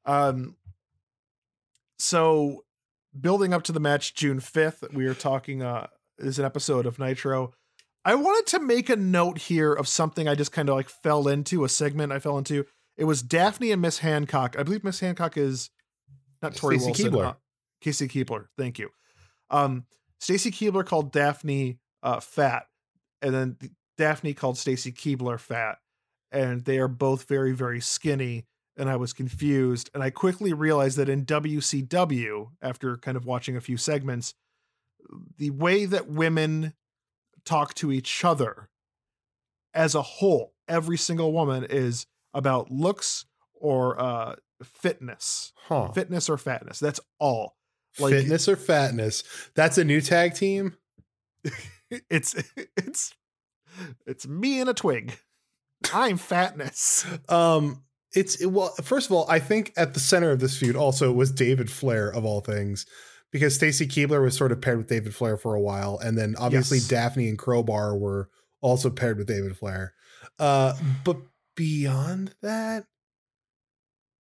Um, 0.06 0.56
so, 1.98 2.64
building 3.18 3.54
up 3.54 3.62
to 3.64 3.72
the 3.72 3.80
match 3.80 4.14
June 4.14 4.40
5th, 4.40 4.92
we 4.92 5.06
are 5.06 5.14
talking, 5.14 5.62
uh, 5.62 5.86
is 6.18 6.38
an 6.38 6.44
episode 6.44 6.86
of 6.86 6.98
Nitro. 6.98 7.52
I 8.04 8.14
wanted 8.14 8.46
to 8.48 8.60
make 8.60 8.90
a 8.90 8.96
note 8.96 9.38
here 9.38 9.72
of 9.72 9.88
something 9.88 10.28
I 10.28 10.34
just 10.34 10.52
kind 10.52 10.68
of 10.68 10.76
like 10.76 10.88
fell 10.88 11.26
into, 11.26 11.64
a 11.64 11.68
segment 11.68 12.12
I 12.12 12.18
fell 12.18 12.36
into. 12.36 12.66
It 12.96 13.04
was 13.04 13.22
Daphne 13.22 13.72
and 13.72 13.80
Miss 13.80 13.98
Hancock. 13.98 14.56
I 14.58 14.62
believe 14.62 14.84
Miss 14.84 15.00
Hancock 15.00 15.36
is 15.36 15.70
not 16.42 16.54
Tori 16.54 16.78
Stacy 16.78 17.04
Wilson. 17.04 17.20
Keibler. 17.20 17.26
uh, 17.30 17.34
Casey 17.80 18.08
Keibler. 18.08 18.46
Thank 18.58 18.78
you. 18.78 18.90
Um, 19.50 19.86
Stacy 20.20 20.50
Keibler 20.50 20.84
called 20.86 21.12
Daphne 21.12 21.78
uh, 22.02 22.20
fat, 22.20 22.66
and 23.22 23.34
then 23.34 23.56
Daphne 23.96 24.34
called 24.34 24.58
Stacy 24.58 24.92
Keibler 24.92 25.40
fat, 25.40 25.78
and 26.30 26.64
they 26.64 26.78
are 26.78 26.88
both 26.88 27.28
very, 27.28 27.52
very 27.52 27.80
skinny. 27.80 28.46
And 28.76 28.90
I 28.90 28.96
was 28.96 29.12
confused, 29.12 29.88
and 29.94 30.02
I 30.02 30.10
quickly 30.10 30.52
realized 30.52 30.98
that 30.98 31.08
in 31.08 31.24
WCW, 31.24 32.48
after 32.60 32.96
kind 32.96 33.16
of 33.16 33.24
watching 33.24 33.56
a 33.56 33.60
few 33.60 33.76
segments, 33.76 34.34
the 35.38 35.50
way 35.50 35.84
that 35.86 36.08
women 36.08 36.74
talk 37.44 37.74
to 37.74 37.92
each 37.92 38.24
other 38.24 38.68
as 39.74 39.94
a 39.94 40.02
whole, 40.02 40.54
every 40.68 40.96
single 40.96 41.32
woman 41.32 41.66
is 41.68 42.06
about 42.32 42.70
looks 42.70 43.26
or 43.54 44.00
uh, 44.00 44.36
fitness, 44.62 45.52
Huh. 45.68 45.90
fitness 45.92 46.28
or 46.28 46.36
fatness. 46.38 46.78
That's 46.78 47.00
all. 47.18 47.56
Like 47.98 48.12
Fitness 48.12 48.48
or 48.48 48.56
fatness? 48.56 49.22
That's 49.54 49.78
a 49.78 49.84
new 49.84 50.00
tag 50.00 50.34
team. 50.34 50.76
it's 52.10 52.34
it's 52.76 53.14
it's 54.06 54.26
me 54.26 54.60
and 54.60 54.68
a 54.70 54.74
twig. 54.74 55.16
I'm 55.92 56.16
fatness. 56.16 57.06
Um, 57.28 57.84
it's 58.12 58.40
it, 58.40 58.46
well. 58.46 58.74
First 58.82 59.06
of 59.10 59.12
all, 59.12 59.26
I 59.28 59.38
think 59.38 59.72
at 59.76 59.94
the 59.94 60.00
center 60.00 60.30
of 60.30 60.40
this 60.40 60.58
feud 60.58 60.76
also 60.76 61.12
was 61.12 61.30
David 61.30 61.70
Flair 61.70 62.08
of 62.08 62.24
all 62.24 62.40
things, 62.40 62.86
because 63.34 63.52
Stacy 63.56 63.88
Keibler 63.88 64.22
was 64.22 64.36
sort 64.36 64.52
of 64.52 64.60
paired 64.60 64.78
with 64.78 64.86
David 64.86 65.12
Flair 65.12 65.36
for 65.36 65.56
a 65.56 65.60
while, 65.60 65.98
and 65.98 66.16
then 66.16 66.36
obviously 66.38 66.78
Yes. 66.78 66.86
Daphne 66.86 67.28
and 67.28 67.36
Crowbar 67.36 67.96
were 67.98 68.30
also 68.60 68.90
paired 68.90 69.18
with 69.18 69.26
David 69.26 69.56
Flair. 69.56 69.92
Uh, 70.38 70.74
but 71.02 71.16
beyond 71.56 72.32
that, 72.42 72.84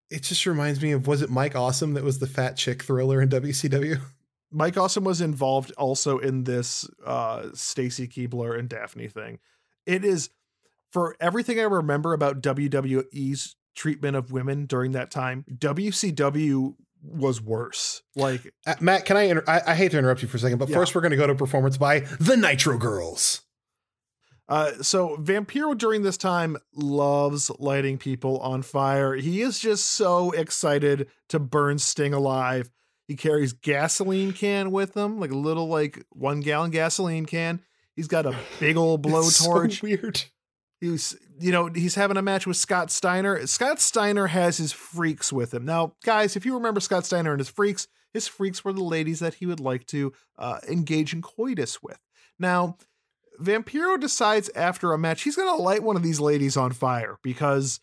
it 0.09 0.23
just 0.23 0.47
reminds 0.47 0.81
me 0.81 0.93
of 0.93 1.05
was 1.05 1.21
it 1.21 1.29
Mike 1.29 1.55
Awesome 1.55 1.93
that 1.93 2.03
was 2.03 2.17
the 2.17 2.25
fat 2.25 2.57
chick 2.57 2.81
thriller 2.81 3.21
in 3.21 3.29
WCW? 3.29 4.01
Mike 4.51 4.77
Awesome 4.77 5.03
was 5.03 5.21
involved 5.21 5.71
also 5.77 6.17
in 6.17 6.45
this 6.45 6.89
uh 7.05 7.49
Stacy 7.53 8.07
Keibler 8.07 8.57
and 8.57 8.67
Daphne 8.67 9.07
thing. 9.09 9.37
It 9.85 10.03
is 10.03 10.31
for 10.91 11.15
everything 11.19 11.59
I 11.59 11.63
remember 11.63 12.13
about 12.13 12.41
WWE's 12.41 13.55
treatment 13.75 14.15
of 14.15 14.31
women 14.31 14.65
during 14.65 14.93
that 14.93 15.11
time, 15.11 15.45
WCW 15.51 16.73
was 17.03 17.41
worse. 17.41 18.01
Like 18.15 18.53
Uh, 18.65 18.75
Matt, 18.79 19.05
can 19.05 19.17
I, 19.17 19.23
inter- 19.23 19.43
I? 19.47 19.61
I 19.67 19.75
hate 19.75 19.91
to 19.91 19.97
interrupt 19.99 20.21
you 20.21 20.27
for 20.27 20.37
a 20.37 20.39
second, 20.39 20.57
but 20.57 20.69
Yeah. 20.69 20.75
first 20.77 20.95
we're 20.95 21.01
going 21.01 21.11
to 21.11 21.17
go 21.17 21.27
to 21.27 21.35
performance 21.35 21.77
by 21.77 21.99
the 22.19 22.35
Nitro 22.37 22.77
Girls. 22.77 23.41
Uh, 24.49 24.71
so 24.81 25.15
Vampiro 25.17 25.77
during 25.77 26.01
this 26.03 26.17
time 26.17 26.57
loves 26.75 27.49
lighting 27.59 27.97
people 27.97 28.39
on 28.39 28.61
fire. 28.61 29.15
He 29.15 29.41
is 29.41 29.57
just 29.59 29.87
so 29.87 30.31
excited 30.31 31.07
to 31.29 31.39
burn 31.39 31.79
Sting 31.79 32.13
alive. 32.13 32.69
He 33.07 33.15
carries 33.15 33.53
gasoline 33.53 34.33
can 34.33 34.71
with 34.71 34.95
him, 34.95 35.19
like 35.19 35.31
a 35.31 35.37
little 35.37 35.67
like 35.67 36.05
one 36.09 36.41
gallon 36.41 36.71
gasoline 36.71 37.25
can. 37.25 37.61
He's 37.95 38.07
got 38.07 38.25
a 38.25 38.35
big 38.59 38.75
old 38.75 39.05
It's 39.05 39.37
so 39.37 39.49
blowtorch. 39.51 39.81
weird. 39.81 40.23
He's, 40.83 41.15
you 41.39 41.51
know, 41.53 41.67
he's 41.67 41.95
having 41.95 42.17
a 42.17 42.21
match 42.21 42.45
with 42.45 42.57
Scott 42.57 42.91
Steiner. 42.91 43.47
Scott 43.47 43.79
Steiner 43.79 44.27
has 44.27 44.57
his 44.57 44.73
freaks 44.73 45.31
with 45.31 45.53
him. 45.53 45.63
Now, 45.63 45.93
guys, 46.03 46.35
if 46.35 46.45
you 46.45 46.53
remember 46.55 46.81
Scott 46.81 47.05
Steiner 47.05 47.31
and 47.31 47.39
his 47.39 47.49
freaks, 47.49 47.87
his 48.11 48.27
freaks 48.27 48.65
were 48.65 48.73
the 48.73 48.83
ladies 48.83 49.19
that 49.19 49.35
he 49.35 49.45
would 49.45 49.61
like 49.61 49.85
to 49.87 50.11
uh, 50.37 50.59
engage 50.67 51.13
in 51.13 51.21
coitus 51.21 51.81
with. 51.81 51.99
Now, 52.37 52.77
Vampiro 53.41 53.97
decides 53.99 54.49
after 54.55 54.91
a 54.91 54.97
match 54.97 55.23
he's 55.23 55.37
going 55.37 55.55
to 55.55 55.63
light 55.63 55.83
one 55.83 55.95
of 55.95 56.03
these 56.03 56.19
ladies 56.19 56.57
on 56.57 56.71
fire 56.73 57.17
because 57.23 57.79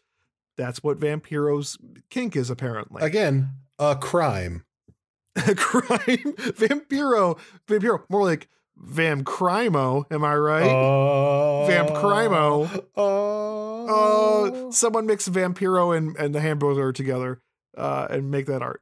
That's 0.57 0.83
what 0.83 1.01
Vampiro's 1.01 1.79
kink 2.11 2.37
is 2.37 2.51
apparently. 2.51 3.03
Again, 3.03 3.51
a 3.79 3.97
crime. 3.97 4.65
a 5.37 5.55
crime. 5.55 6.35
Vampiro, 6.37 7.39
Vampiro, 7.67 8.03
more 8.11 8.25
like 8.25 8.49
Vam 8.83 9.23
Crimo, 9.23 10.05
am 10.11 10.25
I 10.25 10.35
right? 10.35 10.71
Oh. 10.71 11.65
Vamp 11.67 11.91
Crimo. 11.91 12.85
Oh. 12.97 13.61
Oh, 13.93 14.71
someone 14.71 15.07
mix 15.07 15.29
Vampiro 15.29 15.97
and, 15.97 16.17
and 16.17 16.35
the 16.35 16.41
Hamburger 16.41 16.93
together 16.93 17.41
uh, 17.77 18.07
and 18.09 18.31
make 18.31 18.47
that 18.47 18.63
art. 18.63 18.81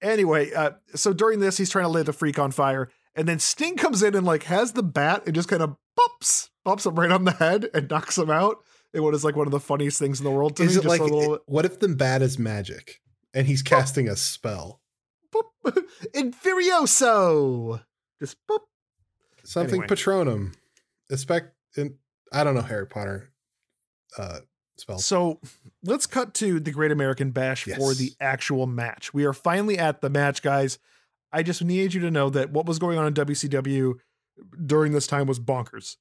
Anyway, 0.00 0.52
uh, 0.52 0.72
so 0.94 1.12
during 1.12 1.40
this, 1.40 1.56
he's 1.56 1.70
trying 1.70 1.84
to 1.86 1.88
light 1.88 2.06
the 2.06 2.12
freak 2.12 2.38
on 2.38 2.50
fire, 2.52 2.90
and 3.16 3.26
then 3.26 3.38
Sting 3.38 3.76
comes 3.76 4.02
in 4.02 4.14
and 4.14 4.26
like 4.26 4.44
has 4.44 4.72
the 4.72 4.82
bat 4.82 5.22
and 5.26 5.34
just 5.34 5.48
kind 5.48 5.62
of 5.62 5.76
bumps 5.96 6.50
bumps 6.64 6.86
him 6.86 6.94
right 6.94 7.10
on 7.10 7.24
the 7.24 7.32
head 7.32 7.68
and 7.74 7.88
knocks 7.90 8.18
him 8.18 8.30
out. 8.30 8.58
In 8.92 9.02
what 9.02 9.14
is 9.14 9.24
like 9.24 9.34
one 9.34 9.48
of 9.48 9.50
the 9.50 9.58
funniest 9.60 9.98
things 9.98 10.20
in 10.20 10.24
the 10.24 10.30
world 10.30 10.56
to 10.56 10.62
Is 10.62 10.74
me. 10.74 10.80
it 10.80 10.82
just 10.84 10.88
like, 10.88 11.00
a 11.00 11.04
little 11.12 11.38
what 11.46 11.64
if 11.64 11.80
the 11.80 11.88
bat 11.88 12.22
is 12.22 12.38
magic 12.38 13.00
and 13.32 13.46
he's 13.46 13.62
casting 13.62 14.08
a 14.08 14.14
spell? 14.14 14.80
boop, 15.34 15.84
Inferioso. 16.14 17.80
Just 18.20 18.36
boop. 18.48 18.60
Something 19.44 19.82
Anyway. 19.82 19.86
Patronum. 19.86 20.54
Expect, 21.10 21.54
in, 21.76 21.96
I 22.32 22.44
don't 22.44 22.54
know 22.54 22.62
Harry 22.62 22.86
Potter 22.86 23.30
uh, 24.16 24.40
spells. 24.76 25.04
So 25.04 25.40
let's 25.82 26.06
cut 26.06 26.34
to 26.34 26.60
the 26.60 26.70
Great 26.70 26.90
American 26.90 27.30
Bash 27.30 27.64
for 27.64 27.94
the 27.94 28.12
actual 28.20 28.66
match. 28.66 29.12
We 29.12 29.24
are 29.24 29.32
finally 29.32 29.78
at 29.78 30.00
the 30.00 30.10
match, 30.10 30.42
guys. 30.42 30.78
I 31.32 31.42
just 31.42 31.62
need 31.62 31.94
you 31.94 32.00
to 32.00 32.10
know 32.10 32.30
that 32.30 32.50
what 32.50 32.66
was 32.66 32.78
going 32.78 32.96
on 32.96 33.06
in 33.06 33.14
WCW 33.14 33.94
during 34.64 34.92
this 34.92 35.06
time 35.06 35.26
was 35.26 35.40
bonkers. 35.40 35.96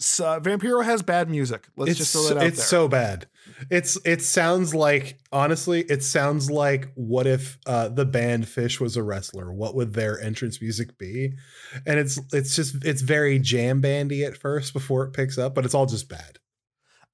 So, 0.00 0.26
uh, 0.26 0.40
Vampiro 0.40 0.84
has 0.84 1.02
bad 1.02 1.30
music. 1.30 1.68
Let's 1.76 1.92
it's 1.92 1.98
just 1.98 2.12
throw 2.12 2.22
that 2.34 2.38
out 2.38 2.46
it's 2.46 2.58
there. 2.58 2.66
so 2.66 2.88
bad. 2.88 3.26
It's 3.70 3.96
it 4.04 4.22
sounds 4.22 4.74
like 4.74 5.18
honestly, 5.32 5.82
it 5.82 6.02
sounds 6.02 6.50
like 6.50 6.90
what 6.94 7.26
if 7.26 7.58
uh, 7.66 7.88
the 7.88 8.04
band 8.04 8.44
Phish 8.46 8.80
was 8.80 8.96
a 8.96 9.02
wrestler? 9.02 9.52
What 9.52 9.74
would 9.76 9.92
their 9.94 10.20
entrance 10.20 10.60
music 10.60 10.98
be? 10.98 11.34
And 11.86 11.98
it's 11.98 12.18
it's 12.32 12.56
just 12.56 12.84
it's 12.84 13.02
very 13.02 13.38
jam 13.38 13.80
bandy 13.80 14.24
at 14.24 14.36
first 14.36 14.72
before 14.72 15.04
it 15.04 15.12
picks 15.12 15.38
up, 15.38 15.54
but 15.54 15.64
it's 15.64 15.74
all 15.74 15.86
just 15.86 16.08
bad. 16.08 16.38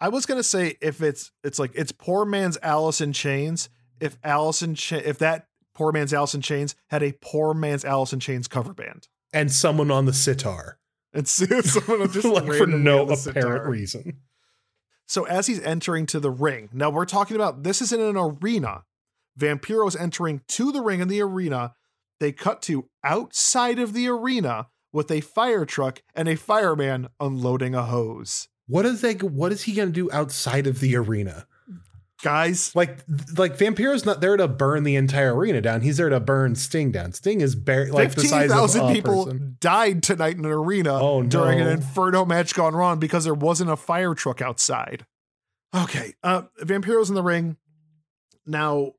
I 0.01 0.09
was 0.09 0.24
gonna 0.24 0.43
say 0.43 0.76
if 0.81 1.03
it's 1.03 1.31
it's 1.45 1.59
like 1.59 1.72
it's 1.74 1.93
poor 1.93 2.24
man's 2.24 2.57
Alice 2.62 3.01
in 3.01 3.12
Chains. 3.12 3.68
If 4.01 4.16
Alice 4.24 4.62
in 4.62 4.74
Cha- 4.74 4.97
if 5.05 5.18
that 5.18 5.47
poor 5.74 5.93
man's 5.93 6.14
Alice 6.14 6.35
in 6.35 6.41
Chains 6.41 6.74
had 6.89 7.03
a 7.03 7.12
poor 7.20 7.53
man's 7.53 7.85
Alice 7.85 8.12
in 8.14 8.20
Chains 8.20 8.49
cover 8.49 8.72
band, 8.72 9.09
And 9.35 9.53
someone 9.53 9.91
on 9.91 10.07
the 10.07 10.14
sitar, 10.14 10.78
and 11.12 11.28
so 11.28 11.61
someone 11.62 12.11
just 12.11 12.26
like 12.26 12.46
for 12.46 12.66
no 12.66 13.02
apparent 13.02 13.18
sitar. 13.18 13.68
reason. 13.68 14.18
So 15.06 15.24
as 15.24 15.46
he's 15.46 15.61
entering 15.61 16.06
to 16.06 16.20
the 16.20 16.30
ring, 16.30 16.68
now 16.72 16.90
we're 16.90 17.04
talking 17.04 17.34
about 17.36 17.64
this 17.64 17.82
is 17.82 17.92
in 17.92 18.00
an 18.00 18.16
arena. 18.16 18.84
Vampiro's 19.36 19.96
entering 19.96 20.42
to 20.48 20.70
the 20.70 20.80
ring 20.80 21.00
in 21.00 21.08
the 21.08 21.20
arena. 21.20 21.74
They 22.20 22.32
cut 22.32 22.62
to 22.62 22.88
outside 23.02 23.78
of 23.78 23.92
the 23.92 24.08
arena 24.08 24.68
with 24.92 25.11
a 25.11 25.20
fire 25.20 25.64
truck 25.64 26.02
and 26.14 26.28
a 26.28 26.36
fireman 26.36 27.08
unloading 27.18 27.74
a 27.74 27.82
hose. 27.84 28.48
What 28.66 28.86
is 28.86 29.00
they? 29.00 29.14
What 29.14 29.50
is 29.52 29.62
he 29.62 29.72
going 29.72 29.88
to 29.88 29.92
do 29.92 30.11
outside 30.12 30.66
of 30.66 30.80
the 30.80 30.94
arena? 30.94 31.46
Guys, 32.23 32.75
Like, 32.75 32.99
like 33.37 33.57
Vampiro's 33.57 34.05
not 34.05 34.21
there 34.21 34.37
to 34.37 34.47
burn 34.47 34.85
the 34.85 34.97
entire 34.97 35.35
arena 35.35 35.61
down. 35.61 35.81
He's 35.81 35.97
there 35.97 36.09
to 36.11 36.21
burn 36.21 36.55
Sting 36.55 36.91
down. 36.93 37.12
Sting 37.12 37.41
is 37.41 37.55
bare, 37.55 37.91
like 37.91 38.14
the 38.14 38.23
size 38.23 38.51
of 38.51 38.71
15,000 38.73 38.83
a 38.85 38.93
people 38.93 39.25
person. 39.25 39.57
died 39.61 40.03
tonight 40.03 40.37
in 40.37 40.45
an 40.45 40.51
arena 40.53 40.99
Oh, 41.01 41.23
during 41.23 41.61
an. 41.61 41.68
Inferno 41.68 42.25
match 42.25 42.55
gone 42.55 42.75
wrong 42.75 42.99
because 42.99 43.25
there 43.25 43.35
wasn't 43.35 43.71
a 43.71 43.77
fire 43.77 44.14
truck 44.14 44.43
outside. 44.43 45.07
Okay, 45.75 46.14
uh, 46.23 46.43
Vampiro's 46.59 47.09
in 47.09 47.14
the 47.14 47.23
ring. 47.23 47.57
Now, 48.47 48.93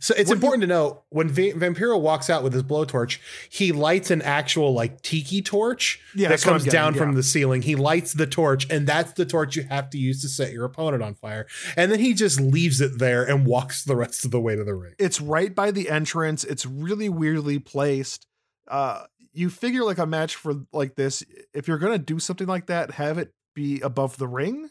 So 0.00 0.14
it's 0.16 0.30
important 0.32 0.62
to 0.62 0.66
know 0.66 1.04
when 1.10 1.28
Va- 1.28 1.52
Vampiro 1.52 1.98
walks 1.98 2.28
out 2.28 2.42
with 2.42 2.52
his 2.52 2.62
blowtorch, 2.64 3.18
he 3.50 3.70
lights 3.72 4.10
an 4.10 4.20
actual 4.20 4.72
like 4.74 5.00
tiki 5.00 5.40
torch 5.42 6.00
Yeah, 6.14 6.28
that 6.30 6.42
comes 6.42 6.64
getting, 6.64 6.76
down 6.78 6.94
from 6.94 7.10
yeah. 7.10 7.14
the 7.16 7.22
ceiling. 7.22 7.62
He 7.62 7.76
lights 7.76 8.12
the 8.12 8.26
torch, 8.26 8.66
and 8.68 8.86
that's 8.86 9.12
the 9.12 9.24
torch 9.24 9.54
you 9.56 9.62
have 9.64 9.88
to 9.90 9.98
use 9.98 10.22
to 10.22 10.28
set 10.28 10.52
your 10.52 10.64
opponent 10.64 11.02
on 11.02 11.14
fire. 11.14 11.46
And 11.76 11.90
then 11.90 12.00
he 12.00 12.14
just 12.14 12.40
leaves 12.40 12.80
it 12.80 12.98
there 12.98 13.22
and 13.24 13.46
walks 13.46 13.84
the 13.84 13.94
rest 13.96 14.24
of 14.24 14.32
the 14.32 14.40
way 14.40 14.56
to 14.56 14.64
the 14.64 14.74
ring. 14.74 14.94
it's 14.98 15.20
right 15.20 15.54
by 15.54 15.70
the 15.70 15.88
entrance. 15.88 16.42
It's 16.44 16.66
really 16.66 17.08
weirdly 17.08 17.58
placed. 17.60 18.26
Uh, 18.68 19.04
you 19.32 19.48
figure 19.50 19.84
like 19.84 19.98
a 19.98 20.06
match 20.06 20.34
for 20.34 20.54
like 20.72 20.96
this, 20.96 21.22
if 21.54 21.68
you're 21.68 21.78
gonna 21.78 21.96
do 21.98 22.18
something 22.18 22.48
like 22.48 22.66
that, 22.66 22.90
have 22.92 23.18
it 23.18 23.32
be 23.54 23.80
above 23.80 24.16
the 24.18 24.26
ring. 24.28 24.68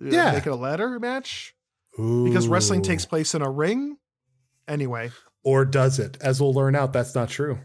Uh, 0.00 0.08
Yeah. 0.10 0.32
make 0.32 0.46
it 0.46 0.50
a 0.50 0.54
ladder 0.56 0.98
match 1.00 1.54
because 1.96 2.46
wrestling 2.46 2.82
takes 2.82 3.04
place 3.04 3.34
in 3.34 3.42
a 3.42 3.50
ring. 3.50 3.96
Anyway, 4.68 5.10
or 5.44 5.64
does 5.64 5.98
it? 5.98 6.16
As 6.20 6.40
we'll 6.40 6.52
learn 6.54 6.74
out, 6.74 6.92
that's 6.92 7.14
not 7.14 7.28
true. 7.28 7.58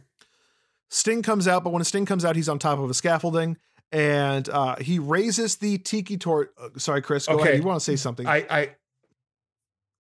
Sting 0.89 1.21
comes 1.21 1.47
out, 1.47 1.63
but 1.63 1.71
when 1.73 1.83
Sting 1.83 2.05
comes 2.05 2.25
out, 2.25 2.35
he's 2.35 2.49
on 2.49 2.59
top 2.59 2.77
of 2.79 2.89
a 2.89 2.93
scaffolding 2.93 3.57
and 3.91 4.47
uh, 4.49 4.75
he 4.77 4.99
raises 4.99 5.57
the 5.57 5.77
tiki 5.77 6.17
torch. 6.17 6.49
Uh, 6.61 6.69
sorry, 6.77 7.01
Chris. 7.01 7.27
Go 7.27 7.35
Okay. 7.35 7.43
ahead. 7.43 7.57
You 7.59 7.63
want 7.63 7.79
to 7.79 7.83
say 7.85 7.95
something? 7.95 8.27
I 8.27 8.45
I 8.49 8.75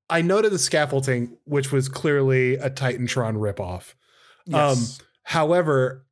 I 0.09 0.21
noted 0.21 0.51
the 0.51 0.59
scaffolding, 0.59 1.37
which 1.45 1.71
was 1.71 1.87
clearly 1.87 2.55
a 2.55 2.69
Titantron 2.69 3.37
ripoff. 3.37 3.93
yes. 4.45 4.99
However, 5.23 6.05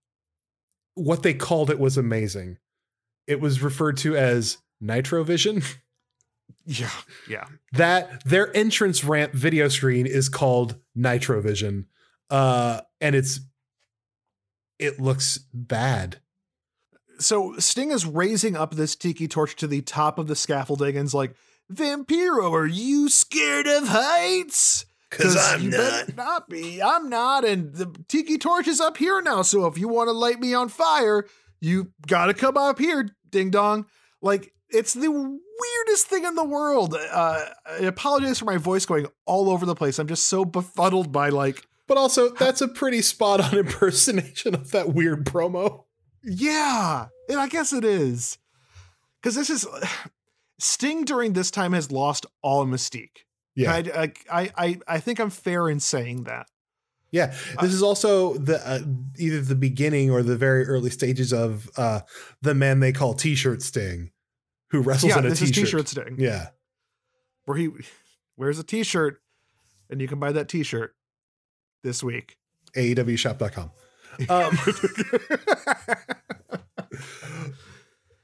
what 0.96 1.24
they 1.24 1.34
called 1.34 1.70
it 1.70 1.80
was 1.80 1.98
amazing. 1.98 2.58
It 3.28 3.42
was 3.42 3.62
referred 3.62 3.98
to 3.98 4.16
as 4.16 4.58
Nitrovision. 4.82 5.64
yeah. 6.66 6.90
Yeah. 7.28 7.46
that 7.74 8.24
their 8.26 8.56
entrance 8.56 9.04
ramp 9.04 9.34
video 9.34 9.68
screen 9.68 10.06
is 10.06 10.30
called 10.30 10.76
Nitrovision. 10.98 11.86
Uh 12.30 12.82
and 13.02 13.16
it's 13.16 13.40
it 14.78 15.00
looks 15.00 15.40
bad. 15.54 16.22
so 17.20 17.56
Sting 17.58 17.92
is 17.92 18.06
raising 18.06 18.56
up 18.56 18.76
this 18.76 18.96
tiki 18.96 19.28
torch 19.28 19.56
to 19.58 19.68
the 19.68 19.82
top 19.82 20.18
of 20.20 20.28
the 20.28 20.36
scaffolding 20.36 20.98
and's 20.98 21.14
like, 21.14 21.36
Vampiro, 21.72 22.52
are 22.52 22.66
you 22.66 23.10
scared 23.10 23.68
of 23.68 23.88
heights? 23.88 24.86
you 25.20 25.72
better 25.72 26.14
not 26.16 26.50
be. 26.50 26.82
I'm 26.82 27.10
not. 27.10 27.44
And 27.44 27.74
the 27.74 27.94
tiki 28.08 28.38
torch 28.38 28.68
is 28.68 28.80
up 28.80 28.98
here 28.98 29.22
now. 29.22 29.42
So 29.42 29.66
if 29.66 29.78
you 29.78 29.88
want 29.88 30.08
to 30.08 30.12
light 30.12 30.40
me 30.40 30.54
on 30.54 30.70
fire, 30.70 31.26
you 31.60 31.92
got 32.08 32.28
to 32.28 32.34
come 32.34 32.58
up 32.58 32.78
here, 32.80 33.10
ding 33.30 33.50
dong. 33.50 33.86
Like, 34.22 34.54
it's 34.72 34.94
the 34.94 35.10
weirdest 35.12 36.08
thing 36.08 36.26
in 36.26 36.36
the 36.36 36.44
world. 36.44 36.96
Uh, 36.96 37.46
I 37.66 37.78
apologize 37.80 38.40
for 38.40 38.46
my 38.46 38.58
voice 38.58 38.86
going 38.86 39.08
all 39.26 39.50
over 39.50 39.66
the 39.66 39.76
place. 39.76 40.00
I'm 40.00 40.08
just 40.08 40.28
so 40.28 40.46
befuddled 40.46 41.12
by, 41.12 41.30
like, 41.30 41.66
But 41.88 41.98
also 41.98 42.30
that's 42.30 42.62
a 42.62 42.68
pretty 42.68 43.02
spot 43.02 43.42
on 43.42 43.58
impersonation 43.58 44.56
of 44.56 44.72
that 44.72 44.94
weird 44.94 45.26
promo. 45.26 45.86
Yeah, 46.24 47.08
and 47.28 47.40
I 47.40 47.48
guess 47.48 47.74
it 47.74 47.86
is. 47.86 48.38
Because 49.22 49.36
this 49.36 49.50
is 49.50 49.68
Sting 50.60 51.06
during 51.06 51.34
this 51.34 51.52
time 51.52 51.74
has 51.74 51.92
lost 51.92 52.26
all 52.42 52.66
mystique. 52.66 53.26
Yeah. 53.56 53.74
I, 53.74 54.12
I, 54.32 54.52
I, 54.58 54.80
I 54.88 55.00
think 55.00 55.20
I'm 55.20 55.30
fair 55.30 55.70
in 55.70 55.80
saying 55.80 56.24
that. 56.24 56.48
Yeah, 57.12 57.34
this 57.60 57.74
is 57.74 57.82
also 57.82 58.36
the 58.36 58.66
uh, 58.66 58.80
either 59.18 59.42
the 59.42 59.56
beginning 59.56 60.12
or 60.12 60.22
the 60.22 60.38
very 60.38 60.66
early 60.66 60.92
stages 60.92 61.34
of 61.34 61.68
uh, 61.76 62.02
the 62.42 62.54
man 62.54 62.82
they 62.82 62.92
call 62.92 63.16
T-shirt 63.16 63.64
Sting, 63.64 64.12
who 64.72 64.82
wrestles 64.82 65.12
yeah, 65.12 65.20
in 65.20 65.26
a 65.26 65.30
this 65.30 65.40
T-shirt. 65.40 65.58
is 65.58 65.64
T-shirt 65.72 65.88
Sting, 65.88 66.16
Yeah, 66.20 66.48
where 67.46 67.58
he 67.58 67.70
wears 68.38 68.60
a 68.60 68.64
T-shirt, 68.64 69.22
and 69.90 70.02
you 70.02 70.08
can 70.08 70.20
buy 70.20 70.32
that 70.32 70.48
T-shirt 70.50 70.94
this 71.84 72.04
week. 72.04 72.38
AEWShop.com. 72.76 73.72
Um, 74.28 74.52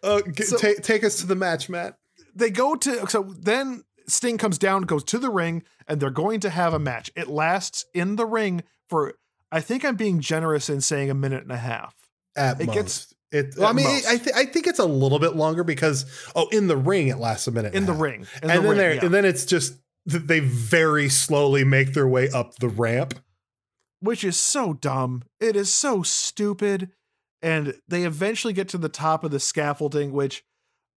uh, 0.04 0.22
g- 0.32 0.44
So- 0.44 0.58
ta- 0.58 0.82
take 0.82 1.04
us 1.04 1.18
to 1.18 1.28
the 1.28 1.36
match, 1.36 1.70
Matt. 1.70 1.98
they 2.36 2.50
go 2.50 2.76
to 2.76 3.08
so 3.08 3.34
then 3.40 3.84
Sting 4.08 4.38
comes 4.38 4.58
down, 4.58 4.84
goes 4.84 5.04
to 5.06 5.18
the 5.18 5.30
ring, 5.30 5.64
and 5.88 6.00
they're 6.00 6.10
going 6.12 6.40
to 6.42 6.50
have 6.50 6.74
a 6.74 6.80
match. 6.80 7.12
It 7.16 7.28
lasts 7.28 7.86
in 7.94 8.16
the 8.18 8.26
ring 8.26 8.64
for 8.88 9.14
I 9.52 9.62
think 9.62 9.86
I'm 9.86 9.96
being 9.96 10.20
generous 10.20 10.70
in 10.70 10.82
saying 10.82 11.10
a 11.10 11.14
minute 11.16 11.44
and 11.44 11.52
a 11.52 11.58
half. 11.58 11.96
At 12.36 12.60
It 12.60 12.68
most. 12.68 12.76
gets- 12.76 13.15
it. 13.32 13.56
well, 13.58 13.68
I 13.68 13.74
mean, 13.74 13.86
most. 13.86 14.08
I, 14.08 14.18
th- 14.18 14.36
I 14.36 14.46
think 14.46 14.68
it's 14.68 14.80
a 14.80 14.86
little 14.86 15.20
bit 15.20 15.36
longer 15.36 15.64
because 15.64 16.06
oh, 16.36 16.48
in 16.52 16.68
the 16.68 16.78
ring 16.78 17.08
it 17.08 17.18
lasts 17.18 17.48
a 17.48 17.52
minute 17.52 17.74
In 17.76 17.86
the 17.86 17.94
half. 17.94 18.02
ring. 18.02 18.22
In 18.22 18.28
and 18.42 18.44
the 18.44 18.48
then 18.48 18.64
ring, 18.64 18.78
there, 18.78 18.94
yeah. 18.96 19.06
and 19.06 19.14
then 19.14 19.26
it's 19.26 19.46
just 19.46 19.76
th- 20.10 20.24
they 20.24 20.40
very 20.40 21.10
slowly 21.10 21.64
make 21.64 21.94
their 21.94 22.08
way 22.08 22.30
up 22.30 22.56
the 22.56 22.70
ramp. 22.70 23.16
which 24.00 24.24
is 24.24 24.38
so 24.38 24.74
dumb. 24.74 25.24
It 25.40 25.56
is 25.56 25.74
so 25.74 26.04
stupid. 26.04 26.92
And 27.42 27.76
they 27.88 28.04
eventually 28.06 28.54
get 28.54 28.70
to 28.70 28.78
the 28.80 28.90
top 28.90 29.24
of 29.24 29.30
the 29.32 29.40
scaffolding, 29.40 30.12
which 30.12 30.44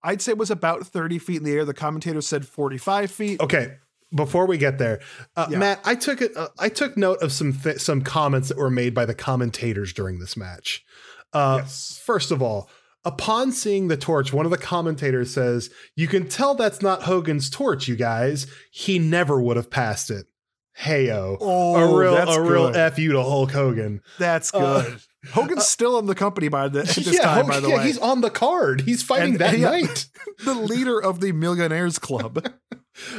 I'd 0.02 0.22
say 0.22 0.32
was 0.32 0.50
about 0.50 0.86
30 0.86 1.18
feet 1.18 1.38
in 1.38 1.44
the 1.44 1.52
air. 1.52 1.64
The 1.64 1.74
commentator 1.74 2.20
said 2.22 2.46
45 2.46 3.10
feet. 3.10 3.40
Okay, 3.40 3.74
before 4.14 4.46
we 4.46 4.56
get 4.56 4.78
there, 4.78 5.00
uh, 5.36 5.48
Yeah. 5.50 5.58
Matt, 5.58 5.80
I 5.84 5.94
took 5.94 6.22
it. 6.22 6.34
Uh, 6.36 6.48
I 6.58 6.68
took 6.70 6.96
note 6.96 7.20
of 7.22 7.32
some 7.32 7.52
th- 7.52 7.78
some 7.80 8.00
comments 8.02 8.48
that 8.48 8.56
were 8.56 8.70
made 8.70 8.94
by 8.94 9.04
the 9.04 9.14
commentators 9.14 9.92
during 9.92 10.20
this 10.20 10.36
match. 10.38 10.84
Uh, 11.32 11.58
Yes. 11.62 12.00
First 12.04 12.30
of 12.30 12.42
all, 12.42 12.68
Upon 13.04 13.52
seeing 13.52 13.88
the 13.88 13.96
torch, 13.96 14.32
one 14.34 14.44
of 14.44 14.50
the 14.50 14.58
commentators 14.58 15.32
says, 15.32 15.70
You 15.94 16.08
can 16.08 16.28
tell 16.28 16.54
that's 16.56 16.82
not 16.82 17.04
Hogan's 17.04 17.48
torch, 17.48 17.86
you 17.88 17.94
guys. 17.96 18.46
He 18.72 18.98
never 18.98 19.40
would 19.40 19.56
have 19.56 19.70
passed 19.70 20.10
it. 20.10 20.26
Heyo. 20.78 21.38
Oh, 21.40 21.76
a 21.76 21.98
real 21.98 22.14
that's 22.14 22.36
a 22.36 22.42
real 22.42 22.66
good. 22.66 22.76
F 22.76 22.98
you 22.98 23.12
to 23.12 23.22
Hulk 23.22 23.52
Hogan. 23.52 24.00
That's 24.18 24.52
Uh, 24.52 24.82
good. 24.82 25.00
Hogan's 25.30 25.66
still 25.66 25.98
in 25.98 26.06
the 26.06 26.14
company 26.14 26.48
by 26.48 26.68
the, 26.68 26.82
this 26.82 26.98
yeah, 27.14 27.20
time, 27.22 27.34
Hulk- 27.34 27.48
by 27.48 27.60
the 27.60 27.68
yeah, 27.68 27.76
way. 27.78 27.84
he's 27.86 27.98
on 27.98 28.20
the 28.20 28.30
card. 28.30 28.82
He's 28.82 29.02
fighting 29.02 29.30
And- 29.34 29.38
that 29.40 29.58
yeah. 29.58 29.70
night. 29.70 30.06
the 30.44 30.54
leader 30.54 31.00
of 31.00 31.20
the 31.20 31.32
Millionaires 31.32 31.98
Club. 31.98 32.46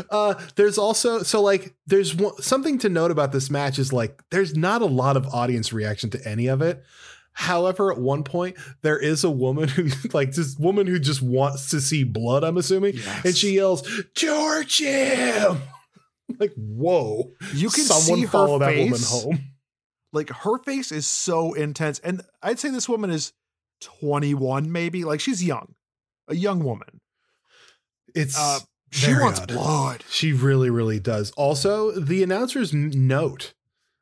Uh, 0.09 0.33
there's 0.55 0.77
also 0.77 1.23
so 1.23 1.41
like 1.41 1.73
there's 1.87 2.13
one, 2.13 2.35
something 2.41 2.77
to 2.79 2.89
note 2.89 3.11
about 3.11 3.31
this 3.31 3.49
match 3.49 3.79
is 3.79 3.93
like 3.93 4.21
there's 4.29 4.55
not 4.55 4.81
a 4.81 4.85
lot 4.85 5.15
of 5.15 5.25
audience 5.27 5.71
reaction 5.71 6.09
to 6.11 6.27
any 6.27 6.47
of 6.47 6.61
it. 6.61 6.83
However, 7.39 7.89
at 7.89 7.97
one 7.97 8.23
point 8.23 8.57
there 8.81 8.99
is 8.99 9.23
a 9.23 9.29
woman 9.31 9.69
who 9.69 9.87
like 10.13 10.33
this 10.33 10.57
woman 10.59 10.87
who 10.87 10.99
just 10.99 11.21
wants 11.21 11.69
to 11.71 11.79
see 11.79 12.03
blood. 12.03 12.43
I'm 12.43 12.57
assuming, 12.57 12.95
Yes. 12.97 13.25
and 13.25 13.37
she 13.37 13.51
yells, 13.55 13.81
"George 14.13 14.79
him!" 14.79 15.61
like 16.39 16.51
whoa! 16.57 17.31
You 17.53 17.69
can 17.69 17.85
someone 17.85 18.19
see 18.19 18.25
her 18.25 18.27
follow 18.31 18.59
that 18.59 18.75
woman 18.75 18.99
home. 19.01 19.39
Like 20.11 20.29
her 20.29 20.57
face 20.59 20.91
is 20.91 21.07
so 21.07 21.53
intense. 21.53 21.99
And 21.99 22.21
I'd 22.43 22.59
say 22.59 22.71
this 22.71 22.89
woman 22.89 23.09
is 23.09 23.31
21, 23.81 24.69
maybe. 24.71 25.05
Like 25.05 25.21
she's 25.21 25.41
young, 25.43 25.75
a 26.27 26.35
young 26.35 26.61
woman. 26.63 26.99
It's 28.13 28.37
Uh, 28.37 28.59
She 28.91 29.13
wants 29.13 29.39
blood. 29.41 30.03
She 30.09 30.33
really, 30.33 30.69
really 30.69 30.99
does. 30.99 31.31
Also, 31.37 31.91
the 31.91 32.21
announcers 32.23 32.73
note 32.73 33.53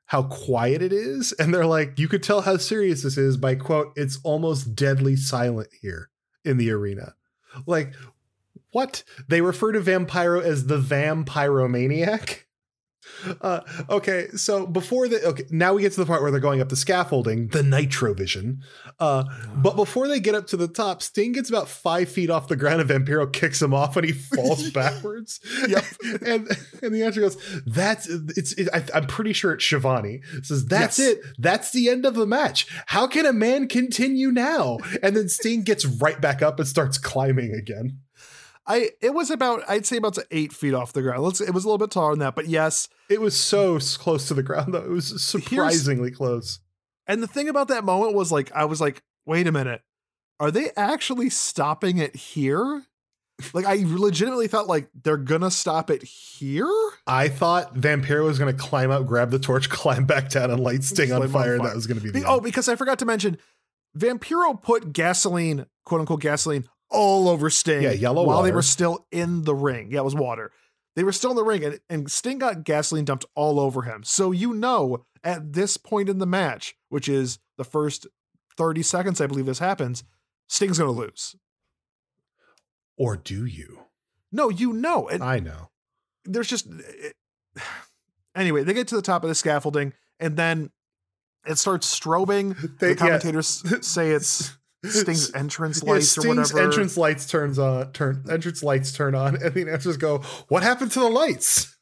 how 0.07 0.23
quiet 0.23 0.81
it 0.81 0.91
is, 0.91 1.33
and 1.33 1.53
they're 1.53 1.65
like, 1.65 1.99
you 1.99 2.07
could 2.07 2.23
tell 2.23 2.41
how 2.41 2.57
serious 2.57 3.03
this 3.03 3.17
is 3.17 3.37
by 3.37 3.55
quote, 3.55 3.93
it's 3.95 4.19
almost 4.23 4.75
deadly 4.75 5.15
silent 5.15 5.69
here 5.81 6.09
in 6.43 6.57
the 6.57 6.71
arena. 6.71 7.13
Like, 7.65 7.93
what? 8.71 9.03
They 9.27 9.41
refer 9.41 9.73
to 9.73 9.79
Vampiro 9.79 10.41
as 10.41 10.67
the 10.67 10.79
Vampiromaniac. 10.79 12.46
Uh, 13.41 13.61
okay, 13.89 14.27
so 14.35 14.65
before 14.67 15.07
the 15.07 15.23
okay, 15.25 15.43
now 15.49 15.73
we 15.73 15.81
get 15.81 15.91
to 15.93 15.99
the 15.99 16.05
part 16.05 16.21
where 16.21 16.31
they're 16.31 16.39
going 16.39 16.61
up 16.61 16.69
the 16.69 16.75
scaffolding, 16.75 17.47
the 17.49 17.63
Nitro 17.63 18.13
Vision. 18.13 18.61
Uh, 18.99 19.23
but 19.55 19.75
before 19.75 20.07
they 20.07 20.19
get 20.19 20.35
up 20.35 20.47
to 20.47 20.57
the 20.57 20.67
top, 20.67 21.01
Sting 21.01 21.31
gets 21.31 21.49
about 21.49 21.67
five 21.67 22.09
feet 22.09 22.29
off 22.29 22.47
the 22.47 22.55
ground, 22.55 22.81
and 22.81 22.89
Vampiro 22.89 23.31
kicks 23.31 23.61
him 23.61 23.73
off, 23.73 23.95
and 23.97 24.05
he 24.05 24.11
falls 24.11 24.69
backwards. 24.71 25.39
Yep. 25.67 25.83
and 26.25 26.47
and 26.81 26.93
the 26.95 27.03
answer 27.03 27.21
goes, 27.21 27.37
"That's 27.65 28.07
it's. 28.07 28.53
It, 28.53 28.69
I, 28.73 28.83
I'm 28.93 29.07
pretty 29.07 29.33
sure 29.33 29.53
it's 29.53 29.63
Schiavone 29.63 30.21
says 30.43 30.65
that's 30.65 30.99
Yes. 30.99 31.07
it. 31.09 31.19
That's 31.37 31.71
the 31.71 31.89
end 31.89 32.05
of 32.05 32.15
the 32.15 32.25
match. 32.27 32.67
How 32.87 33.07
can 33.07 33.25
a 33.25 33.33
man 33.33 33.67
continue 33.67 34.31
now?" 34.31 34.77
And 35.01 35.15
then 35.15 35.29
Sting 35.29 35.63
gets 35.63 35.85
right 35.85 36.19
back 36.19 36.41
up 36.41 36.59
and 36.59 36.67
starts 36.67 36.97
climbing 36.97 37.53
again. 37.53 37.99
I 38.68 38.89
it 39.01 39.13
was 39.13 39.32
about 39.32 39.63
I'd 39.68 39.86
say 39.86 39.97
about 39.97 40.18
eight 40.30 40.51
feet 40.51 40.74
off 40.74 40.93
the 40.93 41.01
ground. 41.01 41.24
Let's 41.24 41.41
it 41.41 41.53
was 41.53 41.63
a 41.63 41.68
little 41.68 41.78
bit 41.78 41.91
taller 41.91 42.11
than 42.11 42.20
that, 42.20 42.36
but 42.36 42.47
yes. 42.47 42.89
It 43.09 43.22
was 43.22 43.36
so 43.38 43.80
close 43.80 44.28
to 44.28 44.34
the 44.34 44.43
ground, 44.43 44.74
though. 44.74 44.84
It 44.84 44.89
was 44.89 45.24
surprisingly 45.24 46.11
close. 46.11 46.59
And 47.07 47.24
the 47.24 47.28
thing 47.28 47.47
about 47.47 47.70
that 47.70 47.86
moment 47.86 48.13
was 48.13 48.32
like 48.32 48.51
I 48.53 48.65
was 48.65 48.82
like, 48.82 49.01
wait 49.26 49.47
a 49.47 49.51
minute, 49.51 49.82
are 50.39 50.51
they 50.51 50.72
actually 50.76 51.30
stopping 51.30 51.97
it 51.97 52.15
here? 52.15 52.84
Like 53.53 53.65
I 53.65 53.84
legitimately 53.86 54.47
thought 54.47 54.68
like 54.68 54.89
they're 55.03 55.15
gonna 55.15 55.51
stop 55.51 55.89
it 55.89 56.03
here. 56.03 56.68
I 57.05 57.30
thought 57.30 57.76
Vampiro 57.76 58.26
was 58.26 58.38
going 58.38 58.53
to 58.53 58.61
climb 58.61 58.91
up, 58.91 59.05
grab 59.05 59.32
the 59.32 59.39
torch, 59.39 59.70
climb 59.70 60.05
back 60.05 60.30
down, 60.30 60.51
and 60.51 60.59
light 60.59 60.84
Sting 60.84 61.11
on 61.13 61.22
Flame 61.22 61.36
on 61.36 61.41
fire. 61.41 61.57
That 61.59 61.76
was 61.76 61.88
going 61.88 61.99
to 61.99 62.03
be 62.03 62.11
Be- 62.11 62.20
the 62.20 62.28
oh, 62.28 62.36
end. 62.36 62.43
because 62.43 62.68
I 62.68 62.76
forgot 62.76 62.99
to 62.99 63.05
mention, 63.05 63.38
Vampiro 63.97 64.61
put 64.61 64.91
gasoline, 64.91 65.68
quote 65.86 66.01
unquote 66.01 66.20
gasoline, 66.20 66.68
all 66.89 67.27
over 67.29 67.49
Sting. 67.49 67.81
Yeah, 67.83 67.91
yellow 67.91 68.23
while 68.23 68.43
they 68.43 68.51
were 68.51 68.61
still 68.61 69.05
in 69.11 69.43
the 69.43 69.55
ring. 69.55 69.91
Yeah, 69.91 69.99
it 69.99 70.05
was 70.05 70.15
water. 70.15 70.51
They 70.95 71.03
were 71.03 71.11
still 71.11 71.29
in 71.31 71.35
the 71.35 71.43
ring, 71.43 71.63
and, 71.63 71.79
and 71.89 72.11
Sting 72.11 72.39
got 72.39 72.63
gasoline 72.63 73.05
dumped 73.05 73.25
all 73.35 73.59
over 73.59 73.83
him. 73.83 74.03
So 74.03 74.31
you 74.31 74.53
know, 74.53 75.05
at 75.23 75.53
this 75.53 75.77
point 75.77 76.09
in 76.09 76.17
the 76.17 76.25
match, 76.25 76.75
which 76.89 77.07
is 77.07 77.38
the 77.57 77.63
first 77.63 78.07
30 78.57 78.81
seconds, 78.81 79.21
I 79.21 79.27
believe 79.27 79.45
this 79.45 79.59
happens, 79.59 80.03
Sting's 80.47 80.79
gonna 80.79 80.91
lose. 80.91 81.35
Or 82.97 83.15
do 83.15 83.45
you? 83.45 83.81
No, 84.31 84.49
you 84.49 84.73
know. 84.73 85.07
And 85.07 85.23
I 85.23 85.39
know. 85.39 85.69
there's 86.25 86.47
just 86.47 86.67
it- 86.67 87.15
anyway 88.35 88.63
they 88.63 88.73
get 88.73 88.88
to 88.88 88.95
the 88.95 89.01
top 89.01 89.23
of 89.23 89.29
the 89.29 89.33
scaffolding 89.35 89.91
and 90.19 90.38
then 90.38 90.69
it 91.47 91.57
starts 91.57 91.88
strobing 91.99 92.55
They- 92.79 92.89
the 92.89 92.95
commentators 92.95 93.63
say 93.85 94.11
it's 94.11 94.55
sting's 94.91 95.33
entrance 95.33 95.81
Yeah, 95.83 95.93
lights 95.93 96.17
or 96.17 96.27
whatever 96.27 96.59
entrance 96.59 96.97
lights 96.97 97.25
turns 97.27 97.57
on. 97.59 97.91
Turn 97.93 98.23
entrance 98.29 98.63
lights 98.63 98.91
turn 98.91 99.15
on, 99.15 99.35
and 99.41 99.53
the 99.53 99.61
announcers 99.63 99.97
go, 99.97 100.19
"What 100.47 100.63
happened 100.63 100.91
to 100.93 100.99
the 100.99 101.09
lights?" 101.09 101.73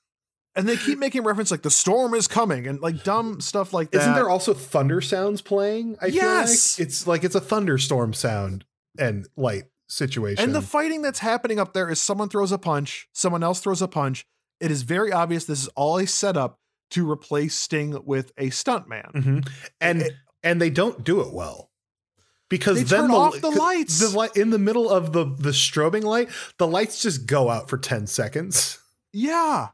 and 0.57 0.69
they 0.69 0.77
keep 0.77 0.97
making 0.97 1.23
reference 1.23 1.51
like 1.51 1.63
the 1.63 1.69
storm 1.69 2.13
is 2.13 2.27
coming 2.29 2.65
and 2.65 2.79
like 2.79 3.03
dumb 3.03 3.41
stuff 3.41 3.73
like 3.73 3.91
that 3.91 3.99
Isn't 3.99 4.15
there 4.15 4.29
also 4.29 4.53
thunder 4.53 5.01
sounds 5.01 5.41
playing? 5.41 5.97
I 6.01 6.05
Yes! 6.07 6.75
feel 6.75 6.83
like 6.83 6.87
it's 6.87 7.07
like 7.07 7.23
it's 7.25 7.35
a 7.35 7.41
thunderstorm 7.41 8.13
sound 8.13 8.63
and 8.97 9.27
light 9.35 9.63
situation. 9.89 10.43
and 10.43 10.55
the 10.55 10.61
fighting 10.61 11.01
that's 11.01 11.19
happening 11.19 11.59
up 11.59 11.73
there 11.73 11.89
is 11.89 11.99
someone 11.99 12.29
throws 12.29 12.51
a 12.53 12.57
punch 12.57 13.07
someone 13.13 13.43
else 13.43 13.59
throws 13.59 13.81
a 13.81 13.87
punch 13.87 14.25
it 14.61 14.71
is 14.71 14.81
very 14.83 15.11
obvious 15.11 15.43
this 15.45 15.61
is 15.61 15.67
all 15.75 15.97
a 15.97 16.07
setup 16.07 16.57
to 16.91 17.07
replace 17.11 17.53
sting 17.55 17.99
with 18.05 18.31
a 18.37 18.49
stuntman 18.49 19.11
Mhm. 19.13 19.49
and 19.81 20.01
It- 20.03 20.13
and 20.41 20.61
they 20.61 20.69
don't 20.69 21.03
do 21.03 21.19
it 21.21 21.33
well 21.33 21.69
because 22.49 22.77
They 22.77 22.83
then 22.97 23.09
the, 23.09 23.15
off 23.15 23.39
the 23.41 23.49
lights. 23.51 23.99
The 23.99 24.15
light 24.17 24.35
in 24.35 24.49
the 24.51 24.59
middle 24.59 24.89
of 24.89 25.11
the 25.13 25.25
the 25.25 25.49
strobing 25.51 26.03
light, 26.03 26.29
the 26.57 26.67
lights 26.67 27.01
just 27.01 27.25
go 27.25 27.49
out 27.49 27.69
for 27.69 27.77
ten 27.77 28.07
seconds. 28.07 28.79
yeah 29.13 29.69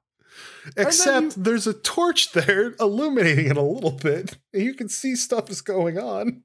Except 0.77 1.37
you- 1.37 1.43
there's 1.43 1.65
a 1.67 1.73
torch 1.73 2.31
there 2.33 2.75
illuminating 2.79 3.47
it 3.47 3.57
a 3.57 3.61
little 3.61 3.91
bit. 3.91 4.37
And 4.53 4.63
you 4.63 4.73
can 4.75 4.89
see 4.89 5.15
stuff 5.15 5.49
is 5.49 5.61
going 5.61 5.97
on. 5.97 6.43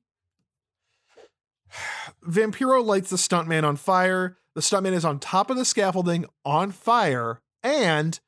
Vampiro 2.27 2.85
lights 2.85 3.11
the 3.11 3.16
stuntman 3.16 3.64
on 3.64 3.77
fire. 3.77 4.39
The 4.55 4.61
stuntman 4.61 4.93
is 4.93 5.05
on 5.05 5.18
top 5.18 5.51
of 5.51 5.57
the 5.57 5.64
scaffolding 5.64 6.24
on 6.45 6.72
fire 6.72 7.43
and 7.62 8.18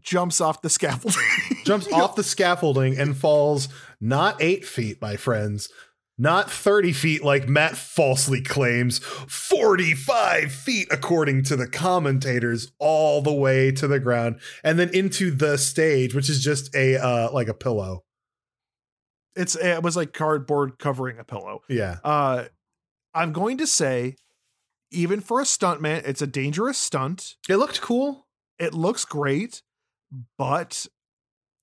jumps 0.00 0.40
off 0.40 0.62
the 0.62 0.70
scaffolding. 0.70 1.22
Jumps 1.64 1.86
off 1.92 2.16
the 2.16 2.24
scaffolding 2.24 2.98
and 2.98 3.16
falls 3.16 3.68
not 4.00 4.40
eight 4.40 4.64
feet, 4.64 5.00
my 5.02 5.16
friends, 5.16 5.68
not 6.16 6.50
30 6.50 6.92
feet 6.92 7.24
like 7.24 7.48
Matt 7.48 7.76
falsely 7.76 8.40
claims, 8.40 8.98
45 8.98 10.52
feet 10.52 10.88
according 10.90 11.42
to 11.44 11.56
the 11.56 11.66
commentators, 11.66 12.72
all 12.78 13.20
the 13.20 13.32
way 13.32 13.72
to 13.72 13.88
the 13.88 13.98
ground 13.98 14.40
and 14.62 14.78
then 14.78 14.90
into 14.90 15.30
the 15.30 15.58
stage, 15.58 16.14
which 16.14 16.30
is 16.30 16.42
just 16.42 16.74
a 16.74 16.96
uh 16.96 17.30
like 17.32 17.48
a 17.48 17.54
pillow. 17.54 18.04
It's 19.34 19.56
it 19.56 19.82
was 19.82 19.96
like 19.96 20.12
cardboard 20.12 20.78
covering 20.78 21.18
a 21.18 21.24
pillow. 21.24 21.62
Yeah. 21.68 21.98
Uh 22.04 22.44
I'm 23.14 23.32
going 23.32 23.58
to 23.58 23.66
say 23.66 24.16
even 24.90 25.20
for 25.20 25.40
a 25.40 25.44
stuntman, 25.44 26.06
it's 26.06 26.22
a 26.22 26.26
dangerous 26.26 26.78
stunt. 26.78 27.34
It 27.48 27.56
looked 27.56 27.80
cool. 27.80 28.26
It 28.58 28.72
looks 28.74 29.04
great, 29.04 29.62
but 30.38 30.86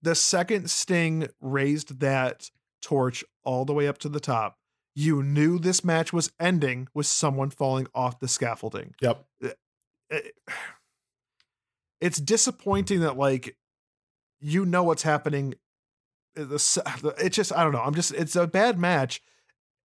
the 0.02 0.16
second 0.16 0.70
Sting 0.70 1.30
raised 1.40 2.00
that 2.02 2.50
torch 2.82 3.24
all 3.44 3.66
the 3.66 3.74
way 3.74 3.88
up 3.88 3.98
to 4.00 4.10
the 4.10 4.20
top, 4.20 4.58
you 4.96 5.24
knew 5.24 5.58
this 5.60 5.84
match 5.84 6.12
was 6.12 6.32
ending 6.40 6.88
with 6.94 7.06
someone 7.08 7.50
falling 7.50 7.88
off 7.96 8.20
the 8.20 8.28
scaffolding. 8.28 8.94
Yep. 9.02 9.26
it's 12.02 12.20
disappointing 12.20 13.02
that 13.02 13.18
like 13.18 13.56
you 14.40 14.66
know 14.66 14.84
what's 14.84 15.04
happening 15.04 15.54
Uh, 16.38 16.56
s- 16.56 16.78
it's 17.20 17.36
just 17.36 17.54
i 17.54 17.64
don't 17.64 17.74
know 17.74 17.82
i'm 17.82 17.96
just 17.96 18.14
it's 18.14 18.36
a 18.36 18.48
bad 18.48 18.80
match 18.80 19.22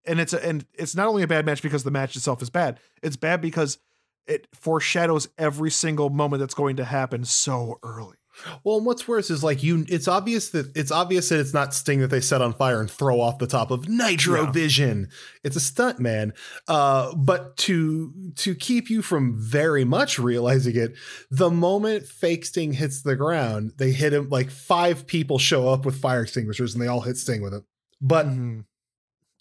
and 0.04 0.20
it's 0.20 0.32
a, 0.32 0.44
and 0.46 0.64
it's 0.74 0.94
not 0.94 1.08
only 1.08 1.22
a 1.22 1.26
bad 1.26 1.44
match 1.46 1.62
because 1.62 1.84
the 1.84 1.90
match 1.90 2.16
itself 2.16 2.40
is 2.42 2.50
bad 2.50 2.78
it's 3.02 3.16
bad 3.16 3.40
because 3.40 3.78
it 4.26 4.48
foreshadows 4.54 5.28
every 5.38 5.70
single 5.70 6.10
moment 6.10 6.40
that's 6.40 6.54
going 6.54 6.76
to 6.76 6.84
happen 6.84 7.24
so 7.24 7.78
early 7.82 8.16
Well, 8.64 8.76
and 8.76 8.86
what's 8.86 9.06
worse 9.08 9.30
is 9.30 9.42
like 9.42 9.62
you 9.62 9.84
it's 9.88 10.08
obvious 10.08 10.50
that 10.50 10.76
it's 10.76 10.90
obvious 10.90 11.28
that 11.28 11.40
it's 11.40 11.54
not 11.54 11.74
Sting 11.74 12.00
that 12.00 12.08
they 12.08 12.20
set 12.20 12.42
on 12.42 12.52
fire 12.54 12.80
and 12.80 12.90
throw 12.90 13.20
off 13.20 13.38
the 13.38 13.46
top 13.46 13.70
of 13.70 13.88
Nitro. 13.88 14.50
Vision. 14.50 15.08
It's 15.42 15.56
a 15.56 15.60
stunt 15.60 15.98
man. 15.98 16.32
Uh, 16.68 17.14
but 17.14 17.56
to 17.58 18.12
to 18.36 18.54
keep 18.54 18.90
you 18.90 19.02
from 19.02 19.34
very 19.38 19.84
much 19.84 20.18
realizing 20.18 20.76
it, 20.76 20.94
the 21.30 21.50
moment 21.50 22.06
fake 22.06 22.44
Sting 22.44 22.72
hits 22.72 23.02
the 23.02 23.16
ground, 23.16 23.72
they 23.76 23.92
hit 23.92 24.12
him 24.12 24.28
like 24.28 24.50
five 24.50 25.06
people 25.06 25.38
show 25.38 25.68
up 25.68 25.84
with 25.84 26.00
fire 26.00 26.22
extinguishers 26.22 26.74
and 26.74 26.82
they 26.82 26.88
all 26.88 27.00
hit 27.00 27.16
Sting 27.16 27.42
with 27.42 27.54
it. 27.54 27.64
But 28.00 28.26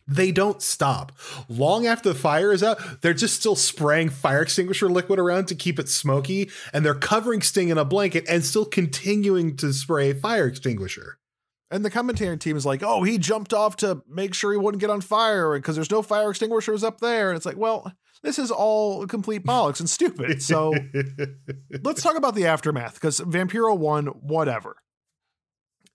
they 0.08 0.32
don't 0.32 0.62
stop. 0.62 1.12
Long 1.50 1.88
after 1.88 2.10
the 2.10 2.20
fire 2.20 2.52
is 2.52 2.64
out, 2.64 3.02
they're 3.02 3.14
just 3.14 3.36
still 3.40 3.56
spraying 3.56 4.10
fire 4.10 4.42
extinguisher 4.42 4.90
liquid 4.90 5.20
around 5.20 5.48
to 5.48 5.56
keep 5.56 5.80
it 5.80 5.90
smoky, 5.90 6.50
and 6.74 6.86
they're 6.86 6.94
covering 6.94 7.42
Sting 7.42 7.70
in 7.70 7.78
a 7.78 7.86
blanket 7.86 8.26
and 8.28 8.46
still 8.46 8.66
continuing 8.66 9.58
to 9.58 9.74
spray 9.74 10.14
fire 10.14 10.48
extinguisher. 10.48 11.18
And 11.72 11.84
the 11.84 11.90
commentary 11.90 12.38
team 12.38 12.56
is 12.56 12.66
like, 12.66 12.84
"Oh, 12.84 13.04
he 13.04 13.18
jumped 13.18 13.54
off 13.54 13.76
to 13.78 14.04
make 14.08 14.36
sure 14.36 14.52
he 14.52 14.58
wouldn't 14.58 14.82
get 14.82 14.92
on 14.92 15.02
fire 15.02 15.58
because 15.58 15.76
there's 15.76 15.92
no 15.92 16.04
fire 16.04 16.30
extinguishers 16.30 16.84
up 16.84 17.00
there." 17.02 17.30
And 17.30 17.38
it's 17.38 17.46
like, 17.46 17.58
well, 17.58 17.92
this 18.22 18.38
is 18.38 18.52
all 18.52 19.08
complete 19.08 19.44
bollocks 19.46 19.80
and 19.80 19.90
stupid. 19.90 20.42
So 20.44 20.74
let's 21.84 22.04
talk 22.04 22.16
about 22.18 22.36
the 22.36 22.46
aftermath 22.46 22.96
because 22.96 23.20
Vampiro 23.20 23.78
won, 23.78 24.08
whatever. 24.08 24.78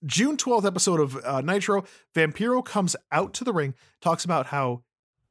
June 0.04 0.36
12th 0.36 0.64
episode 0.64 1.00
of 1.00 1.16
uh, 1.24 1.40
Nitro, 1.40 1.84
Vampiro 2.14 2.64
comes 2.64 2.96
out 3.12 3.34
to 3.34 3.44
the 3.44 3.52
ring, 3.52 3.74
talks 4.00 4.24
about 4.24 4.46
how 4.46 4.82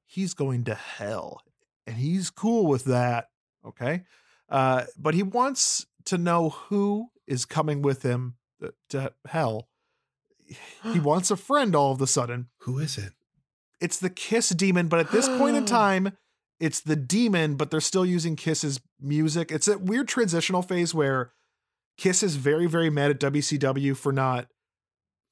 he's 0.05 0.33
going 0.33 0.63
to 0.65 0.75
hell 0.75 1.41
and 1.89 1.97
he's 1.97 2.29
cool 2.29 2.67
with 2.67 2.83
that. 2.85 3.29
Okay. 3.65 4.03
Uh, 4.47 4.83
but 4.95 5.15
he 5.15 5.23
wants 5.23 5.87
to 6.05 6.19
know 6.19 6.49
who 6.49 7.07
is 7.25 7.45
coming 7.45 7.81
with 7.81 8.03
him 8.03 8.35
uh, 8.63 8.69
to 8.89 9.11
hell. 9.27 9.67
He 10.93 10.99
wants 10.99 11.31
a 11.31 11.35
friend 11.35 11.75
all 11.75 11.91
of 11.91 12.01
a 12.01 12.07
sudden. 12.07 12.49
Who 12.59 12.77
is 12.77 12.97
it? 12.97 13.13
It's 13.81 13.97
the 13.97 14.09
Kiss 14.09 14.49
demon, 14.49 14.87
but 14.87 14.99
at 14.99 15.11
this 15.11 15.27
point 15.27 15.55
in 15.55 15.65
time, 15.65 16.15
it's 16.59 16.81
the 16.81 16.95
demon, 16.95 17.55
but 17.55 17.71
they're 17.71 17.81
still 17.81 18.05
using 18.05 18.35
Kiss's 18.35 18.79
music. 19.01 19.51
It's 19.51 19.67
a 19.67 19.79
weird 19.79 20.07
transitional 20.07 20.61
phase 20.61 20.93
where 20.93 21.31
Kiss 21.97 22.21
is 22.21 22.35
very, 22.35 22.67
very 22.67 22.91
mad 22.91 23.09
at 23.09 23.19
WCW 23.19 23.97
for 23.97 24.11
not 24.11 24.47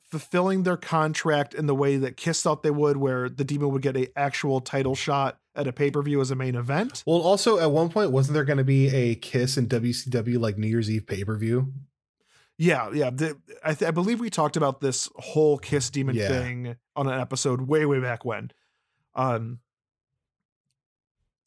fulfilling 0.10 0.64
their 0.64 0.78
contract 0.78 1.54
in 1.54 1.66
the 1.68 1.76
way 1.76 1.98
that 1.98 2.16
Kiss 2.18 2.42
thought 2.42 2.64
they 2.64 2.72
would, 2.72 2.98
where 2.98 3.30
the 3.30 3.44
demon 3.44 3.72
would 3.72 3.82
get 3.82 3.98
a 3.98 4.08
actual 4.18 4.62
title 4.62 4.96
shot 4.96 5.40
at 5.56 5.68
a 5.68 5.74
pay 5.74 5.92
per 5.92 6.02
view 6.02 6.22
as 6.22 6.32
a 6.32 6.36
main 6.36 6.56
event. 6.56 7.04
Well, 7.06 7.22
also 7.22 7.60
at 7.60 7.72
one 7.72 7.90
point, 7.90 8.12
wasn't 8.12 8.34
there 8.36 8.46
going 8.46 8.58
to 8.60 8.64
be 8.64 8.88
a 8.94 9.16
Kiss 9.16 9.58
and 9.58 9.68
WCW 9.70 10.40
like 10.40 10.58
New 10.58 10.68
Year's 10.68 10.90
Eve 10.90 11.06
pay 11.08 11.24
per 11.24 11.36
view? 11.36 11.74
Yeah, 12.58 12.90
yeah. 12.92 13.10
The, 13.12 13.38
I, 13.64 13.74
th- 13.74 13.88
I 13.88 13.92
believe 13.92 14.20
we 14.20 14.30
talked 14.32 14.58
about 14.58 14.82
this 14.82 15.10
whole 15.16 15.58
Kiss 15.60 15.90
demon 15.90 16.16
Yeah. 16.16 16.28
thing 16.28 16.76
on 16.96 17.08
an 17.08 17.20
episode 17.20 17.62
way, 17.62 17.86
way 17.86 18.00
back 18.00 18.24
when. 18.26 18.52
Um. 19.14 19.60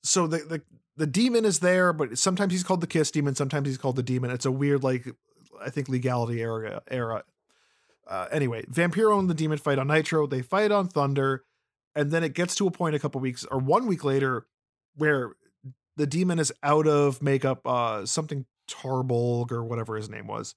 So 0.03 0.27
the 0.27 0.39
the 0.39 0.63
the 0.97 1.07
demon 1.07 1.45
is 1.45 1.61
there, 1.61 1.93
but 1.93 2.19
sometimes 2.19 2.53
he's 2.53 2.63
called 2.63 2.81
the 2.81 2.87
Kiss 2.87 3.11
demon, 3.11 3.35
sometimes 3.35 3.69
he's 3.69 3.79
called 3.79 3.97
the 3.97 4.03
demon. 4.03 4.31
It's 4.31 4.45
a 4.45 4.51
weird, 4.51 4.83
like, 4.83 5.07
I 5.61 5.71
think 5.71 5.89
legality 5.89 6.41
era 6.43 6.83
era. 6.91 7.25
Uh, 8.11 8.27
anyway, 8.33 8.65
Vampiro 8.71 9.19
and 9.19 9.31
the 9.31 9.35
demon 9.35 9.57
fight 9.57 9.79
on 9.79 9.87
Nitro. 9.87 10.27
They 10.27 10.43
fight 10.43 10.73
on 10.73 10.89
Thunder, 10.89 11.45
and 11.95 12.11
then 12.11 12.25
it 12.25 12.35
gets 12.35 12.55
to 12.57 12.67
a 12.67 12.71
point 12.71 12.95
a 12.95 12.99
couple 12.99 13.21
weeks 13.21 13.45
or 13.51 13.59
one 13.59 13.87
week 13.87 14.05
later 14.05 14.47
where 14.97 15.33
the 15.97 16.07
demon 16.07 16.39
is 16.39 16.53
out 16.63 16.87
of 16.87 17.23
makeup. 17.23 17.67
Uh, 17.67 18.05
something 18.05 18.47
Torborg 18.69 19.53
or 19.53 19.65
whatever 19.65 19.97
his 19.97 20.09
name 20.09 20.27
was 20.27 20.55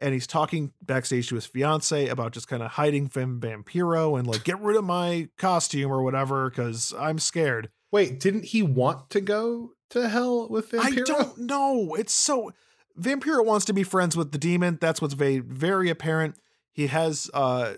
and 0.00 0.14
he's 0.14 0.26
talking 0.26 0.72
backstage 0.82 1.28
to 1.28 1.34
his 1.34 1.46
fiance 1.46 2.08
about 2.08 2.32
just 2.32 2.48
kind 2.48 2.62
of 2.62 2.72
hiding 2.72 3.08
from 3.08 3.40
Vampiro 3.40 4.18
and 4.18 4.26
like 4.26 4.44
get 4.44 4.60
rid 4.60 4.76
of 4.76 4.84
my 4.84 5.28
costume 5.36 5.90
or 5.90 6.02
whatever 6.02 6.48
because 6.48 6.94
I'm 6.98 7.18
scared. 7.18 7.70
Wait, 7.90 8.20
didn't 8.20 8.46
he 8.46 8.62
want 8.62 9.10
to 9.10 9.20
go 9.20 9.72
to 9.90 10.08
hell 10.08 10.48
with 10.48 10.70
Vampiro? 10.70 11.00
I 11.00 11.02
don't 11.04 11.38
know. 11.38 11.94
It's 11.94 12.12
so 12.12 12.52
Vampiro 12.98 13.44
wants 13.44 13.64
to 13.66 13.72
be 13.72 13.82
friends 13.82 14.16
with 14.16 14.32
the 14.32 14.38
demon. 14.38 14.78
That's 14.80 15.02
what's 15.02 15.14
very 15.14 15.38
very 15.38 15.90
apparent. 15.90 16.36
He 16.78 16.86
has 16.86 17.28
uh 17.34 17.74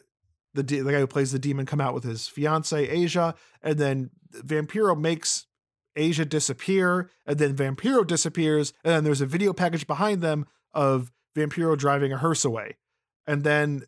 the 0.53 0.63
de- 0.63 0.81
the 0.81 0.93
guy 0.93 0.99
who 0.99 1.07
plays 1.07 1.33
the 1.33 1.39
demon 1.39 1.65
come 1.65 1.81
out 1.81 1.95
with 1.95 2.05
his 2.05 2.29
fiance 2.29 2.87
Asya, 2.87 3.35
and 3.63 3.79
then 3.79 4.11
Vampiro 4.31 4.95
makes 4.95 5.47
Asya 5.97 6.29
disappear, 6.29 7.09
and 7.25 7.39
then 7.39 7.57
Vampiro 7.57 8.07
disappears, 8.07 8.75
and 8.85 8.93
then 8.93 9.05
there's 9.05 9.23
a 9.23 9.27
video 9.27 9.55
package 9.55 9.87
behind 9.87 10.21
them 10.21 10.45
of 10.75 11.11
Vampiro 11.35 11.79
driving 11.79 12.13
a 12.13 12.19
hearse 12.19 12.45
away. 12.45 12.77
And 13.27 13.43
then 13.43 13.85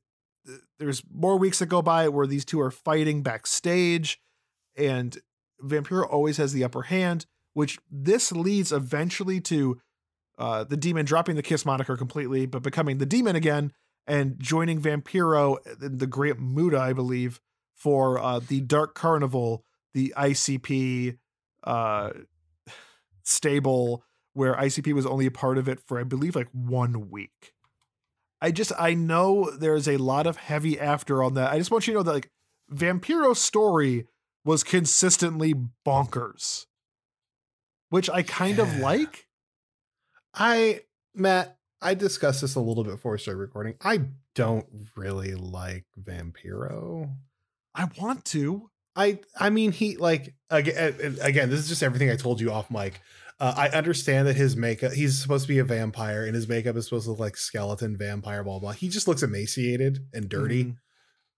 there's 0.79 1.03
more 1.13 1.37
weeks 1.37 1.59
that 1.59 1.67
go 1.67 1.83
by 1.83 2.09
where 2.09 2.27
these 2.27 2.47
two 2.47 2.63
are 2.63 2.71
fighting 2.71 3.23
backstage, 3.23 4.19
and 4.79 5.19
Vampiro 5.63 6.09
always 6.11 6.39
has 6.39 6.55
the 6.55 6.65
upper 6.65 6.85
hand, 6.85 7.27
which 7.53 7.79
this 7.91 8.33
leads 8.33 8.73
eventually 8.73 9.43
to 9.43 9.79
uh, 10.39 10.65
the 10.65 10.79
demon 10.79 11.05
dropping 11.05 11.37
the 11.37 11.43
Kiss 11.43 11.67
moniker 11.67 11.99
completely, 11.99 12.47
but 12.47 12.63
becoming 12.63 12.97
the 12.97 13.05
demon 13.05 13.37
again 13.37 13.75
and 14.07 14.39
joining 14.39 14.81
Vampiro, 14.81 15.57
in 15.83 15.99
the 15.99 16.07
Great 16.07 16.39
Muta, 16.41 16.79
I 16.79 16.93
believe, 16.93 17.41
for 17.77 18.19
uh, 18.19 18.41
the 18.41 18.61
Dark 18.61 18.95
Carnival, 18.95 19.65
the 19.95 20.13
ICP 20.17 21.19
uh, 21.65 22.11
stable, 23.23 24.05
where 24.35 24.55
ICP 24.55 24.93
was 24.93 25.07
only 25.07 25.27
a 25.27 25.31
part 25.31 25.59
of 25.59 25.69
it 25.69 25.81
for, 25.87 26.01
I 26.01 26.05
believe, 26.05 26.35
like 26.35 26.49
one 26.53 27.11
week. 27.11 27.53
I 28.41 28.51
just, 28.51 28.73
I 28.79 28.95
know 28.95 29.51
there's 29.51 29.87
a 29.87 29.99
lot 29.99 30.27
of 30.27 30.37
heavy 30.37 30.79
after 30.79 31.23
on 31.23 31.35
that. 31.35 31.53
I 31.53 31.59
just 31.59 31.71
want 31.71 31.87
you 31.87 31.93
to 31.93 31.99
know 31.99 32.03
that, 32.03 32.13
like, 32.13 32.31
Vampiro's 32.71 33.41
story 33.41 34.07
was 34.45 34.65
consistently 34.65 35.55
bonkers, 35.87 36.67
which 37.91 38.11
I 38.11 38.23
kind 38.23 38.59
of 38.59 38.79
like. 38.79 39.29
I, 40.35 40.81
Matt, 41.15 41.59
I 41.83 41.95
discussed 41.95 42.41
this 42.41 42.55
a 42.55 42.61
little 42.61 42.85
bit 42.85 42.93
before 42.93 43.13
we 43.13 43.19
started 43.19 43.41
recording. 43.41 43.75
I 43.83 44.01
don't 44.35 44.67
really 44.97 45.35
like 45.35 45.85
Vampiro. 46.01 47.15
I 47.75 47.89
want 47.99 48.25
to. 48.27 48.71
I 48.95 49.21
I 49.39 49.49
mean 49.51 49.73
he 49.73 49.97
like 49.97 50.35
again 50.51 51.17
again 51.23 51.49
this 51.49 51.61
is 51.61 51.69
just 51.69 51.83
everything 51.83 52.11
I 52.11 52.17
told 52.17 52.41
you 52.41 52.53
off 52.53 52.71
mic. 52.71 53.01
Uh, 53.41 53.55
I 53.57 53.69
understand 53.71 54.29
that 54.29 54.37
his 54.37 54.55
makeup 54.57 54.93
he's 54.93 55.19
supposed 55.21 55.45
to 55.45 55.49
be 55.49 55.59
a 55.59 55.65
vampire 55.65 56.25
and 56.27 56.35
his 56.35 56.47
makeup 56.47 56.77
is 56.77 56.85
supposed 56.85 57.07
to 57.07 57.11
look 57.13 57.21
like 57.21 57.37
skeleton 57.37 57.97
vampire 57.97 58.45
blah 58.45 58.59
blah. 58.59 58.73
He 58.73 58.89
just 58.89 59.09
looks 59.09 59.23
emaciated 59.23 60.07
and 60.13 60.29
dirty. 60.29 60.65
Mhm. 60.65 60.77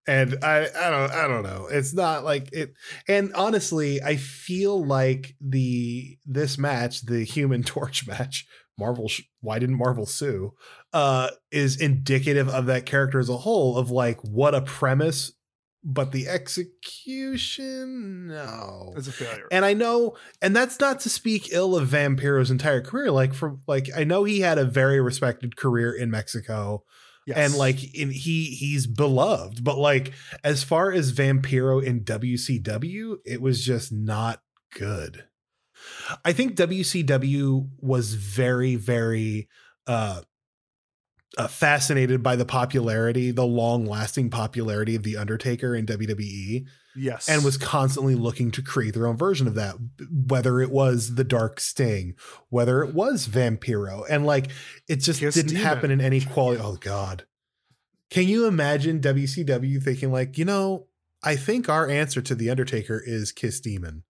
And 0.07 0.45
I 0.45 0.67
I 0.67 0.91
don't 0.91 1.13
I 1.13 1.29
don't 1.29 1.45
know. 1.45 1.69
It's 1.71 1.95
not 1.95 2.25
like 2.25 2.53
it 2.53 2.75
and 3.07 3.33
honestly 3.35 4.03
I 4.03 4.17
feel 4.17 4.85
like 4.85 5.37
the 5.41 6.19
this 6.27 6.59
match, 6.59 7.07
the 7.07 7.23
Human 7.25 7.63
Torch 7.75 8.07
match, 8.07 8.47
Marvel 8.79 9.09
sh- 9.09 9.23
why 9.41 9.59
didn't 9.59 9.77
Marvel 9.79 10.07
sue? 10.07 10.53
Uh 10.93 11.31
is 11.51 11.81
indicative 11.81 12.49
of 12.49 12.67
that 12.67 12.87
character 12.87 13.19
as 13.19 13.29
a 13.29 13.37
whole 13.39 13.77
of 13.77 13.91
like 13.91 14.21
what 14.23 14.55
a 14.55 14.61
premise 14.63 15.33
but 15.87 16.13
the 16.13 16.27
execution 17.19 18.29
no 18.29 18.93
It's 18.97 19.07
a 19.09 19.13
failure. 19.13 19.47
and 19.53 19.65
I 19.65 19.75
know, 19.75 20.17
and 20.41 20.55
that's 20.57 20.81
not 20.81 21.01
to 21.01 21.11
speak 21.11 21.49
ill 21.53 21.77
of 21.77 21.89
Vampiro's 21.89 22.51
entire 22.51 22.81
career. 22.81 23.11
Like 23.11 23.35
from 23.35 23.61
like 23.67 23.89
I 23.95 24.05
know 24.05 24.25
he 24.25 24.41
had 24.41 24.59
a 24.59 24.65
very 24.65 25.01
respected 25.01 25.57
career 25.57 25.93
in 25.93 26.11
Mexico, 26.11 26.85
Yes. 27.27 27.37
and 27.39 27.55
like 27.59 27.95
in, 27.95 28.11
he 28.11 28.47
he's 28.47 28.87
beloved. 28.87 29.63
But 29.65 29.79
like 29.79 30.13
as 30.43 30.63
far 30.65 30.91
as 30.93 31.13
Vampiro 31.13 31.83
in 31.85 32.01
WCW, 32.05 33.17
it 33.25 33.41
was 33.43 33.65
just 33.65 33.93
not 33.93 34.41
good. 34.77 35.25
I 36.25 36.33
think 36.33 36.57
WCW 36.57 37.69
was 37.81 38.15
very 38.15 38.77
very 38.77 39.49
uh 39.87 40.23
uh, 41.37 41.49
fascinated 41.49 42.23
by 42.23 42.37
the 42.37 42.45
popularity, 42.45 43.33
the 43.33 43.45
long 43.45 43.87
lasting 43.87 44.31
popularity 44.31 44.95
of 44.95 45.03
The 45.03 45.17
Undertaker 45.17 45.75
in 45.75 45.85
WWE 45.85 46.65
yes. 46.95 47.29
and 47.29 47.45
was 47.45 47.57
constantly 47.57 48.15
looking 48.15 48.51
to 48.53 48.63
create 48.63 48.95
their 48.95 49.07
own 49.07 49.17
version 49.17 49.47
of 49.47 49.55
that 49.55 49.77
whether 50.11 50.61
it 50.61 50.71
was 50.71 51.15
the 51.15 51.25
dark 51.25 51.61
sting 51.61 52.15
whether 52.51 52.83
it 52.83 52.95
was 52.95 53.29
vampiro 53.29 54.05
and 54.09 54.25
like 54.27 54.49
it 54.89 54.97
just 54.97 55.21
Kiss 55.21 55.35
didn't 55.35 55.57
happen 55.57 55.91
in 55.91 56.01
any 56.01 56.21
quality 56.21 56.61
oh 56.63 56.77
god. 56.77 57.25
Can 58.11 58.29
you 58.29 58.47
imagine 58.47 59.01
wcw 59.01 59.83
thinking 59.83 60.13
like 60.13 60.39
you 60.39 60.45
know 60.45 60.87
i 61.23 61.35
think 61.37 61.69
our 61.69 61.89
answer 61.89 62.23
to 62.23 62.35
the 62.35 62.51
undertaker 62.51 63.03
is 63.05 63.33
kiss 63.33 63.61
demon 63.61 64.05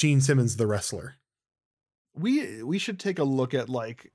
gene 0.00 0.20
simmons 0.20 0.56
the 0.56 0.66
wrestler 0.66 1.16
we 2.14 2.62
we 2.62 2.78
should 2.78 2.98
take 2.98 3.18
a 3.18 3.24
look 3.24 3.54
at 3.54 3.68
like 3.68 4.10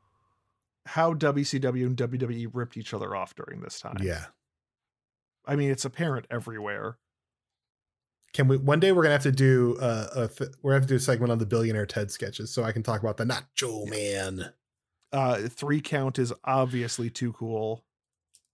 how 0.87 1.13
WCW 1.13 1.85
and 1.85 1.95
WWE 1.97 2.49
ripped 2.53 2.77
each 2.77 2.93
other 2.93 3.15
off 3.15 3.33
during 3.35 3.61
this 3.61 3.79
time. 3.79 3.97
yeah 4.01 4.25
I 5.47 5.55
mean, 5.55 5.69
it's 5.71 5.85
apparent 5.85 6.25
everywhere. 6.31 6.97
can 8.33 8.47
we 8.47 8.57
one 8.57 8.79
day 8.79 8.91
we're 8.91 9.03
gonna 9.03 9.13
have 9.13 9.23
to 9.23 9.31
do 9.31 9.77
uh, 9.79 10.07
a 10.15 10.29
we're 10.61 10.71
gonna 10.71 10.81
have 10.81 10.83
to 10.83 10.87
do 10.87 10.95
a 10.95 10.99
segment 10.99 11.31
on 11.31 11.37
the 11.37 11.45
billionaire 11.45 11.85
ted 11.85 12.09
sketches 12.11 12.51
so 12.51 12.63
i 12.63 12.71
can 12.71 12.83
talk 12.83 12.99
about 13.01 13.17
the 13.17 13.25
nacho 13.25 13.87
man 13.89 14.51
Uh, 15.13 15.47
three 15.47 15.79
count 15.81 16.19
is 16.19 16.33
obviously 16.43 17.09
too 17.09 17.31
cool. 17.33 17.85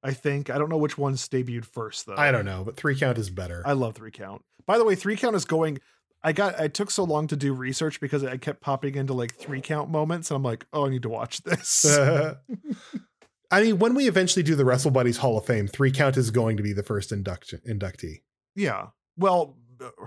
I 0.03 0.13
think 0.13 0.49
I 0.49 0.57
don't 0.59 0.69
know 0.69 0.77
which 0.77 0.97
one's 0.97 1.27
debuted 1.27 1.65
first 1.65 2.05
though. 2.05 2.15
i 2.17 2.31
don't 2.31 2.45
know 2.45 2.63
but 2.63 2.75
three 2.77 2.95
count 2.95 3.17
is 3.17 3.29
better 3.29 3.63
I 3.65 3.71
love 3.73 3.95
three 3.95 4.11
count. 4.11 4.43
By 4.67 4.77
the 4.77 4.85
way, 4.85 4.93
three 4.95 5.15
count 5.17 5.35
is 5.35 5.43
going. 5.45 5.79
I 6.23 6.33
got. 6.33 6.59
I 6.59 6.67
took 6.67 6.91
so 6.91 7.03
long 7.03 7.27
to 7.27 7.35
do 7.35 7.53
research 7.53 7.99
because 7.99 8.23
I 8.23 8.37
kept 8.37 8.61
popping 8.61 8.95
into 8.95 9.13
like 9.13 9.35
three 9.35 9.61
count 9.61 9.89
moments, 9.89 10.29
and 10.29 10.35
I'm 10.35 10.43
like, 10.43 10.65
oh, 10.71 10.85
I 10.85 10.89
need 10.89 11.03
to 11.03 11.09
watch 11.09 11.41
this. 11.43 11.85
I 13.51 13.61
mean, 13.61 13.79
when 13.79 13.95
we 13.95 14.07
eventually 14.07 14.43
do 14.43 14.55
the 14.55 14.63
Wrestle 14.63 14.91
Buddies 14.91 15.17
Hall 15.17 15.37
of 15.37 15.45
Fame, 15.45 15.67
three 15.67 15.91
count 15.91 16.15
is 16.15 16.31
going 16.31 16.57
to 16.57 16.63
be 16.63 16.73
the 16.73 16.83
first 16.83 17.11
induction 17.11 17.59
inductee. 17.67 18.21
yeah. 18.55 18.87
Well, 19.17 19.57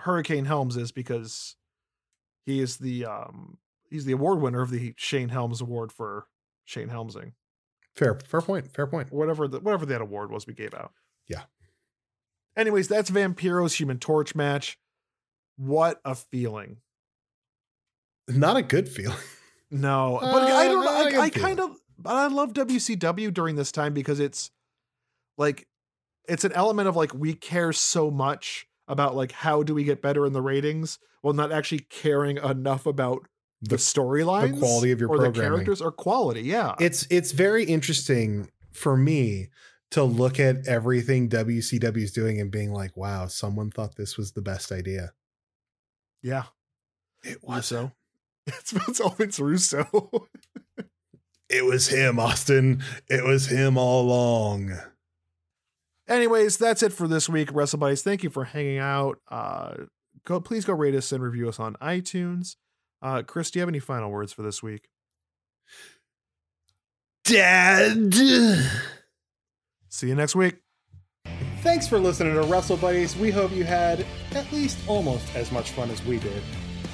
Hurricane 0.01 0.47
Helms 0.47 0.77
is 0.77 0.91
because 0.93 1.57
he 2.47 2.61
is 2.61 2.79
the 2.79 3.05
um 3.05 3.59
he's 3.91 4.05
the 4.05 4.13
award 4.13 4.41
winner 4.41 4.63
of 4.63 4.71
the 4.71 4.95
Shane 4.97 5.29
Helms 5.29 5.61
Award 5.61 5.93
for 5.93 6.27
Shane 6.65 6.89
Helmsing. 6.89 7.33
Fair, 7.97 8.19
fair 8.27 8.41
point. 8.41 8.73
Fair 8.75 8.87
point. 8.87 9.13
whatever 9.13 9.47
the 9.47 9.61
whatever 9.61 9.87
that 9.87 10.01
award 10.01 10.31
was 10.31 10.47
we 10.47 10.55
gave 10.55 10.75
out. 10.75 10.93
Yeah. 11.29 11.43
Anyways, 12.57 12.89
that's 12.89 13.11
Vampiro's 13.11 13.75
Human 13.75 13.99
Torch 13.99 14.35
match. 14.35 14.79
What 15.57 16.01
a 16.05 16.15
feeling. 16.15 16.79
Not 18.29 18.57
a 18.57 18.63
good 18.63 18.89
feeling. 18.89 19.17
No, 19.71 20.19
but 20.23 20.43
Uh, 20.43 20.55
I 20.55 20.69
don't 20.69 20.85
know. 20.85 20.93
not 20.93 21.07
a 21.07 21.11
good 21.11 21.19
I, 21.19 21.25
I 21.25 21.31
feeling. 21.31 21.49
kind 21.49 21.61
of, 21.61 21.77
but 21.99 22.13
I 22.15 22.27
love 22.29 22.53
WCW 22.53 23.35
during 23.35 23.57
this 23.57 23.73
time 23.73 23.93
because 23.93 24.21
it's 24.21 24.53
like, 25.37 25.67
it's 26.29 26.45
an 26.45 26.53
element 26.53 26.87
of 26.87 26.95
like, 26.95 27.13
we 27.13 27.35
care 27.35 27.73
so 27.73 28.09
much 28.09 28.69
about 28.87 29.17
like, 29.17 29.33
how 29.33 29.65
do 29.65 29.75
we 29.75 29.83
get 29.83 30.01
better 30.01 30.27
in 30.27 30.33
the 30.33 30.43
ratings 30.43 31.01
while 31.23 31.35
not 31.35 31.51
actually 31.51 31.81
caring 31.81 32.37
enough 32.37 32.87
about 32.87 33.27
the, 33.63 33.71
The- 33.71 33.77
storylines, 33.77 34.59
quality 34.61 34.93
of 34.93 35.01
your 35.01 35.09
or 35.09 35.19
the 35.19 35.33
characters, 35.33 35.81
or 35.83 35.91
quality. 35.91 36.43
Yeah. 36.43 36.75
It's 36.79 37.05
it's 37.11 37.33
very 37.33 37.65
interesting 37.65 38.51
for 38.71 38.97
me 38.97 39.49
to 39.91 40.05
look 40.05 40.39
at 40.39 40.69
everything 40.69 41.29
WCW 41.31 41.97
is 41.97 42.13
doing 42.13 42.41
and 42.41 42.51
being 42.53 42.73
like, 42.73 42.97
wow, 42.97 43.27
someone 43.27 43.73
thought 43.73 43.97
this 43.97 44.17
was 44.17 44.33
the 44.33 44.43
best 44.43 44.71
idea. 44.71 45.15
Yeah. 46.25 46.45
It 47.23 47.39
Russo. 47.47 47.93
It's, 48.47 48.75
it's 48.75 49.01
all 49.01 49.09
Vince 49.09 49.41
Russo. 49.41 49.87
It 51.49 51.65
was 51.65 51.89
him, 51.89 52.19
Austin. 52.19 52.83
It 53.09 53.25
was 53.25 53.47
him 53.47 53.79
all 53.79 54.03
along. 54.03 54.79
Anyways, 56.07 56.59
that's 56.59 56.83
it 56.83 56.93
for 56.93 57.09
this 57.09 57.27
week, 57.27 57.49
Wrestle 57.55 57.79
Buddies. 57.79 58.03
Thank 58.03 58.23
you 58.23 58.29
for 58.29 58.45
hanging 58.45 58.77
out. 58.77 59.19
Uh, 59.31 59.75
go, 60.27 60.41
please 60.41 60.67
go 60.67 60.75
rate 60.75 60.95
us 60.95 61.11
and 61.11 61.23
review 61.23 61.49
us 61.49 61.59
on 61.59 61.75
iTunes. 61.77 62.57
Uh, 63.01 63.23
Chris, 63.23 63.51
do 63.51 63.59
you 63.59 63.63
have 63.63 63.69
any 63.71 63.79
final 63.79 64.11
words 64.11 64.33
for 64.33 64.43
this 64.43 64.63
week? 64.63 64.89
Dad. 67.25 68.13
See 69.89 70.09
you 70.09 70.15
next 70.15 70.35
week. 70.35 70.64
Thanks 71.65 71.89
for 71.89 71.99
listening 71.99 72.35
to 72.35 72.43
Wrestle 72.43 72.77
Buddies. 72.77 73.17
We 73.17 73.31
hope 73.31 73.51
you 73.51 73.65
had 73.65 74.05
at 74.35 74.53
least 74.53 74.79
almost 74.87 75.35
as 75.35 75.51
much 75.51 75.71
fun 75.71 75.91
as 75.91 76.05
we 76.05 76.19
did. 76.19 76.43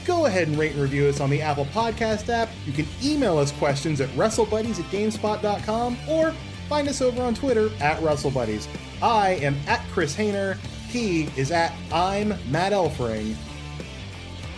Go 0.07 0.27
ahead 0.27 0.47
and 0.47 0.57
rate 0.57 0.71
and 0.75 0.81
review 0.81 1.09
us 1.09 1.19
on 1.19 1.29
the 1.29 1.43
Apple 1.43 1.65
Podcast 1.67 2.29
app. 2.29 2.49
You 2.67 2.73
can 2.73 2.87
email 3.03 3.37
us 3.37 3.51
questions 3.51 4.01
at 4.01 4.09
WrestleBuddies 4.11 4.79
at 4.79 4.87
GameSpot.com 4.93 5.97
or 6.09 6.31
find 6.69 6.87
us 6.87 7.03
over 7.03 7.21
on 7.21 7.35
Twitter 7.35 7.69
at 7.81 8.01
WrestleBuddies. 8.01 8.69
I 9.03 9.31
am 9.43 9.57
at 9.67 9.85
Chris 9.91 10.15
Hayner. 10.15 10.57
He 10.87 11.25
is 11.37 11.51
at 11.51 11.73
I'm 11.93 12.29
Matt 12.49 12.71
Elfring. 12.73 13.35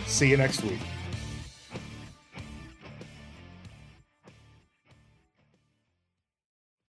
See 0.05 0.29
you 0.29 0.37
next 0.37 0.61
week. 0.63 0.79